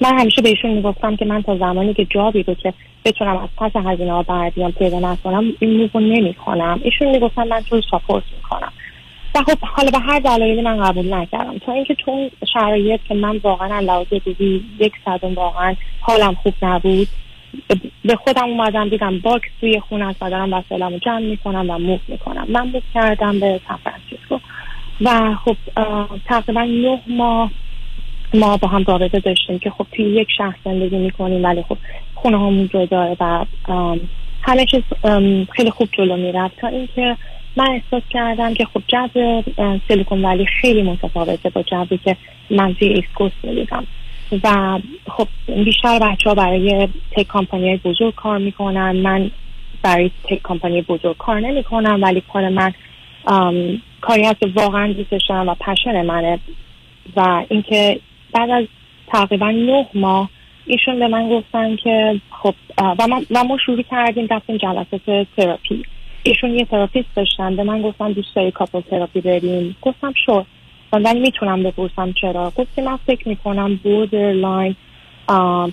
[0.00, 2.74] من همیشه بهشون می‌گفتم که من تا زمانی که job ی رو که
[3.04, 7.48] بتونم از پس هزینه ها بر بیام پیدا نکنم این move نمی کنم ایشون می‌گفتن
[7.48, 8.72] من تو support می‌کنم.
[9.34, 11.58] و خب حالا به هر دلایلی من قبول نکردم.
[11.58, 16.54] تا اینکه تو اون شرایط که من واقعا لحاظ دیدی یک صدم واقعا حالم خوب
[16.62, 17.08] نبود
[18.04, 21.78] به خودم اومدم دیدم box توی خونه است و دارم وسایلم رو جمع می‌کنم و
[21.78, 22.46] move می‌کنم.
[22.48, 24.38] من move کردم به سان فرانسیسکو.
[25.00, 25.56] و خب
[26.26, 27.50] تقریبا نه ماه
[28.34, 31.78] ما با هم رابطه داشتیم که خب توی یک شهر زندگی می‌کنیم ولی خب
[32.14, 33.44] خونه هامون جدا و
[34.42, 34.82] همه چیز
[35.52, 36.56] خیلی خوب جلو می‌رفت.
[36.56, 37.16] تا اینکه
[37.56, 39.42] من احساس کردم که خب جو
[39.88, 42.16] Silicon Valley خیلی متفاوته با جوی که
[42.50, 43.86] من توی East Coast می‌دیدم.
[44.44, 45.28] و خب
[45.64, 48.96] بیشتر بچه ها برای tech company بزرگ کار می‌کنن.
[48.96, 49.30] من
[49.82, 52.72] برای tech company بزرگ کار نمی‌کنم ولی کار من
[54.00, 56.38] کاری هست که واقعا دوستش دارم و passion منه
[57.16, 58.00] و اینکه
[58.32, 58.64] بعد از
[59.06, 60.30] تقریبا نه ماه
[60.66, 65.82] ایشون به من گفتن که خب و, و ما شروع کردیم رفتیم جلسات تراپی.
[66.22, 69.76] ایشون یه therapist داشتن به من گفتن دوست داری couple therapy بریم.
[69.82, 70.44] گفتم sure
[70.92, 74.76] ولی می‌تونم بپرسم چرا؟ گفتی من فکر می‌کنم borderline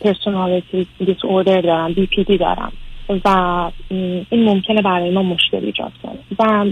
[0.03, 2.71] personality disorder دارم BPD دارم.
[3.09, 6.17] و این ممکنه برای ما مشکل ایجاد کنه.
[6.39, 6.65] و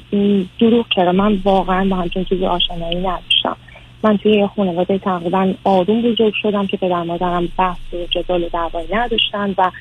[0.60, 3.58] دروغ چرا من واقعا با همچون چیزی آشنایی نداشتم.
[4.04, 8.50] من توی یه خانواده تقریبا آروم بزرگ شدم که پدر مادرم بحث و جدال و
[8.50, 9.72] دعوایی نداشتن و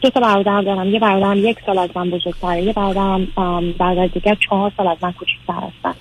[0.00, 0.88] دو تا برادر دارم.
[0.88, 2.62] یه برادرم یک سال از من بزرگتره.
[2.62, 3.26] یه برادرم
[3.78, 5.94] برادر دیگر چهار سال از من کوچکتر هستن.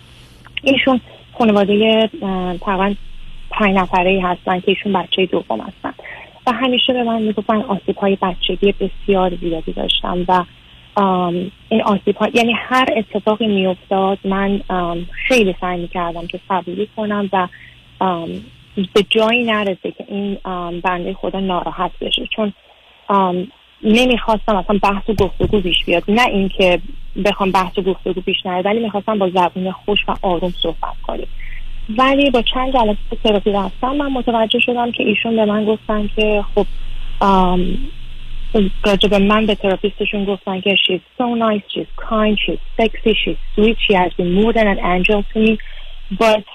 [0.63, 1.01] ایشون
[1.37, 2.09] خانواده
[2.61, 2.93] تقریبا
[3.51, 5.93] پنج نفره هستن که ایشون بچه دوم هستن.
[6.47, 10.43] و همیشه به من می‌گفتن آسیب های بچگی بسیار زیادی داشتم و
[11.69, 14.61] این آسیب ها یعنی هر اتفاقی میافتاد من
[15.27, 17.47] خیلی سعی می‌کردم که صبوری کنم و
[18.93, 20.37] به جایی نرسه که این
[20.81, 22.27] بنده خدا ناراحت بشه.
[22.35, 22.53] چون
[23.83, 26.03] نمی‌خواستم اصلا بحث و گفتگو بیش بیاد.
[26.07, 26.79] نه اینکه
[27.25, 31.27] بخوام بحث و گفتگو بیش نیاد ولی می‌خواستم با زبون خوش و آروم صحبت کنیم.
[31.89, 36.45] ولی با چند جلسه تراپی رفتم من متوجه شدم که ایشون به من گفتن که
[36.55, 36.65] خب
[38.85, 43.37] راجب من به therapist شون گفتن که she's so nice, she's kind, she's sexy, she's
[43.55, 45.57] sweet, she has been more than an angel to me.
[46.19, 46.45] But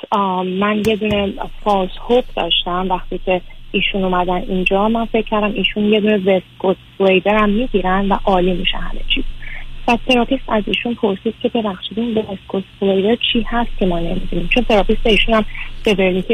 [0.44, 1.32] من یه دونه
[1.64, 3.40] false hope داشتم وقتی که
[3.72, 4.88] ایشون اومدن اینجا.
[4.88, 9.24] من فکر کردم ایشون یه دونه West flavor هم می‌گیرن و عالی میشه همه چیز.
[9.88, 12.24] و therapist از ایشون پرسید که ببخشید این
[12.80, 14.48] flavor چی هست که ما نمی‌دونیم.
[14.54, 15.44] چون therapist ایشون هم
[15.84, 16.24] به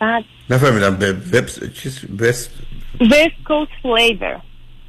[0.00, 0.98] بعد نفهمیدم.
[1.32, 1.42] به
[1.82, 2.62] چیز West
[3.44, 4.40] Coast flavor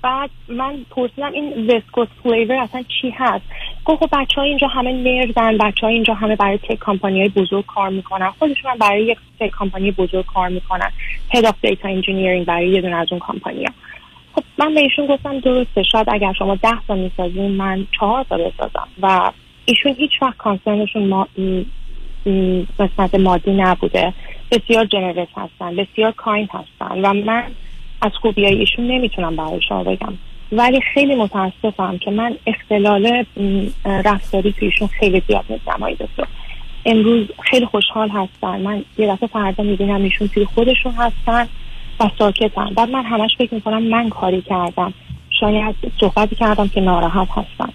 [0.02, 3.46] بعد من پرسیدم این West Coast flavor اصلا چی هست؟
[3.86, 7.30] گفت خب بچه های اینجا همه نردن بچه های اینجا همه برای tech company های
[7.30, 8.30] بزرگ کار می‌کنن.
[8.30, 10.92] خودشون هم برای یک tech company بزرگ کار می‌کنن.
[11.34, 13.74] head of data engineering برای یه دونه از اون کمپانی ها
[14.38, 18.88] خب من بهشون گفتم درسته شاید اگر شما ده تا می‌سازین من چهار تا بسازم
[19.02, 19.32] و
[19.66, 21.28] ایشون هیچ وقت concern شون ما
[22.80, 24.14] قسمت مادی نبوده.
[24.52, 27.44] بسیار جنرس هستن بسیار کایند هستن و من
[28.02, 30.14] از خوبی ایشون نمی‌تونم برای شما بگم.
[30.52, 33.26] ولی خیلی متاسفم که من اختلال
[33.86, 35.46] رفتاری که ایشون خیلی زیاد
[35.76, 36.28] نمایی دکتر.
[36.86, 38.62] امروز خیلی خوشحال هستن.
[38.62, 41.48] من یه دفعه فردا می‌بینم ایشون توی خودشون هستن.
[42.00, 44.94] و ساکتن بعد من همش فکر می‌کنم من کاری کردم.
[45.40, 47.74] شاید صحبتی کردم که ناراحت هستم.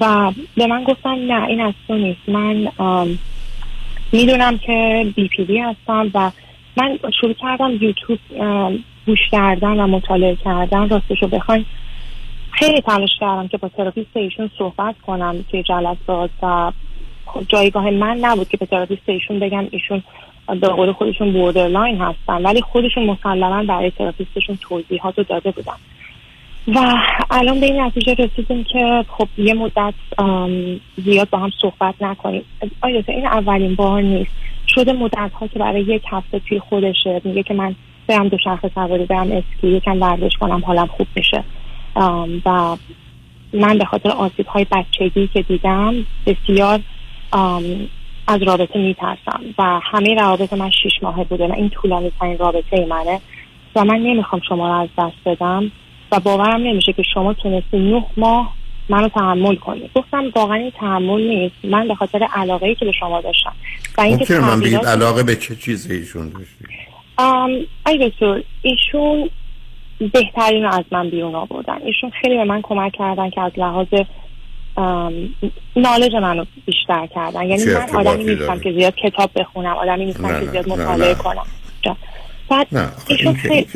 [0.00, 2.28] و به من گفتن نه این از تو نیست.
[2.28, 2.68] من
[4.12, 6.30] می‌دونم که BPD هستم و
[6.76, 8.18] من شروع کردم یوتیوب
[9.06, 10.88] گوش کردن و مطالعه کردن.
[10.88, 11.64] راستش رو بخواین.
[12.50, 16.72] خیلی تلاش کردم که با therapist ایشون صحبت کنم توی جلسات و
[17.48, 20.02] جایگاه من نبود که به therapist ایشون بگم ایشون
[20.46, 25.72] به قول خودشون borderline هستن ولی خودشون مسلما برای therapist شون توضیحات رو داده بودن.
[26.68, 26.96] و
[27.30, 29.94] الان به این نتیجه رسیدیم که خب یه مدت
[31.04, 32.42] زیاد با هم صحبت نکنیم.
[32.80, 34.30] آیا این اولین بار نیست.
[34.66, 37.20] شده مدت ها که برای یک هفته توی خودشه.
[37.24, 37.74] میگه که من
[38.06, 41.44] برم دو شخص سواری برم اسکی یکم ورزش کنم حالم خوب میشه.
[42.44, 42.76] و
[43.52, 45.94] من به خاطر آسیب های بچگی که دیدم
[46.26, 46.80] بسیار
[48.26, 52.86] از رابطه میترسم و همه روابط من شیش ماهه بوده و این طولانی ترین رابطه
[52.86, 53.20] منه
[53.76, 55.70] و من نمی‌خوام شما رو از دست بدم
[56.12, 58.54] و باورم نمیشه که شما تونستی نه ماه
[58.88, 61.54] منو تحمل کنید گفتم واقعا این تحمل نیست.
[61.64, 63.52] من به خاطر علاقه ای که به شما داشتم
[63.98, 66.64] و اینکه من بگید علاقه به چه چیزی ایشون داشتی؟
[67.86, 69.30] ای دکتر ایشون
[70.12, 71.78] بهترین رو از من بیرون آوردن.
[71.84, 73.86] ایشون خیلی به من کمک کردن که از لحاظ
[75.76, 77.42] نالج منو بیشتر کردن.
[77.42, 81.46] یعنی من آدمی نیستم که زیاد کتاب بخونم آدمی نیستم که زیاد مطالعه کنم.
[82.50, 82.66] بعد
[83.06, 83.66] ایشون خیلی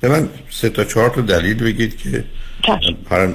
[0.00, 2.24] به من سه تا چهار تا دلیل بگید که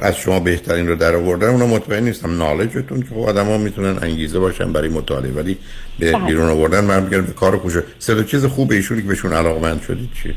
[0.01, 1.47] از شما بهترین رو در آوردن.
[1.47, 5.57] اونا مطمئن نیستم نالجتون که خب آدم ها می‌تونن انگیزه باشن برای مطالعه ولی
[5.99, 6.25] به بله.
[6.25, 9.81] بیرون آوردن من بگم به کار کوشه سه تا چیز خوب ایشونی که بهشون علاقمند
[9.87, 10.33] شدید چیه؟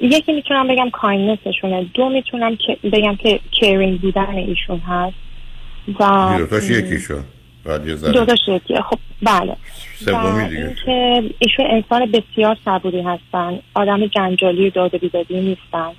[0.00, 2.58] یکی می‌تونم بگم کایننسشونه دو می‌تونم
[2.92, 5.16] بگم که کیرینگ بودن ایشون هست.
[6.00, 7.24] و دوتاش یکی شد
[8.12, 8.74] دوتاش یکی.
[8.90, 9.56] خب بله.
[10.04, 10.76] سومی دیگه.
[10.84, 13.58] که ایشون انسان بسیار صبوری هستن.
[13.74, 15.90] آدم جنجالی و داده بیدادی نیستن.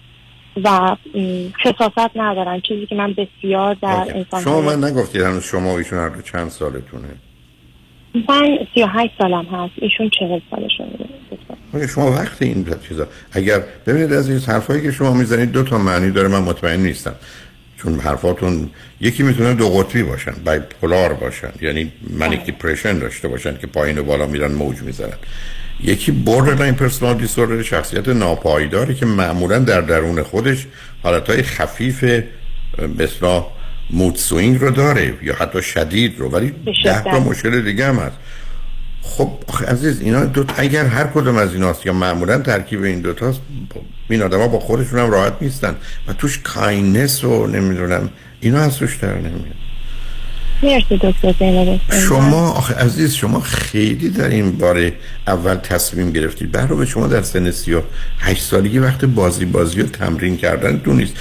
[0.64, 0.96] و
[1.64, 2.62] خصاصت ندارن.
[2.62, 7.08] چیزی که من بسیار در انسان شما من نگفتید هنوز شما ایشون هر چند سالتونه؟
[8.30, 9.74] من سی و هشت سالم هست.
[9.76, 10.88] ایشون چهل سالشون
[11.88, 16.12] شما وقت این چیزا اگر ببینید از این حرفایی که شما می‌زنید دو تا معنی
[16.12, 17.16] داره من مطمئن نیستم.
[17.78, 18.70] چون حرفاتون
[19.02, 20.32] یکی می‌تونه دو قطبی باشن
[20.82, 25.18] polar باشن یعنی manic depression داشته باشن که پایین و بالا میرن موج می‌زنن.
[25.84, 30.66] یکی borderline personal disorder شخصیت ناپایداری که معمولا در درون خودش
[31.04, 32.24] حالتهای خفیف
[33.00, 33.46] مثلا
[33.90, 36.54] mood swing رو داره یا حتی شدید رو ولی
[36.84, 38.18] ده تا مشکل دیگه هم هست.
[39.02, 39.32] خب
[39.68, 43.42] عزیز اینا دو اگر هر کدوم از ایناست یا معمولا ترکیب این دوتاست
[44.10, 45.76] این آدم با خودشون هم راحت نیستن
[46.08, 48.10] و توش kindness رو نمی‌دونم
[48.40, 49.56] اینا از توش در نمیاد.
[51.90, 54.94] شما آخه عزیز شما خیلی در این باره
[55.28, 56.52] اول تصمیم گرفتید.
[56.52, 57.82] به شما در سن سی و
[58.20, 61.14] هشت سالگی وقت بازی بازی و تمرین کردن تو نیست.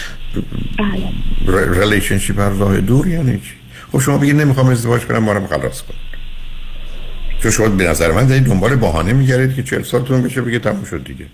[0.79, 1.81] بله.
[1.81, 3.53] relationship هر راه دور یعنی چی
[3.93, 5.95] خب شما بگید نمی‌خوام ازدواج کنم مارم خلاص کن.
[7.43, 10.85] چون شما به نظر من دارید دنبال بهانه میگردید که چهل سالتون بشه بگه تموم
[10.85, 11.27] شد دیگه.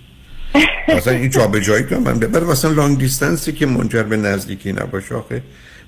[0.97, 4.17] مثلا این جا به جایی که من ببر مثلا long distance ی که منجر به
[4.17, 5.41] نزدیکی نباشه آخه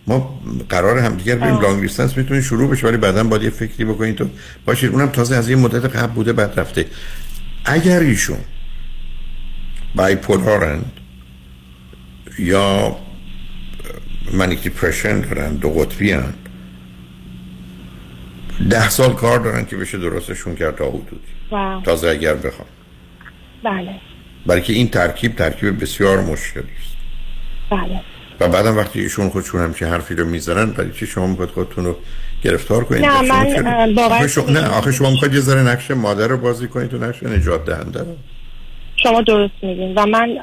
[0.08, 0.40] ما
[0.70, 4.16] قرار هم دیگر بریم long distance می‌تونید شروع بشه ولی بعدا باید یه فکری بکنید
[4.16, 4.30] تو
[4.66, 4.92] باشید.
[4.92, 6.86] اونم تازه از این مدت قبل بوده بعد رفته.
[7.66, 8.38] اگر ایشون
[9.96, 10.92] bipolar ند
[12.40, 12.96] یا
[14.34, 16.34] manic depression دارن دو قطبی هن.
[18.70, 21.82] ده سال کار دارن که بشه درستشون کرد تا حدودی.
[21.84, 22.68] تازه اگر بخوام
[23.64, 23.96] بله.
[24.46, 26.96] برای که این ترکیب ترکیب بسیار مشکلی است.
[27.72, 28.02] بله.
[28.40, 31.86] و بعدم وقتی ایشون خودشون هم که حرفی رو می‌زنن برای چی شما می‌خواید خودتون
[31.86, 31.98] رو
[32.44, 36.68] گرفتار کنید؟ نه من باور نه آخه شما می‌خواید یه ذره نقش مادر رو بازی
[36.68, 38.06] کنید تو نقش نجات دهنده
[38.96, 39.94] شما درست میگین.
[39.96, 40.38] و من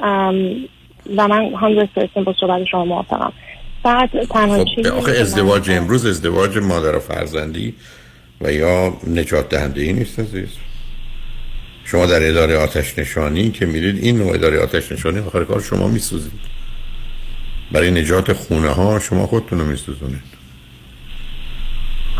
[1.17, 1.51] و من
[1.95, 3.33] 100% با صحبت شما موافقم.
[3.83, 7.73] بعد تنها خب آخه ازدواج امروز ازدواج مادر و فرزندی
[8.41, 10.49] و یا نجات دهنده ای نیست عزیز.
[11.85, 15.87] شما در اداره آتش نشانی که میرید این نوع اداره آتش نشانی آخر کار شما
[15.87, 16.53] میسوزید.
[17.71, 20.32] برای نجات خونه ها شما خودتون رو میسوزونید.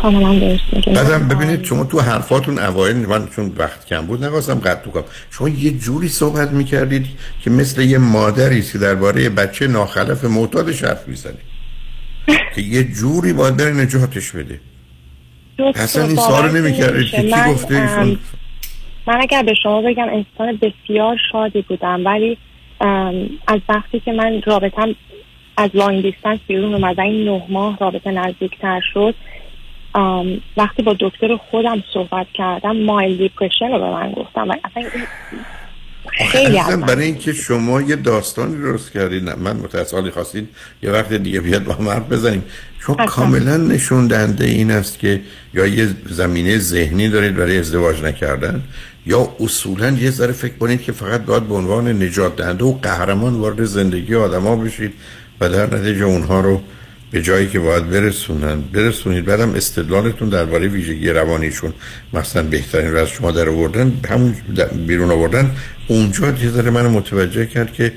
[0.02, 4.90] کاملا درست بعدم ببینید شما تو حرفاتون اوایل من چون وقت کم بود نخواستم قطع
[4.90, 5.04] کنم.
[5.30, 7.06] شما یه جوری صحبت می‌کردید
[7.40, 11.54] که مثل یه مادری که درباره بچه ناخلف معتادش حرف می‌زنید
[12.54, 14.60] که یه جوری باید بره نجاتش بده.
[15.74, 18.18] اصلا این سوال نمی‌کردید که کی گفته ایشون
[19.06, 22.38] من اگر به شما بگم انسان بسیار شادی بودم ولی
[23.46, 24.94] از وقتی که من رابطم
[25.56, 29.14] از long distance بیرون اومد این نه ماه رابطه نزدیکتر شد
[30.56, 34.50] وقتی با دکتر خودم صحبت کردم mild depression رو به من گفتم.
[34.50, 34.90] اصلا
[36.12, 40.48] خیلی برای اینکه شما یه داستانی درست کردید من متاسفانه خواستید
[40.82, 42.44] یه وقت دیگه بیاد با حرف بزنیم.
[42.86, 45.20] چون کاملا نشون دهنده این است که
[45.54, 48.62] یا یه زمینه ذهنی دارید برای ازدواج نکردن
[49.06, 53.34] یا اصولا یه ذره فکر کنید که فقط باید به عنوان نجات دهنده و قهرمان
[53.34, 54.92] وارد زندگی آدما بشید
[55.40, 56.60] و در نتیجه اونها رو
[57.14, 58.60] به جایی که باید برسونن.
[58.60, 59.24] برسونید.
[59.24, 61.72] بعدم استدلالتون درباره ویژگی روانیشون
[62.12, 64.34] مثلا بهترین رو از شما در آوردن همون
[64.86, 65.50] بیرون آوردن
[65.88, 67.92] اونجا یه ذره منو متوجه کرد که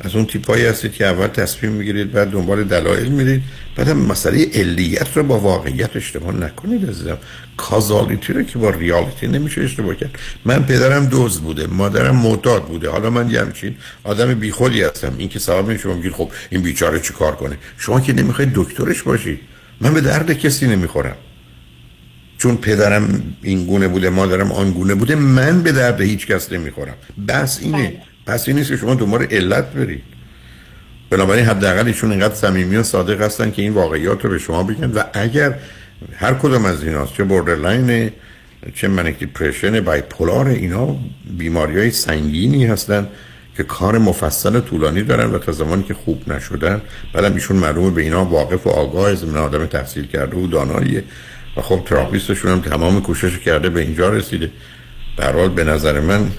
[0.00, 3.42] از اون تیپایی هستید که اول تصمیم می‌گیرید بعد دنبال دلایل میرید.
[3.76, 7.18] بعد هم مسئله علیت رو با واقعیت اشتباه نکنید عزیزم.
[7.56, 10.18] کازالیتی رو که با ریالیتی نمیشه اشتباه کرد.
[10.44, 12.90] من پدرم دوز بوده مادرم معتاد بوده.
[12.90, 15.14] حالا من یه همچین آدم بیخولی هستم.
[15.18, 19.02] این که سوال شما میگید خب این بیچاره چی کار کنه؟ شما که نمی‌خواید دکترش
[19.02, 19.40] باشید.
[19.80, 21.16] من به درد کسی نمی‌خورم.
[22.38, 26.94] چون پدرم این گونه بوده مادرم آن گونه بوده من به درد هیچ کس نمی‌خورم.
[27.28, 27.78] بس اینه.
[27.78, 28.02] بله.
[28.26, 30.02] پس این نیست که شما دنبال علت برید.
[31.10, 34.90] بنابراین حداقل ایشون اینقدر صمیمی و صادق هستن که این واقعیات رو به شما بگن.
[34.90, 35.54] و اگر
[36.16, 37.14] هر کدوم از ایناست.
[37.14, 38.10] چه borderline
[38.74, 40.96] چه manic depression bipolar اینا
[41.38, 43.08] بیماری های سنگینی هستن
[43.56, 46.80] که کار مفصل طولانی دارن و تا زمانی که خوب نشدن
[47.12, 51.04] بعدم ایشون معلومه به اینا واقف و آگاه از من آدم تحصیل کرده و داناییه.
[51.56, 54.50] و خب therapist شون هم تمام کوشش کرده به اینجا رسیده.
[55.16, 56.30] در حال به نظر من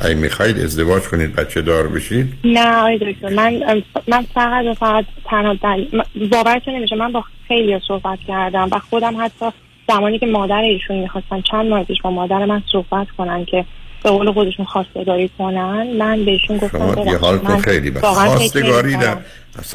[0.00, 2.32] اگه می‌خواید ازدواج کنید بچه دار بشید.
[2.44, 7.80] نه آی دکتر من من فقط و فقط تنها دلیل باورتون نمیشه من با خیلی
[7.88, 9.46] صحبت کردم و خودم حتی
[9.88, 13.64] زمانی که مادر ایشون می‌خواستن چند ماه با مادر من صحبت کنن که
[14.02, 19.16] به قول خودشون خواستگاری کنن من بهشون گفتم یه حال خیلی خواستگاری در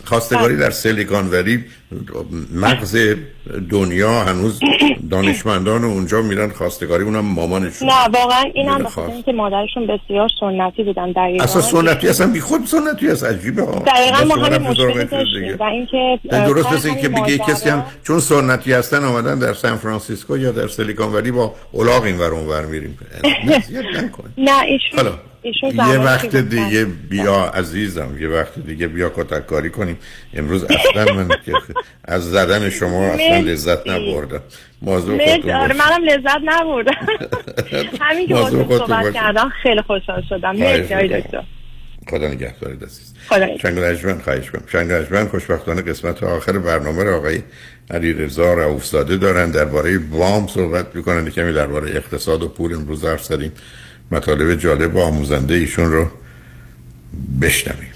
[0.06, 1.66] خواستگاری در سیلیکان ولی
[2.54, 2.98] مغز
[3.70, 4.60] دنیا هنوز
[5.12, 7.88] دانشمندان اونجا میرن خواستگاری اونم مامانشون.
[7.88, 12.40] نه واقعا اینم بخاطر که مادرشون بسیار سنتی بودن در ایران اصلا سنتی اصلا بی
[12.40, 13.84] خود سنتی است عجیبه ها.
[13.88, 18.74] دقیقا ما همین مشکلی داشتیم و اینکه درست مثل اینکه بگه کسی هم چون سنتی
[18.74, 22.66] هستن آمدن در سان فرانسیسکو یا در سیلیکان ولی با الاغ این ور اون ور
[22.66, 22.98] میریم
[24.38, 25.10] نه ایشون
[25.44, 29.98] یه وقت دیگه بیا عزیزم یه وقت دیگه بیا کتککاری کنیم.
[30.34, 31.30] امروز اصلا من
[32.06, 34.42] از زدن شما اصلا لذت نبردم.
[34.82, 37.08] موضوع خودتون آره منم لذت نبردم.
[38.02, 40.56] همین که صحبت کردم خیلی خوشحال شدم.
[40.56, 41.44] مرسی دکتر.
[42.10, 43.14] خدا نگهدارت عزیز.
[43.62, 47.42] شنگ رجمن خواهش کنم شنگ رجمن خوشبختانه قسمت آخر برنامه را آقای
[47.92, 49.52] علی رضا رؤوفزاده دارن.
[49.52, 51.30] درباره وام صحبت می‌کنن.
[51.30, 53.52] کمی درباره اقتصاد و پول امروز حرف زدیم.
[54.12, 56.08] مطالب جالب و آموزنده ایشون رو
[57.42, 57.90] بشنویم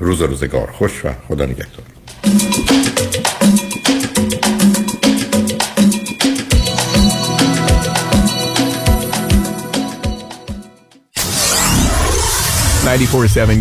[0.00, 1.84] روز روزگار خوش و خدا نگهدار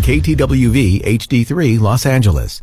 [0.08, 2.62] KTWV HD3 Los Angeles.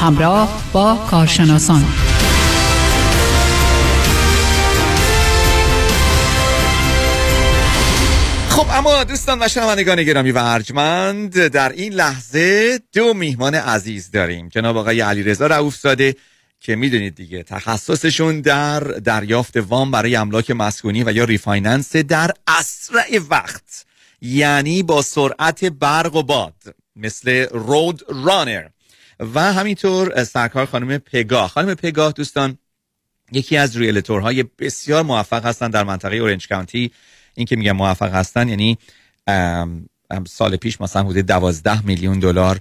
[0.00, 1.84] همراه با کارشناسان.
[8.48, 14.48] خب اما دوستان و شنوندگان گرامی و ارجمند در این لحظه دو میهمان عزیز داریم.
[14.48, 16.16] جناب آقای علیرضا زاده
[16.60, 23.20] که می‌دونید دیگه تخصصشون در دریافت وام برای املاک مسکونی و یا refinance در اسرع
[23.30, 23.84] وقت
[24.22, 26.54] یعنی با سرعت برق و باد
[26.96, 28.64] مثل رود رانر.
[29.20, 31.48] و همینطور سرکار خانم پگاه.
[31.48, 32.58] خانم پگاه دوستان
[33.32, 36.90] یکی از ریلتورهای بسیار موفق هستن در منطقه اورنج کانتی
[37.34, 38.78] این که میگم موفق هستن یعنی
[40.26, 42.60] سال پیش مثلا حدود 12 میلیون دلار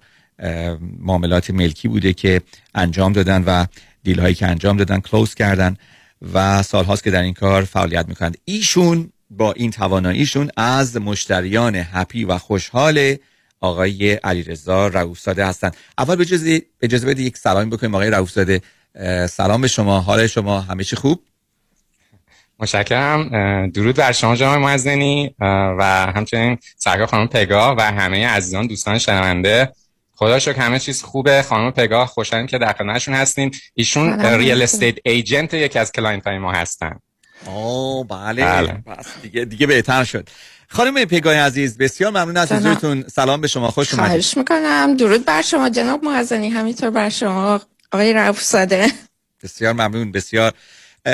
[0.99, 2.41] معاملات ملکی بوده که
[2.75, 3.65] انجام دادن و
[4.03, 5.77] دیل هایی که انجام دادن کلوز کردن
[6.33, 8.37] و سال هاست که در این کار فعالیت می‌کنند.
[8.45, 13.15] ایشون با این تواناییشون از مشتریان هپی و خوشحال
[13.61, 17.95] آقای علیرضا رؤوفزاده هستند اول به اجازه اجازه بدید یک سلامی بکنیم.
[17.95, 18.61] آقای رؤوفزاده
[19.29, 19.99] سلام به شما.
[19.99, 21.23] حال شما همیشه خوب؟
[22.59, 23.29] مشکرم
[23.69, 25.35] درود بر شما جناب معزنی.
[25.39, 29.73] و همچنین سرکار خانم پگاه و همه عزیزان دوستان شنونده.
[30.15, 31.41] خدا شکر همه چیز خوبه.
[31.41, 33.51] خانم پگاه خوشحالیم که در خدمتشون هستیم.
[33.73, 36.99] ایشون real estate agent یکی از client های ما هستن.
[37.45, 38.83] آه بله, بله.
[39.21, 40.29] دیگه دیگه بهتر شد.
[40.71, 43.03] خانم پگاه عزیز بسیار ممنون از حضورتون.
[43.07, 44.09] سلام به شما خوش اومدید.
[44.09, 44.97] خواهش می‌کنم.
[44.97, 46.49] درود بر شما جناب معزنی.
[46.49, 48.87] همینطور بر شما آقای رؤوف‌زاده
[49.43, 50.53] بسیار ممنون بسیار.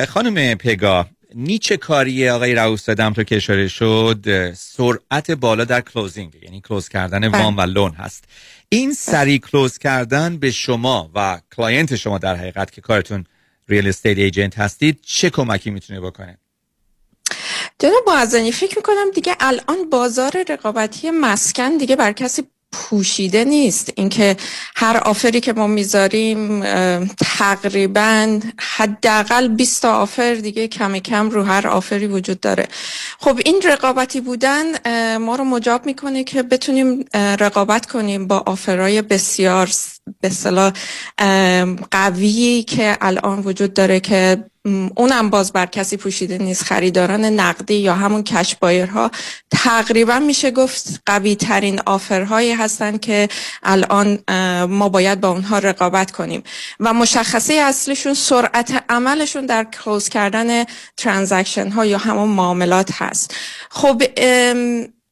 [0.07, 6.61] خانم پگاه niche کاری آقای رؤوف‌زاده همونطور که اشاره شد سرعت بالا در closing یعنی
[6.61, 7.43] close کردن بله.
[7.43, 8.23] وام و loan هست.
[8.69, 13.25] این سریع close کردن به شما و client شما در حقیقت که کارتون
[13.67, 16.37] ریل استیت ایجنت هستید چه کمکی می‌تونه بکنه؟
[17.79, 23.93] جناب معزنی فکر می‌کنم دیگه الان بازار رقابتی مسکن دیگه بر کسی پوشیده نیست.
[23.95, 24.37] اینکه
[24.75, 26.63] هر آفری که ما می‌ذاریم
[27.37, 32.67] تقریبا حداقل 20 تا آفر دیگه کم کم رو هر آفری وجود داره.
[33.19, 34.65] خب این رقابتی بودن
[35.17, 39.69] ما رو مجاب می‌کنه که بتونیم رقابت کنیم با آفرهای بسیار
[40.21, 40.73] به اصطلاح
[41.91, 44.45] قوی که الان وجود داره که
[44.95, 49.11] اونم باز بر کسی پوشیده نیست خریداران نقدی یا همون cash buyer ها.
[49.51, 53.29] تقریبا میشه گفت قوی ترین offer هایی هستن که
[53.63, 54.19] الان
[54.65, 56.43] ما باید با اونها رقابت کنیم.
[56.79, 60.63] و مشخصه اصلشون سرعت عملشون در close کردن
[60.97, 63.35] transaction ها یا همون معاملات هست.
[63.69, 64.01] خب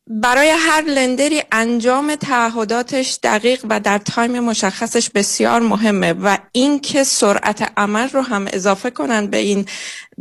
[0.08, 7.04] برای هر lender ی انجام تعهداتش دقیق و در time مشخصش بسیار مهمه و اینکه
[7.04, 9.66] سرعت عمل رو هم اضافه کنن به این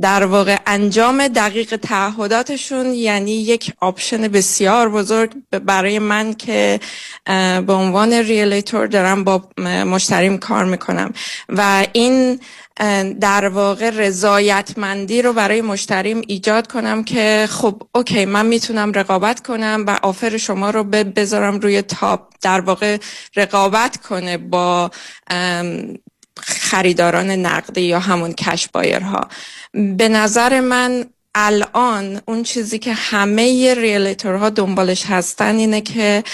[0.00, 6.80] در واقع انجام دقیق تعهداتشون یعنی یک option بسیار بزرگ برای من که
[7.66, 9.48] به عنوان realtor دارم با
[9.86, 11.12] مشتریم کار می‌کنم.
[11.48, 12.40] و این
[13.20, 19.84] در واقع رضایتمندی رو برای مشتریم ایجاد کنم که خب okay من می‌تونم رقابت کنم
[19.86, 22.98] و offer شما رو بذارم روی top در واقع
[23.36, 24.90] رقابت کنه با
[26.36, 29.28] خریداران نقدی یا همون cash buyer ها
[29.72, 31.04] به نظر من
[31.34, 36.24] الان اون چیزی که همه realtor ها دنبالش هستن اینه که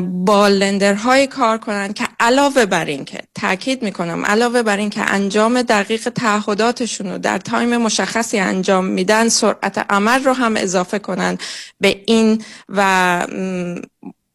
[0.00, 4.90] با lender های کار کنن که علاوه بر این که تاکید می‌کنم علاوه بر این
[4.90, 10.98] که انجام دقیق تعهداتشون رو در time مشخصی انجام میدن سرعت عمل رو هم اضافه
[10.98, 11.38] کنن
[11.80, 13.26] به این و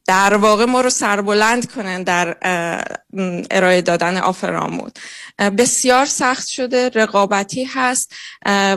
[0.10, 2.38] در واقع ما رو سربلند کنن در
[3.52, 4.92] ارائه دادن آفرامون
[5.58, 8.14] بسیار سخت شده رقابتی هست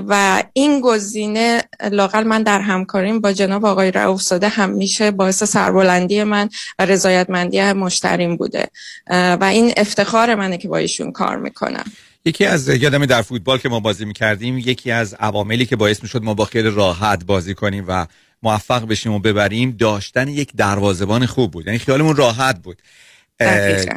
[0.09, 6.25] و این گزینه لاقل من در همکاریم با جناب آقای رعوف ساده همیشه باعث سربلندی
[6.25, 6.49] من
[6.79, 8.69] و رضایتمندی مشتریم بوده.
[9.11, 11.85] و این افتخار منه که با ایشون کار می‌کنم.
[12.25, 16.23] یکی از یادم در فوتبال که ما بازی می‌کردیم یکی از عواملی که باعث می‌شد
[16.23, 18.07] ما با خیلی راحت بازی کنیم و
[18.43, 21.67] موفق بشیم و ببریم داشتن یک دروازه‌بان خوب بود.
[21.67, 22.83] یعنی خیالمون راحت بود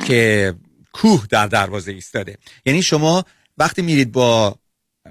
[0.08, 0.54] که
[0.94, 2.38] کوه در دروازه ایستاده.
[2.66, 3.24] یعنی شما
[3.58, 4.56] وقتی میرید با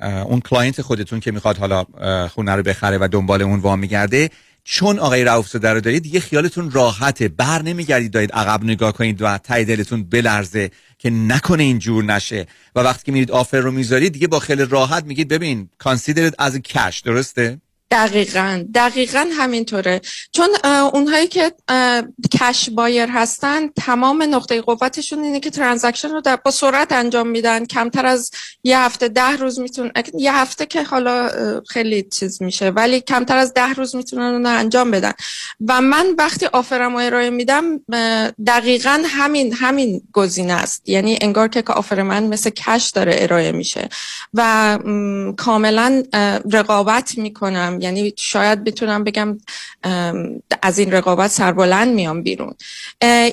[0.02, 1.85] اون client خودتون که می‌خواد حالا
[2.28, 4.31] خونه رو بخره و دنبال اون وام میگرده
[4.65, 7.28] چون آقای رؤوف زاده رو دارید دیگه خیالتون راحته.
[7.28, 12.47] بر نمیگردید دارید عقب نگاه کنید و ته دلتون بلرزه که نکنه این جور نشه.
[12.74, 16.57] و وقتی که میرید offer رو می‌ذارید دیگه با خیلی راحت میگید ببین considered as
[16.57, 17.61] cash درسته؟
[17.95, 20.01] دقیقا دقیقا همینطوره.
[20.33, 20.49] چون
[20.93, 21.53] اونهایی که
[22.41, 27.65] کش بایر هستن تمام نقطه قوتشون اینه که ترانزکشن رو با سرعت انجام میدن.
[27.65, 28.31] کمتر از
[28.65, 31.31] یه هفته ده روز میتون یه هفته که حالا
[31.69, 35.12] خیلی چیز میشه ولی کمتر از ده روز می‌تونن اون انجام بدن.
[35.69, 37.81] و من وقتی آفرم رو ارائه میدم
[38.47, 40.89] دقیقا همین همین گزینه است.
[40.89, 43.89] یعنی انگار که آفر من مثل کش داره ارائه میشه.
[44.35, 44.79] و
[45.37, 46.03] کاملا
[46.53, 47.79] رقابت می‌کنم.
[47.85, 49.39] یعنی شاید بتونم بگم
[50.62, 52.55] از این رقابت سربلند میام بیرون.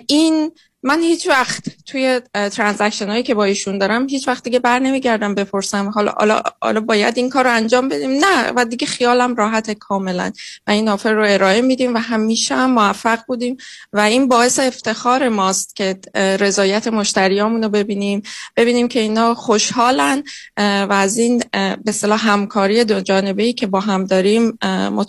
[0.07, 0.51] این
[0.83, 5.35] من هیچ وقت توی ترانزکشن هایی که با ایشون دارم هیچ وقت دیگه بر نمیگردم
[5.35, 5.89] بپرسم.
[5.89, 8.11] حالا حالا حالا باید این کار رو انجام بدیم.
[8.11, 10.31] نه و دیگه خیالم راحت کاملا.
[10.67, 13.57] و این آفر رو ارائه میدیم و همیشه هم موفق بودیم.
[13.93, 18.21] و این باعث افتخار ماست که رضایت مشتریامون رو ببینیم.
[18.55, 20.23] ببینیم که اینا خوشحالن
[20.57, 21.43] و از این
[21.85, 24.57] به اصطلاح همکاری دو جانبه ای که با هم داریم
[24.91, 25.05] ما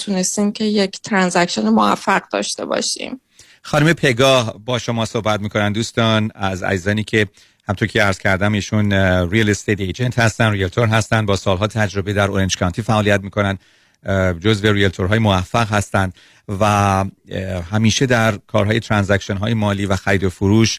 [0.54, 3.20] که یک transaction موفق داشته باشیم.
[3.64, 5.72] خانم پگاه با شما صحبت می‌کنن.
[5.72, 7.26] دوستان از عزیزانی که
[7.68, 8.92] همطور که عرض کردم ایشون
[9.30, 13.58] real estate agent هستن realtor هستن با سالها تجربه در اورنج کانتی فعالیت می‌کنن
[14.40, 16.14] جزو realtor های موفق هستند
[16.60, 16.64] و
[17.70, 20.78] همیشه در کارهای transaction های مالی و خرید و فروش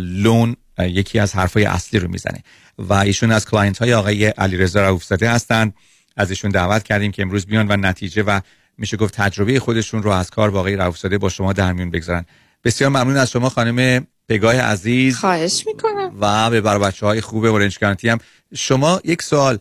[0.00, 2.42] loan یکی از حرفای اصلی رو می‌زنه.
[2.78, 5.74] و ایشون از client های آقای علیرضا رؤوفزاده هستند
[6.16, 8.40] از ایشون دعوت کردیم که امروز بیان و نتیجه و
[8.78, 12.24] میشه گفت تجربه خودشون رو از کار با آقای رؤوفزاده با شما در میون بگذارن.
[12.64, 15.16] بسیار ممنون از شما خانم پگاه عزیز.
[15.16, 16.12] خواهش می‌کنم.
[16.20, 18.18] و به بر بچه های خوب اورنج کانتی هم.
[18.54, 19.58] شما یک سوال.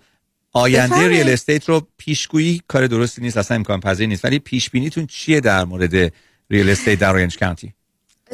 [0.54, 4.26] آینده real estate رو پیشگویی کار درستی نیست اصلا امکان پذیر نیست.
[4.26, 6.14] ولی پیش بینیتون چیه در مورد
[6.50, 7.74] ریل استیت در اورنج کانتی؟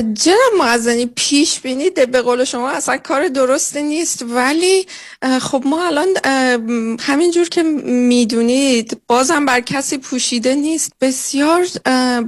[0.01, 4.25] جناب معزنی پیش بینید به قول شما اصلا کار درستی نیست.
[4.29, 4.87] ولی
[5.41, 6.07] خب ما الان
[6.99, 10.93] همینجور که می‌دونید بازم بر کسی پوشیده نیست.
[11.01, 11.67] بسیار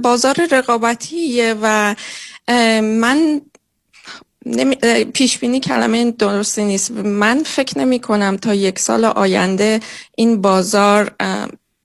[0.02, 1.94] بازار رقابتیه و
[2.80, 3.40] من
[5.12, 6.90] پیش بینی کلمه درستی نیست.
[6.90, 9.80] من فکر نمی کنم تا یک سال آینده
[10.16, 11.14] این بازار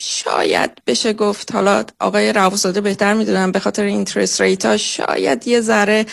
[0.01, 5.61] شاید بشه گفت حالا آقای روزاده بهتر می‌دونم به خاطر اینترست ریت ها شاید یه
[5.61, 6.05] ذره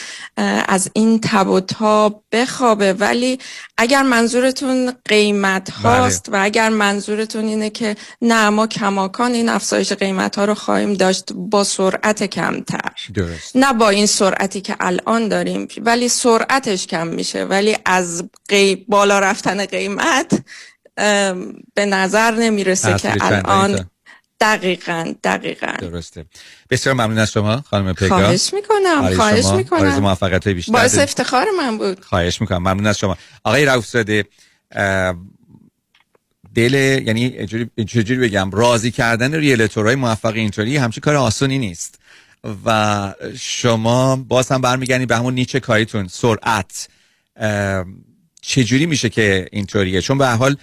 [0.69, 3.39] از این تب و تاب بخوابه ولی
[3.79, 6.41] اگر منظورتون قیمت هاست بله.
[6.41, 11.33] و اگر منظورتون اینه که نه ما کماکان این افزایش قیمت ها رو خواهیم داشت
[11.33, 13.57] با سرعت کمتر درست.
[13.57, 18.25] نه با این سرعتی که الان داریم ولی سرعتش کم میشه ولی از
[18.89, 20.33] بالا رفتن قیمت
[21.75, 23.91] به نظر نمی‌رسه که الان
[24.41, 25.73] دقیقا دقیقا.
[25.81, 26.25] درسته.
[26.71, 29.81] بسیار ممنون از شما خانم پیگا خواهش می‌کنم خواهش می‌کنم.
[29.81, 30.73] آرزو موفقیت بیشتر.
[30.73, 32.05] باعث افتخار من بود.
[32.05, 32.59] خواهش می‌کنم.
[32.59, 33.17] ممنون از شما.
[33.45, 34.25] آقای رفساده
[36.55, 36.75] دل
[37.07, 37.47] یعنی
[37.87, 41.99] چجوری بگم راضی کردن ریلتورهای موفق اینطوری همچین کار آسونی نیست.
[42.65, 46.89] و شما باز هم برمیگردید به همون نیچه کاریتون سرعت.
[48.43, 50.57] چجوری میشه که اینطوریه؟ چون به حال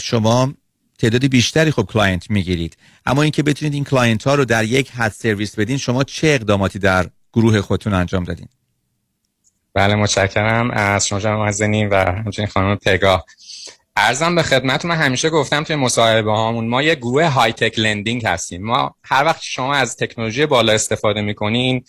[0.00, 0.54] شما
[0.98, 2.76] تعدادی بیشتری خب client می‌گیرید.
[3.06, 6.78] اما اینکه بتونید این client ها رو در یک حد سرویس بدین شما چه اقداماتی
[6.78, 8.48] در گروه خودتون انجام دادین؟
[9.74, 10.70] بله متشکرم.
[10.70, 11.48] از شما جناب
[11.90, 13.24] و همچنین خانم پگاه
[13.98, 18.62] عرضم به خدمت من همیشه گفتم توی مصاحبه هامون ما یه گروه high-tech lending هستیم.
[18.64, 21.84] ما هر وقت شما از تکنولوژی بالا استفاده می‌کنین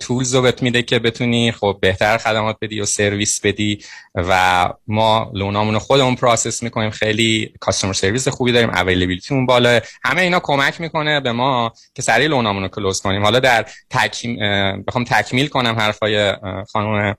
[0.00, 3.84] tools رو بهت میده که بتونی خب بهتر خدمات بدی و سرویس بدی
[4.14, 6.90] و ما loan امون خودمون process می‌کنیم.
[6.90, 9.80] خیلی customer service خوبی داریم availability مون بالا.
[10.04, 13.22] همه اینا کمک می‌کنه به ما که سریع loan امون رو close کنیم.
[13.22, 14.36] حالا در تکیم
[14.82, 16.34] بخوام تکمیل کنم حرفای
[16.72, 17.16] خانم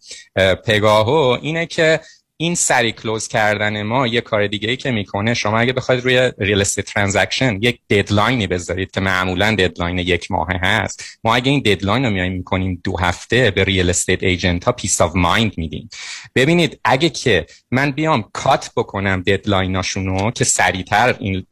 [0.65, 1.99] پگاهو اینه که
[2.37, 6.31] این سریع close کردن ما یه کار دیگه ای که می‌کنه شما اگه بخواید روی
[6.37, 11.51] real estate transaction یک deadline ی بذارید که معمولا deadline یک ماه هست ما اگه
[11.51, 15.53] این deadline رو میایم می‌کنیم دو هفته به real estate agent ها peace of mind
[15.57, 15.89] میدیم.
[16.35, 21.45] ببینید اگه که من بیام cut بکنم deadline اشون رو که سریعتر این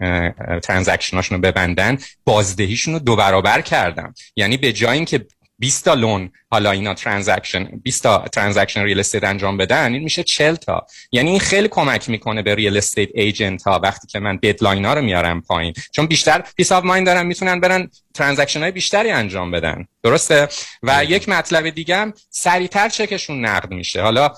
[0.64, 4.14] transaction اشون رو ببندن بازدهیشون رو دو برابر کردم.
[4.36, 5.26] یعنی به جای اینکه
[5.62, 10.24] 20 تا loan حالا اینا transaction 20 تا transaction real estate انجام بدن این میشه
[10.24, 10.86] 40 تا.
[11.12, 14.94] یعنی این خیلی کمک می‌کنه به real estate agent ها وقتی که من deadline ها
[14.94, 15.74] رو میارم پایین.
[15.92, 19.88] چون بیشتر peace of mind دارن می‌تونن برن transaction های بیشتری انجام بدن.
[20.04, 20.48] درسته؟
[20.84, 24.02] و یک مطلب دیگه هم سریعتر چکشون نقد میشه.
[24.02, 24.32] حالا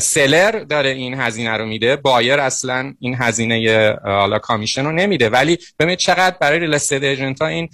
[0.00, 5.28] seller داره این هزینه رو میده buyer اصلا این هزینه حالا commission رو نمیده.
[5.28, 7.68] ولی ببینید چقدر برای real estate agent ها این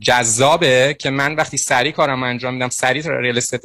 [0.00, 3.62] جذابه که من وقتی سریع کارم انجام میدم سریع real estate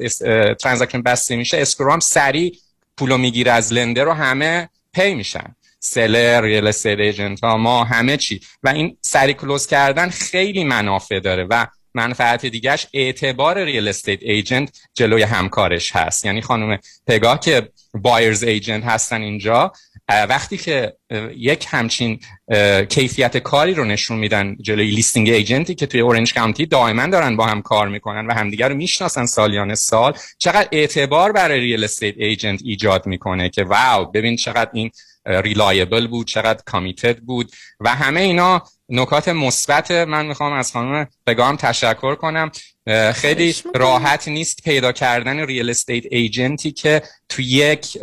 [0.53, 2.55] transaction بسته میشه escrow ام سریع
[2.97, 5.55] پولو می‌گیره از lender و همه pay میشن.
[5.79, 8.41] seller real estate agent ها ما همه چی.
[8.63, 14.71] و این سری close کردن خیلی منافع داره و منفعت دیگهش اعتبار real estate agent
[14.93, 16.25] جلوی همکارش هست.
[16.25, 19.71] یعنی خانم پگاه که buyer's agent هستن اینجا
[20.09, 20.93] وقتی که
[21.35, 22.19] یک همچین
[22.89, 27.35] کیفیت کاری رو نشون میدن جلوی listing agent ی که توی اورنج کانتی دائما دارن
[27.35, 32.15] با هم کار می‌کنن و همدیگر رو می‌شناسن سالیان سال چقدر اعتبار برای real estate
[32.17, 34.91] agent ایجاد می‌کنه که wow ببین چقدر این
[35.25, 41.55] reliable بود چقدر committed بود و همه اینا نکات مثبت من می‌خوام از خانم پگاه
[41.55, 42.51] تشکر کنم.
[43.13, 47.97] خیلی راحت نیست پیدا کردن real estate agent ی که تو یک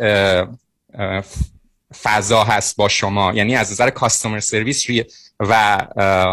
[2.01, 3.33] فضا هست با شما.
[3.33, 4.85] یعنی از نظر customer service
[5.39, 5.77] و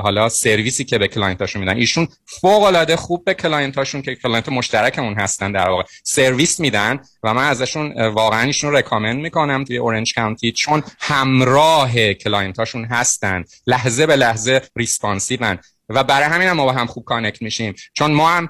[0.02, 1.76] حالا سرویسی که به client اشون میدن.
[1.76, 5.82] ایشون فوق العاده خوب به client اشون که client مشترکمون هستن در واقع.
[6.04, 12.56] سرویس میدن و من ازشون واقعا ایشون recommend می‌کنم توی اورنج کانتی چون همراه client
[12.56, 13.44] اشون هستن.
[13.66, 17.74] لحظه به لحظه responsive ان و برای همین هم ما با هم خوب connect میشیم.
[17.94, 18.48] چون ما هم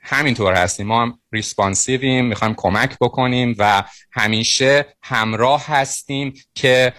[0.00, 0.86] همینطور هستیم.
[0.86, 6.92] ما هم responsive یم می‌خوایم کمک بکنیم و همیشه همراه هستیم که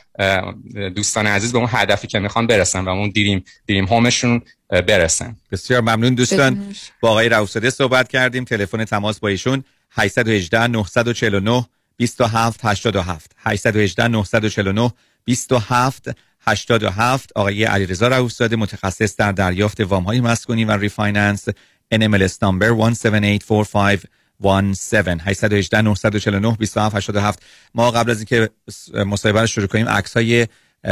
[0.95, 5.35] دوستان عزیز به اون هدفی که می‌خوان برسن و اون dream dream home شون برسن.
[5.51, 6.75] بسیار ممنون دوستان.
[7.01, 8.43] با آقای روسده صحبت کردیم.
[8.43, 11.65] تلفن تماس با ایشون 818 949
[11.97, 14.91] 27 87 818 949
[15.25, 16.09] 27
[16.41, 21.45] 87 آقای علیرضا رؤوفزاده متخصص در دریافت وام های مسکونی و refinance.
[21.93, 24.05] NMLS number 1784517
[24.43, 27.43] 818 949 27 87
[27.75, 28.49] ما قبل از اینکه
[29.05, 30.47] مصاحبه رو شروع کنیم عکس های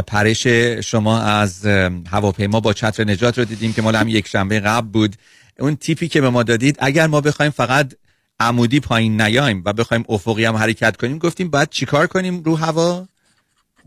[0.07, 0.47] پرش
[0.85, 1.65] شما از
[2.11, 5.15] هواپیما با چتر نجات رو دیدیم که مال هم یک شنبه قبل بود.
[5.59, 7.93] اون tip ی که به ما دادید اگر ما بخوایم فقط
[8.39, 13.07] عمودی پایین نیایم و بخوایم افقی هم حرکت کنیم گفتیم باید چیکار کنیم رو هوا؟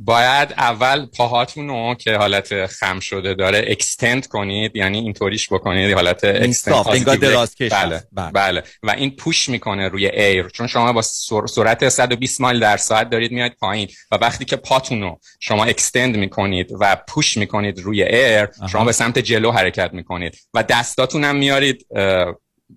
[0.05, 6.25] باید اول پاهاتون رو که حالت خم شده داره extend کنید یعنی اینطوریش بکنید حالت
[6.25, 8.31] extend دراز کش بله, بله.
[8.33, 8.63] بله.
[8.83, 11.03] و این push می‌کنه روی air چون شما با
[11.47, 13.89] سرعت 120 مایل در ساعت دارید میاد پایین.
[14.11, 18.93] و وقتی که پاتون رو شما extend می‌کنید و push می‌کنید روی air شما به
[18.93, 20.37] سمت جلو حرکت می‌کنید.
[20.55, 21.87] و دستاتون هم میارید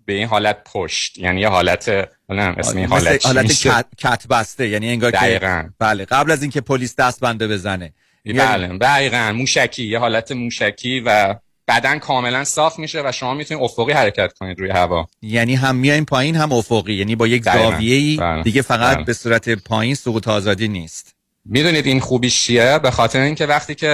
[0.06, 1.18] به این حالت پشت.
[1.18, 1.90] یعنی یه حالت
[2.30, 5.64] اسم این حالت حالت کت, کت بسته یعنی انگار دقیقا.
[5.64, 7.94] که بله قبل از اینکه پلیس دست بنده بزنه
[8.26, 9.34] بله دقیقا.
[9.36, 11.36] موشکی یه حالت موشکی و
[11.68, 15.08] بدن کاملا صاف میشه و شما می‌تونید افقی حرکت کنید روی هوا.
[15.22, 16.94] یعنی هم میایم پایین هم افقی.
[16.94, 18.44] یعنی با یک زاویه بله.
[18.44, 19.06] دیگه فقط بله.
[19.06, 21.15] به صورت پایین سقوط آزادی نیست.
[21.46, 23.88] می‌دونید این خوبیش چیه؟ به خاطر اینکه وقتی که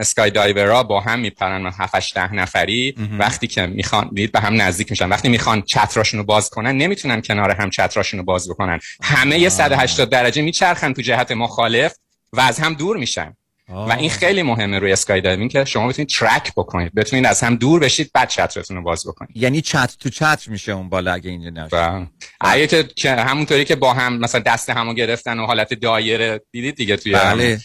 [0.00, 4.90] اسکای دایورا با هم میپرن 7 ده نفری وقتی که می‌خوان دید به هم نزدیک
[4.90, 5.08] میشن.
[5.08, 8.80] وقتی می‌خوان چتراشون رو باز کنن نمی‌تونن کنار هم چتراشون رو باز بکنن.
[9.02, 11.94] همه یه 180 درجه میچرخن تو جهت مخالف
[12.32, 13.36] و از هم دور میشن.
[13.68, 16.94] و این خیلی مهمه روی skydiving که شما بتونید track بکنید.
[16.94, 19.36] بتونید از هم دور بشید بعد چترتون رو باز بکنید.
[19.36, 22.08] یعنی چتر تو چتر میشه اون بالا اگه اینجا نشه
[22.40, 22.84] بله.
[22.96, 27.12] که همونطوری که با هم مثلا دست همو گرفتن و حالت دایره دیدید دیگه توی
[27.12, 27.60] بله.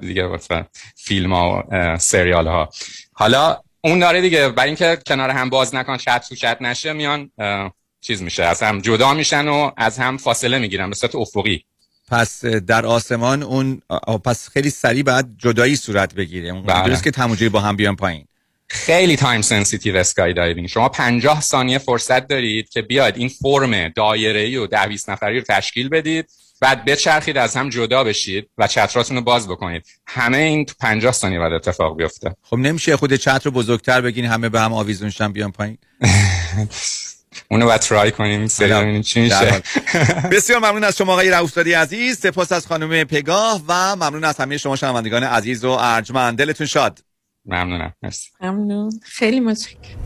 [0.00, 0.64] دیگه مثلا
[0.96, 2.70] فیلم ها و سریال ها.
[3.12, 7.30] حالا اون داره دیگه برای اینکه کنار هم باز نکن چتر تو چتر نشه میان
[8.00, 11.64] چیز میشه از هم جدا میشن و از هم فاصله می‌گیرن به صورت افقی.
[12.08, 13.82] پس در آسمان اون
[14.24, 16.48] پس خیلی سریع بعد جدایی صورت بگیره.
[16.48, 16.88] اون بله.
[16.88, 18.26] درست که تموجی با هم بیان پایین.
[18.68, 24.56] خیلی تایم سنسیتیو اسکای دایوینگ شما 50 ثانیه فرصت دارید که بیاید این فرم دایره‌ای
[24.56, 26.30] و 10 20 نفری رو تشکیل بدید.
[26.60, 29.86] بعد بچرخید از هم جدا بشید و چتراتون رو باز بکنید.
[30.06, 32.36] همه این تو 50 ثانیه بعد اتفاق بیفته.
[32.42, 35.78] خب نمیشه خود چتر رو بزرگتر بگین همه به هم آویزون شن بیان پایین.
[37.50, 39.62] اونو باید ترای کنیم ببینیم چی میشه.
[40.32, 42.18] بسیار ممنون از شما آقای رؤوفزاده عزیز.
[42.18, 46.38] سپاس از خانم پگاه و ممنون از همه شما شنوندگان عزیز و ارجمند.
[46.38, 46.98] دلتون شاد.
[47.44, 47.94] ممنونم.
[48.02, 48.30] مرسی.
[48.40, 49.00] ممنون.
[49.02, 50.05] خیلی متشکرم.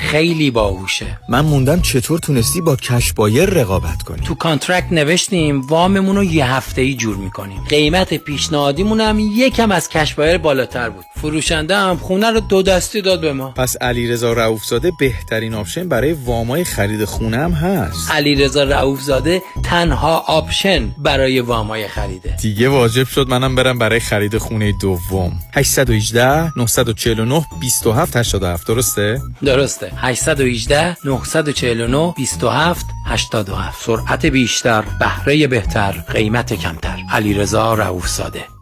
[0.00, 1.18] خیلی باهوشه.
[1.28, 4.20] من موندم چطور تونستی با cash buyer رقابت کنی.
[4.20, 7.60] تو contract نوشتیم واممون رو یه هفته ای جور می‌کنیم.
[7.68, 11.04] قیمت پیشنهادیمون هم یکم از cash buyer بالاتر بود.
[11.20, 13.50] فروشنده هم خونه رو دو دستی داد به ما.
[13.50, 18.10] پس علیرضا رؤوفزاده بهترین option برای وامای خرید خونه هم هست.
[18.10, 22.36] علیرضا رؤوفزاده تنها option برای وامای خریده.
[22.42, 25.32] دیگه واجب شد منم برم برای خرید خونه دوم.
[25.54, 29.89] 818 949 2787 درسته؟ درسته.
[29.96, 36.98] 818 949 27 87 سرعت بیشتر بهره بهتر قیمت کمتر.
[37.12, 38.59] علیرضا رؤوفزاده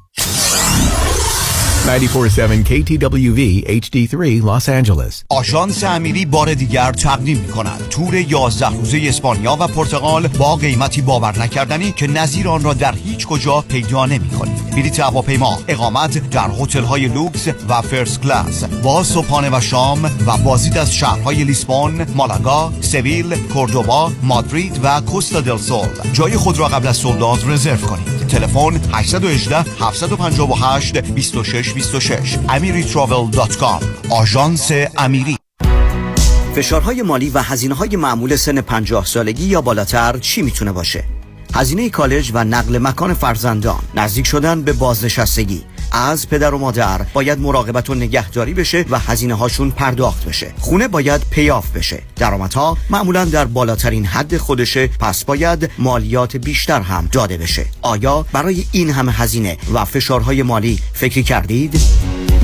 [1.89, 5.25] 947 KTWV HD3 Los Angeles.
[5.29, 11.03] آژانس امیری بار دیگر تقدیم می کند تور 11 روزه اسپانیا و پرتغال با قیمتی
[11.03, 14.59] باور نکردنی که نظیر آن را در هیچ کجا پیدا نمی کنید
[15.01, 18.65] هواپیما اقامت در هتل های لوکس و first class.
[18.65, 25.41] با صبحانه و شام و بازدید از شهرهای لیسبون، مالاگا، سویل، کوردوبا، مادرید و کوستا
[25.41, 25.89] دل سول.
[26.13, 28.19] جای خود را قبل از sold out رزرو کنید.
[28.29, 35.37] تلفن 818 758 26 26 amiritravel.com آژانس امیری.
[36.55, 41.05] فشارهای مالی و هزینه های معمول سن 50 سالگی یا بالاتر چی می‌تونه باشه؟
[41.55, 45.65] هزینه کالج و نقل مکان فرزندان نزدیک شدن به بازنشستگی.
[45.93, 50.53] از پدر و مادر باید مراقبت و نگهداری بشه و هزینه هاشون پرداخت بشه.
[50.59, 52.03] خونه باید پیاف بشه.
[52.17, 54.87] درآمدها معمولا در بالاترین حد خودشه.
[54.87, 57.67] پس باید مالیات بیشتر هم داده بشه.
[57.83, 61.81] آیا برای این همه هزینه و فشارهای مالی فکری کردید؟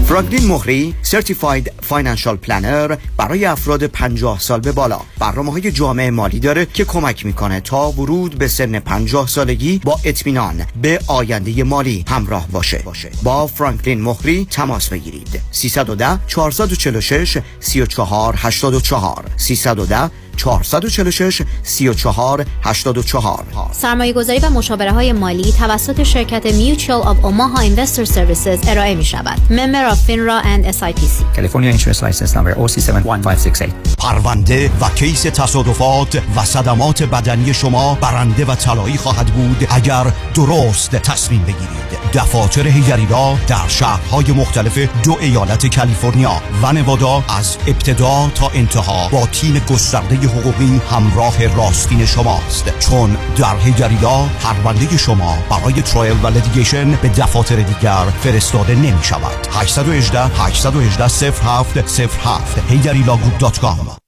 [0.04, 5.00] فرانکلین مهری Certified Financial Planner برای افراد 50 سال به بالا.
[5.18, 10.00] برنامه های جامع مالی داره که کمک می‌کنه تا ورود به سن 50 سالگی با
[10.04, 12.82] اطمینان به آینده مالی همراه باشه.
[13.22, 15.40] با فرانکلین مهری تماس بگیرید.
[15.50, 26.02] 310 446 34 84 310 446 34 84 سرمایه گذاری و مشاوره های مالی توسط
[26.02, 29.38] شرکت Mutual of Omaha Investor Services ارائه می شود.
[29.50, 31.36] Member of FINRA and SIPC.
[31.36, 38.54] California Insurance License Number OC71568 پرونده و case تصادفات و صدمات بدنی شما برنده و
[38.54, 41.84] طلایی خواهد بود اگر درست تصمیم بگیرید
[42.14, 49.26] دفاتر هیگریلا در شهرهای مختلف دو ایالت کالیفرنیا و نوادا از ابتدا تا انتها با
[49.26, 52.78] تیم گسترده حقوقی همراه راستین شماست.
[52.78, 59.48] چون در هیگریلا پرونده شما برای trial و litigation به دفاتر دیگر فرستاده نمی شود
[59.52, 64.04] 818 818 07 07 هیگریلاگروپ.com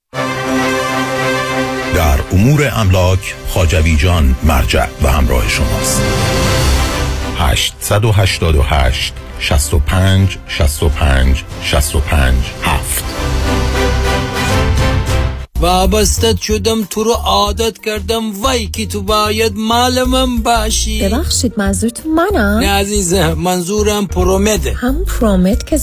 [1.94, 6.02] در امور املاک خاجوی جان مرجع و همراه شماست.
[7.38, 13.04] 888 65 65 65 7
[15.60, 22.12] وابستت شدم تو رو عادت کردم وای که تو باید مال من باشی ببخشید منظورتون
[22.12, 25.74] منم نه عزیزم منظورم پرومده هم پرومت که